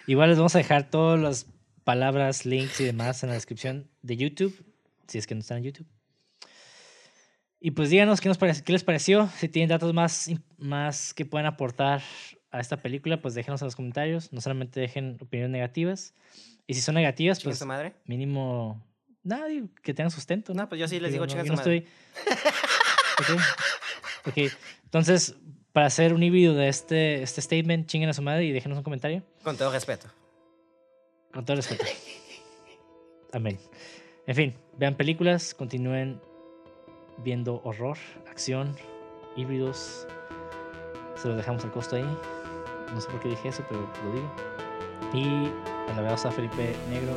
[0.08, 1.46] Igual les vamos a dejar todas las
[1.84, 4.66] palabras, links y demás en la descripción de YouTube,
[5.08, 5.88] si es que no están en YouTube.
[7.60, 9.30] Y pues díganos qué, nos parece, qué les pareció.
[9.38, 12.02] Si tienen datos más, más que puedan aportar
[12.52, 14.34] a esta película, pues déjenos en los comentarios.
[14.34, 16.14] No solamente dejen opiniones negativas.
[16.68, 17.94] Y si son negativas, ¿Chinga pues madre?
[18.04, 18.86] mínimo
[19.24, 20.54] nadie que tengan sustento.
[20.54, 21.78] No, pues yo sí les digo no, su no madre.
[21.78, 23.42] estoy- Ok.
[24.26, 24.38] Ok.
[24.86, 25.36] Entonces,
[25.74, 28.84] para hacer un híbrido de este, este statement, chinguen a su madre y déjenos un
[28.84, 29.22] comentario.
[29.44, 30.08] Con todo respeto.
[31.34, 31.84] Con todo respeto.
[33.34, 33.60] Amén.
[34.28, 36.22] En fin, vean películas, continúen
[37.18, 37.98] viendo horror,
[38.30, 38.78] acción,
[39.36, 40.08] híbridos.
[41.16, 42.18] Se los dejamos al costo ahí.
[42.94, 44.36] No sé por qué dije eso, pero lo digo.
[45.14, 47.14] Y a la a Felipe Negro.